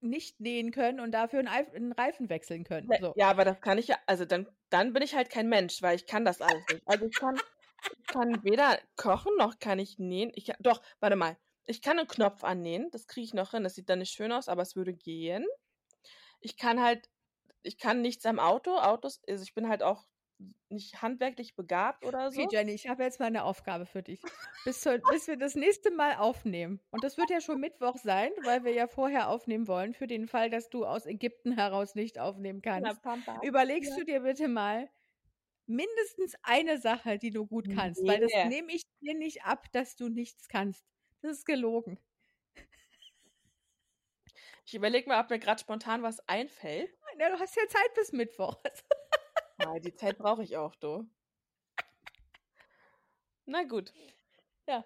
nicht 0.00 0.40
nähen 0.40 0.72
können 0.72 1.00
und 1.00 1.12
dafür 1.12 1.40
'n 1.40 1.48
Eif 1.48 1.72
'n 1.74 1.92
Reifen 1.92 2.30
wechseln 2.30 2.64
können, 2.64 2.88
Ne, 2.88 2.98
so. 2.98 3.14
ja, 3.14 3.30
aber 3.30 3.44
das 3.44 3.60
kann 3.60 3.78
ich 3.78 3.86
ja 3.88 3.96
also, 4.06 4.24
dann 4.24 4.48
dann 4.70 4.92
bin 4.92 5.02
ich 5.02 5.14
halt 5.14 5.30
kein 5.30 5.48
Mensch, 5.48 5.80
weil 5.82 5.94
ich 5.96 6.06
kann 6.06 6.24
das 6.24 6.40
alles 6.40 6.68
nicht. 6.68 6.86
Also, 6.86 7.06
ich 7.06 7.16
kann 7.16 7.40
ich 7.98 8.08
kann 8.08 8.42
weder 8.42 8.78
kochen 8.96 9.32
noch 9.38 9.58
kann 9.60 9.78
ich 9.78 9.98
nähen. 9.98 10.32
Ich 10.34 10.52
doch, 10.60 10.82
warte 11.00 11.16
mal. 11.16 11.36
Ich 11.68 11.80
kann 11.80 11.96
'nen 11.96 12.06
Knopf 12.06 12.44
annähen, 12.44 12.90
das 12.90 13.06
kriege 13.06 13.24
ich 13.24 13.32
noch 13.34 13.52
hin. 13.52 13.62
Das 13.64 13.74
sieht 13.74 13.88
dann 13.88 14.00
nicht 14.00 14.12
schön 14.12 14.32
aus, 14.32 14.48
aber 14.48 14.62
es 14.62 14.76
würde 14.76 14.92
gehen. 14.94 15.46
Ich 16.40 16.56
kann 16.58 16.82
halt 16.82 17.10
ich 17.62 17.78
kann 17.78 18.02
nichts 18.02 18.26
am 18.26 18.40
Auto. 18.40 18.76
Autos 18.78 19.20
also, 19.28 19.42
ich 19.44 19.54
bin 19.54 19.68
halt 19.68 19.82
auch 19.84 20.06
nicht 20.70 21.02
handwerklich 21.02 21.56
begabt 21.56 22.04
oder 22.04 22.32
Okay, 22.32 22.46
so. 22.46 22.50
Jenny, 22.50 22.72
ich 22.72 22.86
habe 22.88 23.02
jetzt 23.02 23.18
mal 23.20 23.30
'ne 23.30 23.44
Aufgabe 23.44 23.86
für 23.86 24.02
dich. 24.02 24.28
Bis 24.64 24.80
zur 24.80 24.98
bis 24.98 25.26
wir 25.26 25.36
das 25.36 25.54
nächste 25.56 25.90
Mal 25.90 26.16
aufnehmen 26.16 26.80
und 26.90 27.04
das 27.04 27.16
wird 27.18 27.30
ja 27.30 27.40
schon 27.40 27.60
Mittwoch 27.60 27.96
sein, 27.98 28.30
weil 28.42 28.64
wir 28.64 28.72
ja 28.72 28.86
vorher 28.86 29.28
aufnehmen 29.28 29.68
wollen 29.68 29.92
für 29.94 30.06
den 30.06 30.26
Fall, 30.26 30.48
dass 30.50 30.70
du 30.70 30.86
aus 30.86 31.06
Ägypten 31.06 31.52
heraus 31.52 31.94
nicht 31.94 32.18
aufnehmen 32.18 32.62
kannst. 32.62 33.02
Überlegst 33.40 33.94
Ja. 33.94 33.96
du 33.96 34.04
dir 34.04 34.20
bitte 34.20 34.48
mal 34.48 34.88
mindestens 35.66 36.34
eine 36.42 36.78
Sache, 36.80 37.18
die 37.18 37.30
du 37.32 37.46
gut 37.46 37.70
kannst, 37.70 38.06
weil 38.06 38.20
das 38.20 38.32
Ne. 38.32 38.42
nehme 38.42 38.72
ich 38.72 38.82
dir 39.02 39.14
nicht 39.16 39.44
ab, 39.44 39.66
dass 39.72 39.96
du 39.96 40.08
nichts 40.10 40.48
kannst. 40.48 40.82
Das 41.24 41.38
ist 41.38 41.46
gelogen. 41.46 41.98
Ich 44.66 44.74
überlege 44.74 45.08
mal, 45.08 45.24
ob 45.24 45.30
mir 45.30 45.38
grad 45.38 45.58
spontan 45.58 46.02
was 46.02 46.20
einfällt. 46.28 46.90
Na, 47.16 47.30
du 47.30 47.38
hast 47.38 47.56
ja 47.56 47.66
Zeit 47.66 47.94
bis 47.94 48.12
Mittwoch. 48.12 48.62
Ja, 49.60 49.78
die 49.78 49.94
Zeit 49.94 50.18
brauche 50.18 50.42
ich 50.42 50.56
auch, 50.56 50.74
du. 50.74 51.08
Na 53.46 53.62
gut. 53.62 53.92
Ja. 54.66 54.84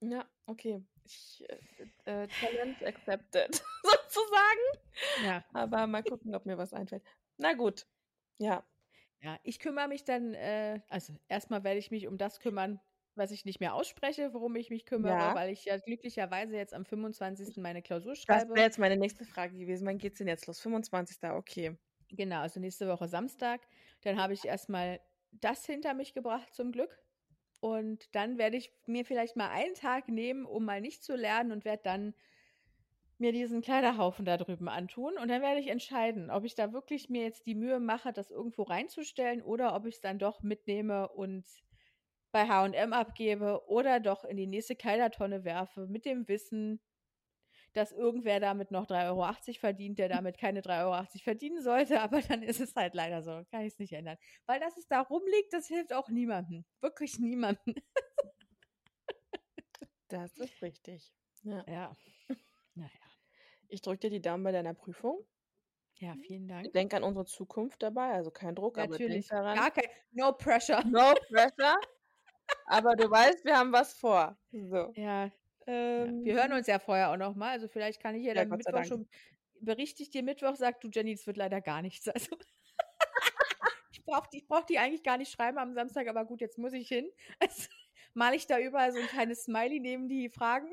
Ja, 0.00 0.28
okay. 0.46 0.84
Ich, 1.04 1.44
äh, 1.48 2.24
äh, 2.24 2.28
Challenge 2.28 2.76
accepted 2.84 3.54
sozusagen. 3.82 5.24
Ja. 5.24 5.44
Aber 5.54 5.86
mal 5.86 6.02
gucken, 6.02 6.34
ob 6.34 6.46
mir 6.46 6.58
was 6.58 6.74
einfällt. 6.74 7.04
Na 7.36 7.52
gut. 7.54 7.86
Ja. 8.38 8.66
Ja, 9.22 9.38
ich 9.44 9.60
kümmere 9.60 9.88
mich 9.88 10.04
dann, 10.04 10.34
äh, 10.34 10.80
also 10.88 11.14
erstmal 11.28 11.62
werde 11.62 11.78
ich 11.78 11.92
mich 11.92 12.08
um 12.08 12.18
das 12.18 12.40
kümmern, 12.40 12.80
was 13.16 13.30
ich 13.30 13.44
nicht 13.44 13.60
mehr 13.60 13.74
ausspreche, 13.74 14.32
worum 14.34 14.56
ich 14.56 14.70
mich 14.70 14.86
kümmere, 14.86 15.14
Ja. 15.14 15.34
weil 15.34 15.50
ich 15.52 15.64
ja 15.64 15.78
glücklicherweise 15.78 16.56
jetzt 16.56 16.74
am 16.74 16.84
25. 16.84 17.60
meine 17.60 17.82
Klausur 17.82 18.14
Das 18.28 18.44
schreibe. 18.44 18.54
wäre 18.54 18.66
jetzt 18.66 18.78
meine 18.78 18.96
nächste 18.96 19.24
Frage 19.24 19.56
gewesen. 19.58 19.86
Wann 19.86 19.98
geht's 19.98 20.18
denn 20.18 20.28
jetzt 20.28 20.46
los? 20.46 20.60
25. 20.60 21.32
Okay. 21.32 21.76
Genau, 22.10 22.40
also 22.40 22.60
nächste 22.60 22.88
Woche 22.88 23.08
Samstag. 23.08 23.66
Dann 24.02 24.20
habe 24.20 24.32
ich 24.32 24.44
erstmal 24.44 25.00
das 25.32 25.66
hinter 25.66 25.94
mich 25.94 26.14
gebracht, 26.14 26.54
zum 26.54 26.72
Glück. 26.72 26.98
Und 27.60 28.14
dann 28.14 28.38
werde 28.38 28.56
ich 28.56 28.72
mir 28.86 29.04
vielleicht 29.04 29.36
mal 29.36 29.50
einen 29.50 29.74
Tag 29.74 30.08
nehmen, 30.08 30.46
um 30.46 30.64
mal 30.64 30.80
nicht 30.80 31.02
zu 31.02 31.16
lernen 31.16 31.52
und 31.52 31.64
werde 31.64 31.82
dann 31.84 32.14
mir 33.18 33.32
diesen 33.32 33.62
Kleiderhaufen 33.62 34.24
da 34.26 34.36
drüben 34.36 34.68
antun. 34.68 35.16
Und 35.18 35.28
dann 35.28 35.40
werde 35.42 35.60
ich 35.60 35.68
entscheiden, 35.68 36.30
ob 36.30 36.44
ich 36.44 36.54
da 36.54 36.72
wirklich 36.72 37.08
mir 37.08 37.22
jetzt 37.22 37.46
die 37.46 37.54
Mühe 37.54 37.80
mache, 37.80 38.12
das 38.12 38.30
irgendwo 38.30 38.62
reinzustellen 38.62 39.42
oder 39.42 39.74
ob 39.74 39.86
ich 39.86 39.96
es 39.96 40.00
dann 40.02 40.18
doch 40.18 40.42
mitnehme 40.42 41.08
und 41.08 41.46
bei 42.36 42.46
H&M 42.48 42.92
abgebe 42.92 43.66
oder 43.66 43.98
doch 43.98 44.22
in 44.22 44.36
die 44.36 44.46
nächste 44.46 44.76
Kleidertonne 44.76 45.44
werfe 45.44 45.86
mit 45.86 46.04
dem 46.04 46.28
Wissen, 46.28 46.82
dass 47.72 47.92
irgendwer 47.92 48.40
damit 48.40 48.70
noch 48.70 48.86
3,80 48.86 49.08
Euro 49.08 49.58
verdient, 49.58 49.98
der 49.98 50.10
damit 50.10 50.36
keine 50.36 50.60
3,80 50.60 50.84
Euro 50.84 51.06
verdienen 51.24 51.62
sollte, 51.62 51.98
aber 52.02 52.20
dann 52.20 52.42
ist 52.42 52.60
es 52.60 52.76
halt 52.76 52.94
leider 52.94 53.22
so. 53.22 53.42
Kann 53.50 53.62
ich 53.62 53.72
es 53.72 53.78
nicht 53.78 53.94
ändern. 53.94 54.18
Weil 54.44 54.60
dass 54.60 54.76
es 54.76 54.86
da 54.86 55.00
rumliegt, 55.00 55.50
das 55.54 55.66
hilft 55.66 55.94
auch 55.94 56.10
niemandem. 56.10 56.66
Wirklich 56.80 57.18
niemandem. 57.18 57.74
Das 60.08 60.36
ist 60.36 60.62
richtig. 60.62 61.12
Ja. 61.42 61.64
Ja. 61.66 61.96
Naja. 62.74 62.90
Ich 63.66 63.82
drücke 63.82 63.98
dir 63.98 64.10
die 64.10 64.22
Daumen 64.22 64.44
bei 64.44 64.52
deiner 64.52 64.72
Prüfung. 64.72 65.26
Ja, 65.96 66.14
vielen 66.24 66.46
Dank. 66.46 66.72
Denk 66.74 66.94
an 66.94 67.02
unsere 67.02 67.24
Zukunft 67.24 67.82
dabei, 67.82 68.12
also 68.12 68.30
kein 68.30 68.54
Druck, 68.54 68.76
Natürlich. 68.76 69.32
aber 69.32 69.42
denk 69.54 69.56
Gar 69.56 69.56
daran. 69.56 69.72
kein, 69.72 69.90
no 70.12 70.32
pressure. 70.32 70.84
No 70.84 71.12
pressure. 71.28 71.76
Aber 72.66 72.96
du 72.96 73.10
weißt, 73.10 73.44
wir 73.44 73.56
haben 73.56 73.72
was 73.72 73.94
vor. 73.94 74.36
So. 74.52 74.92
Ja. 74.94 75.30
Ähm, 75.66 76.24
Wir 76.24 76.34
hören 76.34 76.52
uns 76.52 76.66
ja 76.66 76.78
vorher 76.78 77.10
auch 77.10 77.16
noch 77.16 77.34
mal. 77.34 77.50
Also 77.50 77.68
vielleicht 77.68 78.00
kann 78.00 78.14
ich 78.14 78.24
ja 78.24 78.34
Ja, 78.34 78.44
dann 78.44 78.50
Gott 78.50 78.58
Mittwoch 78.58 78.84
schon 78.84 79.08
berichte 79.60 80.02
ich 80.02 80.10
dir 80.10 80.22
Mittwoch, 80.22 80.56
sagt 80.56 80.84
du 80.84 80.88
Jenny, 80.92 81.12
es 81.12 81.26
wird 81.26 81.36
leider 81.36 81.60
gar 81.60 81.82
nichts. 81.82 82.06
Also 82.14 82.36
ich 83.92 84.04
brauche 84.04 84.28
die, 84.32 84.38
ich 84.38 84.46
brauch 84.46 84.64
die 84.64 84.78
eigentlich 84.78 85.02
gar 85.02 85.18
nicht 85.18 85.32
schreiben 85.32 85.58
am 85.58 85.74
Samstag, 85.74 86.08
aber 86.08 86.24
gut, 86.24 86.40
jetzt 86.40 86.58
muss 86.58 86.72
ich 86.72 86.88
hin. 86.88 87.10
Also, 87.40 87.68
mal 88.14 88.34
ich 88.34 88.46
da 88.46 88.58
überall 88.58 88.92
so 88.92 88.98
ein 88.98 89.06
kleines 89.06 89.44
Smiley 89.44 89.80
neben 89.80 90.08
die 90.08 90.30
Fragen. 90.30 90.72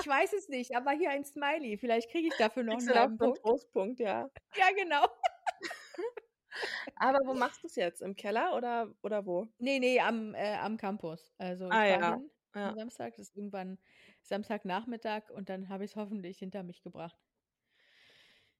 ich 0.00 0.06
weiß 0.06 0.32
es 0.32 0.48
nicht, 0.48 0.74
aber 0.74 0.92
hier 0.92 1.10
ein 1.10 1.24
Smiley. 1.24 1.76
Vielleicht 1.76 2.10
kriege 2.10 2.28
ich 2.28 2.36
dafür 2.38 2.62
noch 2.62 2.78
einen 2.78 2.90
einen 2.90 3.18
Punkt. 3.18 3.40
Trostpunkt, 3.40 4.00
ja. 4.00 4.30
Ja, 4.56 4.70
genau. 4.76 5.06
Aber 6.96 7.18
wo 7.26 7.34
machst 7.34 7.62
du 7.62 7.66
es 7.66 7.76
jetzt? 7.76 8.02
Im 8.02 8.16
Keller 8.16 8.56
oder, 8.56 8.94
oder 9.02 9.26
wo? 9.26 9.48
Nee, 9.58 9.78
nee, 9.78 10.00
am, 10.00 10.34
äh, 10.34 10.56
am 10.56 10.76
Campus. 10.78 11.34
Also 11.38 11.72
ich 11.72 11.82
Ah, 11.82 11.86
ja. 11.86 12.16
hin 12.16 12.30
Ja. 12.54 12.74
am 12.74 12.74
Samstag. 12.74 13.16
Das 13.16 13.28
ist 13.28 13.36
irgendwann 13.36 13.78
Samstagnachmittag 14.22 15.30
und 15.30 15.48
dann 15.50 15.68
habe 15.68 15.84
ich 15.84 15.92
es 15.92 15.96
hoffentlich 15.96 16.38
hinter 16.38 16.62
mich 16.62 16.82
gebracht. 16.82 17.18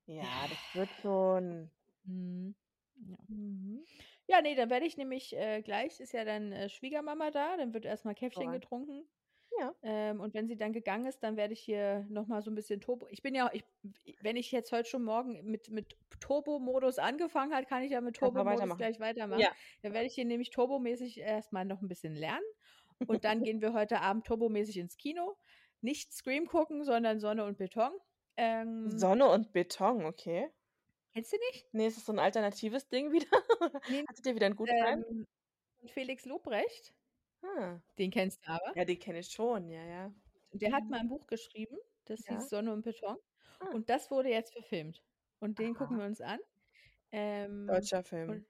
Ja, 0.08 0.46
das 0.48 0.74
wird 0.74 0.94
schon. 0.96 1.70
Mhm. 2.04 2.54
Ja. 2.96 3.16
Mhm. 3.28 3.86
Ja, 4.26 4.42
nee, 4.42 4.54
dann 4.54 4.70
werde 4.70 4.86
ich 4.86 4.96
nämlich 4.96 5.34
äh, 5.36 5.62
gleich, 5.62 6.00
ist 6.00 6.12
ja 6.12 6.24
dann 6.24 6.52
äh, 6.52 6.68
Schwiegermama 6.68 7.30
da, 7.30 7.56
dann 7.56 7.74
wird 7.74 7.84
erstmal 7.84 8.14
Käffchen 8.14 8.50
Alright. 8.50 8.52
getrunken. 8.52 9.08
Ja. 9.58 9.74
Ähm, 9.82 10.20
und 10.20 10.34
wenn 10.34 10.46
sie 10.46 10.56
dann 10.56 10.72
gegangen 10.72 11.06
ist, 11.06 11.22
dann 11.22 11.36
werde 11.36 11.52
ich 11.52 11.60
hier 11.60 12.06
nochmal 12.08 12.42
so 12.42 12.50
ein 12.50 12.54
bisschen 12.54 12.80
Turbo. 12.80 13.06
Ich 13.10 13.22
bin 13.22 13.34
ja, 13.34 13.50
ich, 13.52 13.64
wenn 14.22 14.36
ich 14.36 14.50
jetzt 14.52 14.72
heute 14.72 14.88
schon 14.88 15.02
morgen 15.02 15.44
mit, 15.44 15.70
mit 15.70 15.96
Turbo-Modus 16.20 16.98
angefangen 16.98 17.54
habe, 17.54 17.66
kann 17.66 17.82
ich 17.82 17.90
ja 17.90 18.00
mit 18.00 18.16
Turbo-Modus 18.16 18.76
gleich 18.76 19.00
weitermachen. 19.00 19.40
Ja. 19.40 19.50
Dann 19.82 19.92
werde 19.92 20.06
ich 20.06 20.14
hier 20.14 20.24
nämlich 20.24 20.50
turbomäßig 20.50 21.20
erstmal 21.20 21.64
noch 21.64 21.82
ein 21.82 21.88
bisschen 21.88 22.14
lernen. 22.14 22.44
Und 23.06 23.24
dann 23.24 23.42
gehen 23.42 23.60
wir 23.60 23.72
heute 23.72 24.00
Abend 24.00 24.26
turbomäßig 24.26 24.76
ins 24.76 24.96
Kino. 24.96 25.36
Nicht 25.80 26.12
Scream 26.12 26.46
gucken, 26.46 26.84
sondern 26.84 27.18
Sonne 27.20 27.44
und 27.44 27.58
Beton. 27.58 27.92
Ähm, 28.36 28.90
Sonne 28.98 29.28
und 29.28 29.52
Beton, 29.52 30.04
okay. 30.04 30.48
kennst 31.12 31.32
du 31.32 31.36
nicht? 31.50 31.66
Nee, 31.72 31.86
ist 31.86 31.96
das 31.96 32.06
so 32.06 32.12
ein 32.12 32.18
alternatives 32.18 32.88
Ding 32.88 33.12
wieder? 33.12 33.26
Nee, 33.88 34.04
Hattet 34.08 34.26
ihr 34.26 34.34
wieder 34.34 34.46
einen 34.46 34.56
Gutschein? 34.56 35.04
Ähm, 35.08 35.26
Felix 35.86 36.24
Lobrecht. 36.26 36.92
Ah. 37.42 37.80
Den 37.98 38.10
kennst 38.10 38.46
du 38.46 38.50
aber. 38.52 38.74
Ja, 38.74 38.84
die 38.84 38.98
kenne 38.98 39.20
ich 39.20 39.28
schon, 39.30 39.68
ja, 39.68 39.82
ja. 39.84 40.14
Der 40.52 40.72
hat 40.72 40.84
Mhm. 40.84 40.90
mal 40.90 41.00
ein 41.00 41.08
Buch 41.08 41.26
geschrieben, 41.26 41.78
das 42.04 42.26
Ja. 42.26 42.34
hieß 42.34 42.48
Sonne 42.50 42.72
und 42.72 42.82
Beton. 42.82 43.16
Ah. 43.60 43.66
Und 43.72 43.90
das 43.90 44.10
wurde 44.10 44.30
jetzt 44.30 44.52
verfilmt. 44.52 45.02
Und 45.40 45.58
den 45.58 45.74
gucken 45.74 45.96
Aha. 45.96 45.98
wir 45.98 46.06
uns 46.06 46.20
an. 46.20 46.38
Ähm, 47.12 47.66
Deutscher 47.66 48.02
Film. 48.04 48.28
und, 48.28 48.46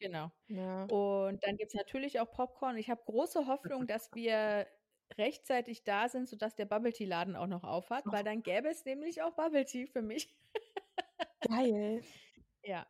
genau. 0.00 0.32
Ja. 0.48 0.88
Und 0.88 1.44
dann 1.44 1.56
gibt 1.56 1.70
es 1.72 1.74
natürlich 1.74 2.20
auch 2.20 2.30
Popcorn. 2.32 2.76
Ich 2.78 2.90
habe 2.90 3.02
große 3.04 3.46
Hoffnung, 3.46 3.86
dass 3.86 4.10
wir 4.14 4.68
rechtzeitig 5.18 5.84
da 5.84 6.08
sind, 6.08 6.28
sodass 6.28 6.54
der 6.56 6.66
Bubble 6.66 6.92
Tea 6.92 7.06
Laden 7.06 7.36
auch 7.36 7.46
noch 7.48 7.64
aufhat, 7.64 8.12
weil 8.12 8.24
dann 8.24 8.42
gäbe 8.42 8.68
es 8.70 8.84
nämlich 8.84 9.22
auch 9.22 9.34
Bubble 9.36 9.64
Tea 9.66 9.86
für 9.86 10.02
mich. 10.02 10.36
Geil. 11.48 12.06
Ja, 12.64 12.86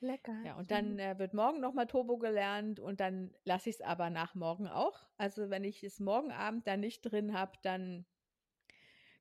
Lecker. 0.00 0.36
ja. 0.44 0.54
Und 0.54 0.70
dann 0.70 0.98
äh, 0.98 1.18
wird 1.18 1.34
morgen 1.34 1.60
nochmal 1.60 1.86
Turbo 1.86 2.18
gelernt 2.18 2.78
und 2.80 3.00
dann 3.00 3.34
lasse 3.44 3.68
ich 3.70 3.76
es 3.76 3.80
aber 3.82 4.10
nach 4.10 4.34
morgen 4.34 4.68
auch. 4.68 5.00
Also 5.16 5.50
wenn 5.50 5.64
ich 5.64 5.82
es 5.82 5.98
morgen 6.00 6.30
Abend 6.30 6.66
dann 6.66 6.80
nicht 6.80 7.02
drin 7.02 7.36
habe, 7.36 7.52
dann 7.62 8.06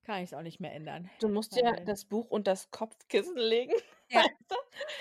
kann 0.03 0.19
ich 0.23 0.30
es 0.30 0.34
auch 0.34 0.41
nicht 0.43 0.59
mehr 0.59 0.73
ändern. 0.73 1.09
Du 1.19 1.28
musst 1.30 1.55
ja 1.55 1.75
Weil- 1.75 1.86
das 1.86 2.05
Buch 2.05 2.30
und 2.30 2.47
das 2.47 2.71
Kopfkissen 2.71 3.38
legen. 3.38 3.73
Ja. 4.09 4.23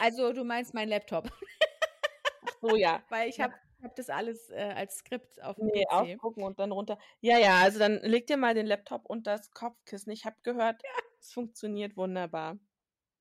Also 0.01 0.33
du 0.33 0.43
meinst 0.43 0.75
mein 0.75 0.89
Laptop, 0.89 1.31
Ach 1.31 2.57
so, 2.61 2.75
ja. 2.75 3.05
weil 3.09 3.29
ich 3.29 3.37
Ja. 3.37 3.45
habe 3.45 3.55
hab 3.81 3.95
das 3.95 4.11
alles 4.11 4.51
äh, 4.51 4.73
als 4.75 4.97
Skript 4.97 5.41
auf 5.45 5.55
dem 5.55 5.67
Nee, 5.67 5.85
PC. 5.85 5.93
aufgucken 5.93 6.43
und 6.43 6.59
dann 6.59 6.73
runter. 6.73 6.99
Ja, 7.21 7.39
ja, 7.39 7.61
also 7.61 7.79
dann 7.79 8.01
leg 8.03 8.27
dir 8.27 8.37
mal 8.37 8.55
den 8.55 8.67
Laptop 8.67 9.07
und 9.07 9.29
das 9.29 9.53
Kopfkissen. 9.53 10.11
Ich 10.11 10.25
habe 10.25 10.35
gehört, 10.43 10.83
es 11.21 11.33
funktioniert 11.33 11.97
wunderbar. 11.97 12.59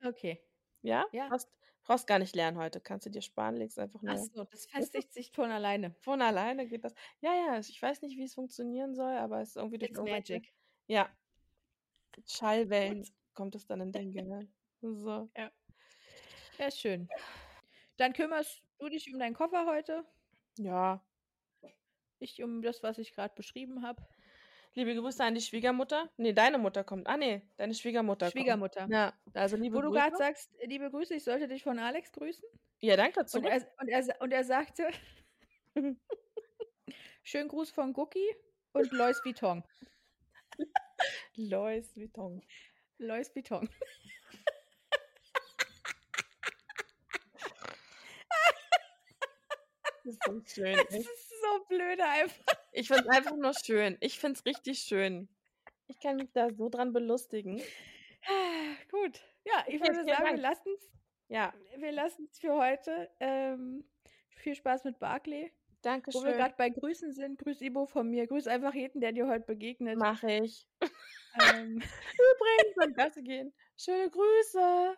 Okay. 0.03 0.41
Ja? 0.81 1.05
Ja. 1.11 1.27
Brauchst, 1.29 1.51
brauchst 1.85 2.07
gar 2.07 2.19
nicht 2.19 2.35
lernen 2.35 2.57
heute. 2.57 2.81
Kannst 2.81 3.05
du 3.05 3.09
dir 3.09 3.21
sparen, 3.21 3.55
legst 3.55 3.79
einfach 3.79 4.01
nur. 4.01 4.13
Ach 4.13 4.17
so, 4.17 4.43
das 4.43 4.65
festigt 4.91 5.13
sich 5.13 5.31
von 5.31 5.51
alleine. 5.51 5.91
Von 6.01 6.21
alleine 6.21 6.67
geht 6.67 6.83
das. 6.83 6.93
Ja, 7.21 7.33
ja, 7.33 7.59
ich 7.59 7.81
weiß 7.81 8.01
nicht, 8.01 8.17
wie 8.17 8.23
es 8.23 8.33
funktionieren 8.33 8.95
soll, 8.95 9.13
aber 9.13 9.41
es 9.41 9.49
ist 9.49 9.55
irgendwie 9.55 9.77
durch 9.77 9.91
It's 9.91 10.01
magic. 10.01 10.53
Ja. 10.87 11.09
Schallwellen 12.27 13.07
kommt 13.33 13.55
es 13.55 13.65
dann 13.65 13.81
in 13.81 13.91
dein 13.91 14.11
Gehirn. 14.11 14.53
So. 14.81 15.29
Ja, 16.57 16.71
schön. 16.71 17.07
Dann 17.97 18.13
kümmerst 18.13 18.63
du 18.79 18.89
dich 18.89 19.11
um 19.11 19.19
deinen 19.19 19.33
Koffer 19.33 19.65
heute. 19.65 20.05
Ja. 20.57 21.03
Ich 22.19 22.41
um 22.41 22.61
das, 22.61 22.81
was 22.81 22.97
ich 22.97 23.13
gerade 23.13 23.33
beschrieben 23.35 23.83
habe. 23.83 24.01
Liebe 24.77 24.93
Grüße 24.93 25.23
an 25.23 25.33
die 25.35 25.41
Schwiegermutter. 25.41 26.09
Nee, 26.17 26.33
deine 26.33 26.57
Mutter 26.57 26.83
kommt. 26.83 27.07
Ah, 27.07 27.15
nee, 27.15 27.41
deine 27.55 27.73
Schwiegermutter 27.73 28.29
Schwiegermutter. 28.29 28.81
kommt. 28.81 28.93
Ja, 28.93 29.13
also 29.33 29.55
liebe 29.55 29.77
Wo 29.77 29.81
du 29.81 29.87
Grüße. 29.89 30.01
gerade 30.01 30.17
sagst, 30.17 30.51
liebe 30.65 30.91
Grüße, 30.91 31.15
ich 31.15 31.23
sollte 31.23 31.47
dich 31.47 31.63
von 31.63 31.79
Alex 31.79 32.11
grüßen. 32.11 32.43
Ja, 32.81 32.97
danke. 32.97 33.21
Und 33.21 33.29
Zurück. 33.29 33.49
er, 33.49 33.65
und, 33.79 33.87
er, 33.87 34.21
und 34.21 34.31
er 34.33 34.43
sagte, 34.43 34.89
schönen 37.23 37.47
Gruß 37.47 37.71
von 37.71 37.93
Gucki 37.93 38.35
und 38.73 38.91
Lois 38.91 39.21
Vuitton. 39.23 39.63
Lois 41.35 41.95
Vuitton. 41.95 42.41
Lois 42.97 43.33
Vuitton. 43.33 43.69
Das 50.03 50.13
ist 50.13 50.23
so 50.25 50.41
schön. 50.45 50.75
Das 50.89 50.95
ist 50.99 51.34
so 51.53 51.65
blöde 51.65 52.03
einfach. 52.05 52.53
Ich 52.71 52.87
finde 52.87 53.03
es 53.03 53.09
einfach 53.09 53.35
nur 53.35 53.53
schön. 53.53 53.97
Ich 54.01 54.19
finde 54.19 54.39
es 54.39 54.45
richtig 54.45 54.79
schön. 54.79 55.29
Ich 55.87 55.99
kann 55.99 56.15
mich 56.17 56.31
da 56.33 56.49
so 56.51 56.69
dran 56.69 56.93
belustigen. 56.93 57.61
Gut. 58.91 59.21
Ja, 59.45 59.63
ich 59.67 59.79
Okay, 59.81 59.87
würde 59.95 60.05
sagen, 60.05 60.25
wir 60.35 60.37
lassen 60.41 60.73
es 60.75 60.89
Ja, 61.27 61.53
wir 61.77 61.91
lassen's 61.91 62.39
für 62.39 62.53
heute. 62.55 63.09
Ähm, 63.19 63.85
viel 64.35 64.55
Spaß 64.55 64.83
mit 64.83 64.99
Barclay. 64.99 65.51
danke 65.81 66.11
Wo 66.13 66.23
wir 66.23 66.33
gerade 66.33 66.55
bei 66.57 66.69
Grüßen 66.69 67.13
sind, 67.13 67.37
grüß 67.39 67.61
Ibo 67.61 67.85
von 67.85 68.09
mir. 68.09 68.27
Grüß 68.27 68.47
einfach 68.47 68.73
jeden, 68.73 68.99
der 69.01 69.11
dir 69.11 69.27
heute 69.27 69.45
begegnet. 69.45 69.97
Mache 69.97 70.31
ich. 70.31 70.67
Ähm, 70.81 71.81
Übrigens, 72.17 72.75
beim 72.75 72.93
Gasse 72.93 73.21
gehen. 73.21 73.53
Schöne 73.77 74.09
Grüße. 74.09 74.97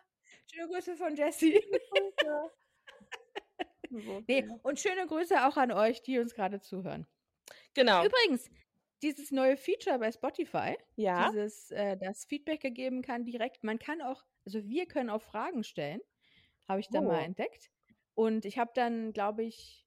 schöne 0.50 0.68
Grüße 0.68 0.96
von 0.96 1.14
Jessie. 1.14 1.60
Grüße. 1.90 2.50
So, 3.90 4.22
Nee, 4.28 4.44
ja. 4.46 4.54
und 4.62 4.78
schöne 4.80 5.06
Grüße 5.06 5.46
auch 5.46 5.56
an 5.56 5.72
euch, 5.72 6.02
die 6.02 6.18
uns 6.18 6.34
gerade 6.34 6.60
zuhören. 6.60 7.06
Genau. 7.74 8.04
Übrigens, 8.04 8.50
dieses 9.02 9.30
neue 9.30 9.56
Feature 9.56 9.98
bei 9.98 10.10
Spotify, 10.12 10.76
Ja. 10.96 11.28
dieses, 11.30 11.70
äh, 11.70 11.96
das 11.96 12.24
Feedback 12.24 12.60
gegeben 12.60 13.02
kann 13.02 13.24
direkt, 13.24 13.62
man 13.64 13.78
kann 13.78 14.02
auch, 14.02 14.24
also 14.44 14.66
wir 14.68 14.86
können 14.86 15.10
auch 15.10 15.22
Fragen 15.22 15.62
stellen, 15.64 16.00
habe 16.68 16.80
ich 16.80 16.88
da 16.88 17.00
mal 17.00 17.20
Oh. 17.20 17.24
entdeckt. 17.24 17.70
Und 18.14 18.44
ich 18.44 18.58
habe 18.58 18.72
dann, 18.74 19.12
glaube 19.12 19.44
ich, 19.44 19.86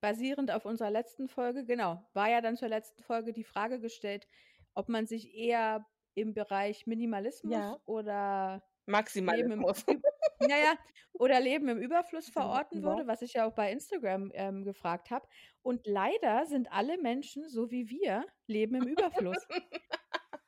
basierend 0.00 0.50
auf 0.52 0.64
unserer 0.64 0.90
letzten 0.90 1.28
Folge, 1.28 1.64
genau, 1.64 2.08
war 2.14 2.30
ja 2.30 2.40
dann 2.40 2.56
zur 2.56 2.68
letzten 2.68 3.02
Folge 3.02 3.32
die 3.32 3.42
Frage 3.44 3.80
gestellt, 3.80 4.28
ob 4.74 4.88
man 4.88 5.06
sich 5.06 5.34
eher 5.34 5.84
im 6.14 6.34
Bereich 6.34 6.86
Minimalismus 6.86 7.52
Ja. 7.52 7.80
oder 7.84 8.62
im, 8.86 8.92
Maximalismus. 8.92 9.84
Ü- 9.88 10.00
Naja, 10.40 10.74
oder 11.12 11.40
Leben 11.40 11.68
im 11.68 11.78
Überfluss 11.78 12.28
verorten 12.28 12.84
Wort. 12.84 12.84
würde, 12.84 13.06
was 13.06 13.22
ich 13.22 13.34
ja 13.34 13.46
auch 13.46 13.54
bei 13.54 13.72
Instagram, 13.72 14.30
ähm, 14.34 14.64
gefragt 14.64 15.10
habe. 15.10 15.26
Und 15.62 15.86
leider 15.86 16.46
sind 16.46 16.70
alle 16.72 16.98
Menschen, 16.98 17.48
so 17.48 17.70
wie 17.70 17.88
wir, 17.90 18.26
leben 18.46 18.74
im 18.76 18.86
Überfluss. 18.86 19.48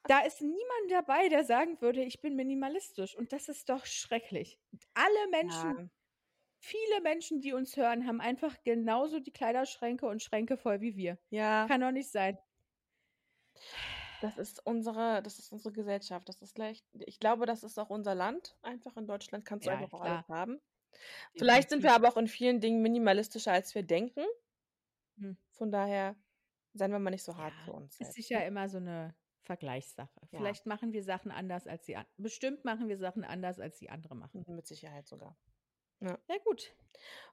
Da 0.08 0.20
ist 0.20 0.40
niemand 0.42 0.90
dabei, 0.90 1.28
der 1.28 1.44
sagen 1.44 1.80
würde: 1.80 2.02
„Ich 2.04 2.20
bin 2.20 2.36
minimalistisch“, 2.36 3.16
und 3.16 3.32
das 3.32 3.48
ist 3.48 3.68
doch 3.68 3.86
schrecklich. 3.86 4.58
Alle 4.94 5.28
Menschen 5.30 5.72
Ja. 5.72 5.90
viele 6.60 7.00
Menschen, 7.02 7.40
die 7.42 7.52
uns 7.54 7.76
hören, 7.76 8.06
haben 8.06 8.20
einfach 8.20 8.62
genauso 8.64 9.20
die 9.20 9.32
Kleiderschränke 9.32 10.06
und 10.06 10.22
Schränke 10.22 10.56
voll 10.58 10.80
wie 10.82 10.96
wir. 10.96 11.18
Ja. 11.32 11.70
Kann 11.70 11.80
doch 11.82 11.92
nicht 11.92 12.10
sein. 12.12 12.38
Das 14.22 14.36
ist 14.36 14.64
unsere 14.66 15.22
das 15.22 15.38
ist 15.38 15.50
unsere 15.50 15.72
Gesellschaft. 15.72 16.28
Das 16.28 16.42
ist 16.42 16.54
gleich 16.54 16.84
ich 16.92 17.18
glaube, 17.18 17.46
das 17.46 17.62
ist 17.64 17.78
auch 17.78 17.88
unser 17.90 18.14
Land. 18.14 18.56
Einfach 18.62 18.96
in 18.98 19.06
Deutschland 19.06 19.46
kannst 19.46 19.66
du 19.66 19.70
Ja, 19.70 19.72
einfach 19.72 20.00
alles 20.00 20.28
haben. 20.28 20.60
Vielleicht 21.36 21.70
sind 21.70 21.82
wir 21.82 21.94
aber 21.94 22.08
auch 22.08 22.16
in 22.16 22.28
vielen 22.28 22.60
Dingen 22.60 22.82
minimalistischer, 22.82 23.52
als 23.52 23.74
wir 23.74 23.82
denken. 23.82 24.24
Hm. 25.18 25.36
Von 25.52 25.70
daher 25.70 26.16
seien 26.74 26.92
wir 26.92 26.98
mal 26.98 27.10
nicht 27.10 27.24
so 27.24 27.36
hart 27.36 27.60
Ja, 27.60 27.64
zu 27.64 27.72
uns 27.72 27.98
ist 27.98 28.12
selbst, 28.12 28.14
sicher 28.14 28.44
ne? 28.44 28.46
immer 28.46 28.68
so 28.68 28.78
'ne 28.80 29.14
Vergleichssache. 29.42 30.20
Ja. 30.32 30.56
Vielleicht 30.56 30.66
machen 30.66 30.92
wir 30.92 31.02
Sachen 31.04 31.30
anders 31.30 31.66
als 31.66 31.84
die 31.86 31.96
an 31.96 32.06
bestimmt 32.16 32.64
machen 32.64 32.88
wir 32.88 32.98
Sachen 32.98 33.24
anders, 33.24 33.58
als 33.60 33.78
die 33.78 33.90
andere 33.90 34.14
machen. 34.16 34.46
Mit 34.46 34.66
Sicherheit 34.66 35.06
sogar. 35.08 35.38
Ja. 36.00 36.18
Ja 36.28 36.38
gut. 36.44 36.74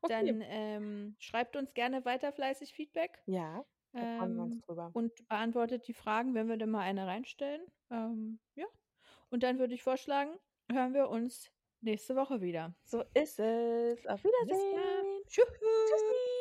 Okay. 0.04 0.34
Dann, 0.34 0.42
ähm, 0.42 1.16
schreibt 1.20 1.56
uns 1.56 1.74
gerne 1.74 2.06
weiter 2.06 2.32
fleißig 2.34 2.74
Feedback. 2.74 3.20
Ja, 3.28 3.66
da 3.98 4.06
freuen 4.18 4.36
wir 4.36 4.44
uns 4.44 4.56
Ähm, 4.56 4.62
drüber. 4.62 4.90
und 4.94 5.28
beantwortet 5.28 5.88
die 5.88 5.94
Fragen, 5.94 6.34
wenn 6.34 6.48
wir 6.48 6.58
dann 6.58 6.72
mal 6.72 6.82
eine 6.82 7.08
reinstellen. 7.08 7.62
Ähm, 7.90 8.40
ja. 8.56 8.66
Und 9.30 9.44
dann 9.44 9.60
würde 9.60 9.74
ich 9.74 9.84
vorschlagen, 9.84 10.38
hören 10.72 10.94
wir 10.94 11.10
uns 11.10 11.52
nächste 11.82 12.16
Woche 12.16 12.42
wieder. 12.42 12.76
So 12.84 13.04
ist 13.14 13.40
es. 13.40 14.06
Auf. 14.08 14.24
Wiedersehen. 14.24 15.24
Tschüss. 15.28 15.46
Tschüssi. 15.46 16.37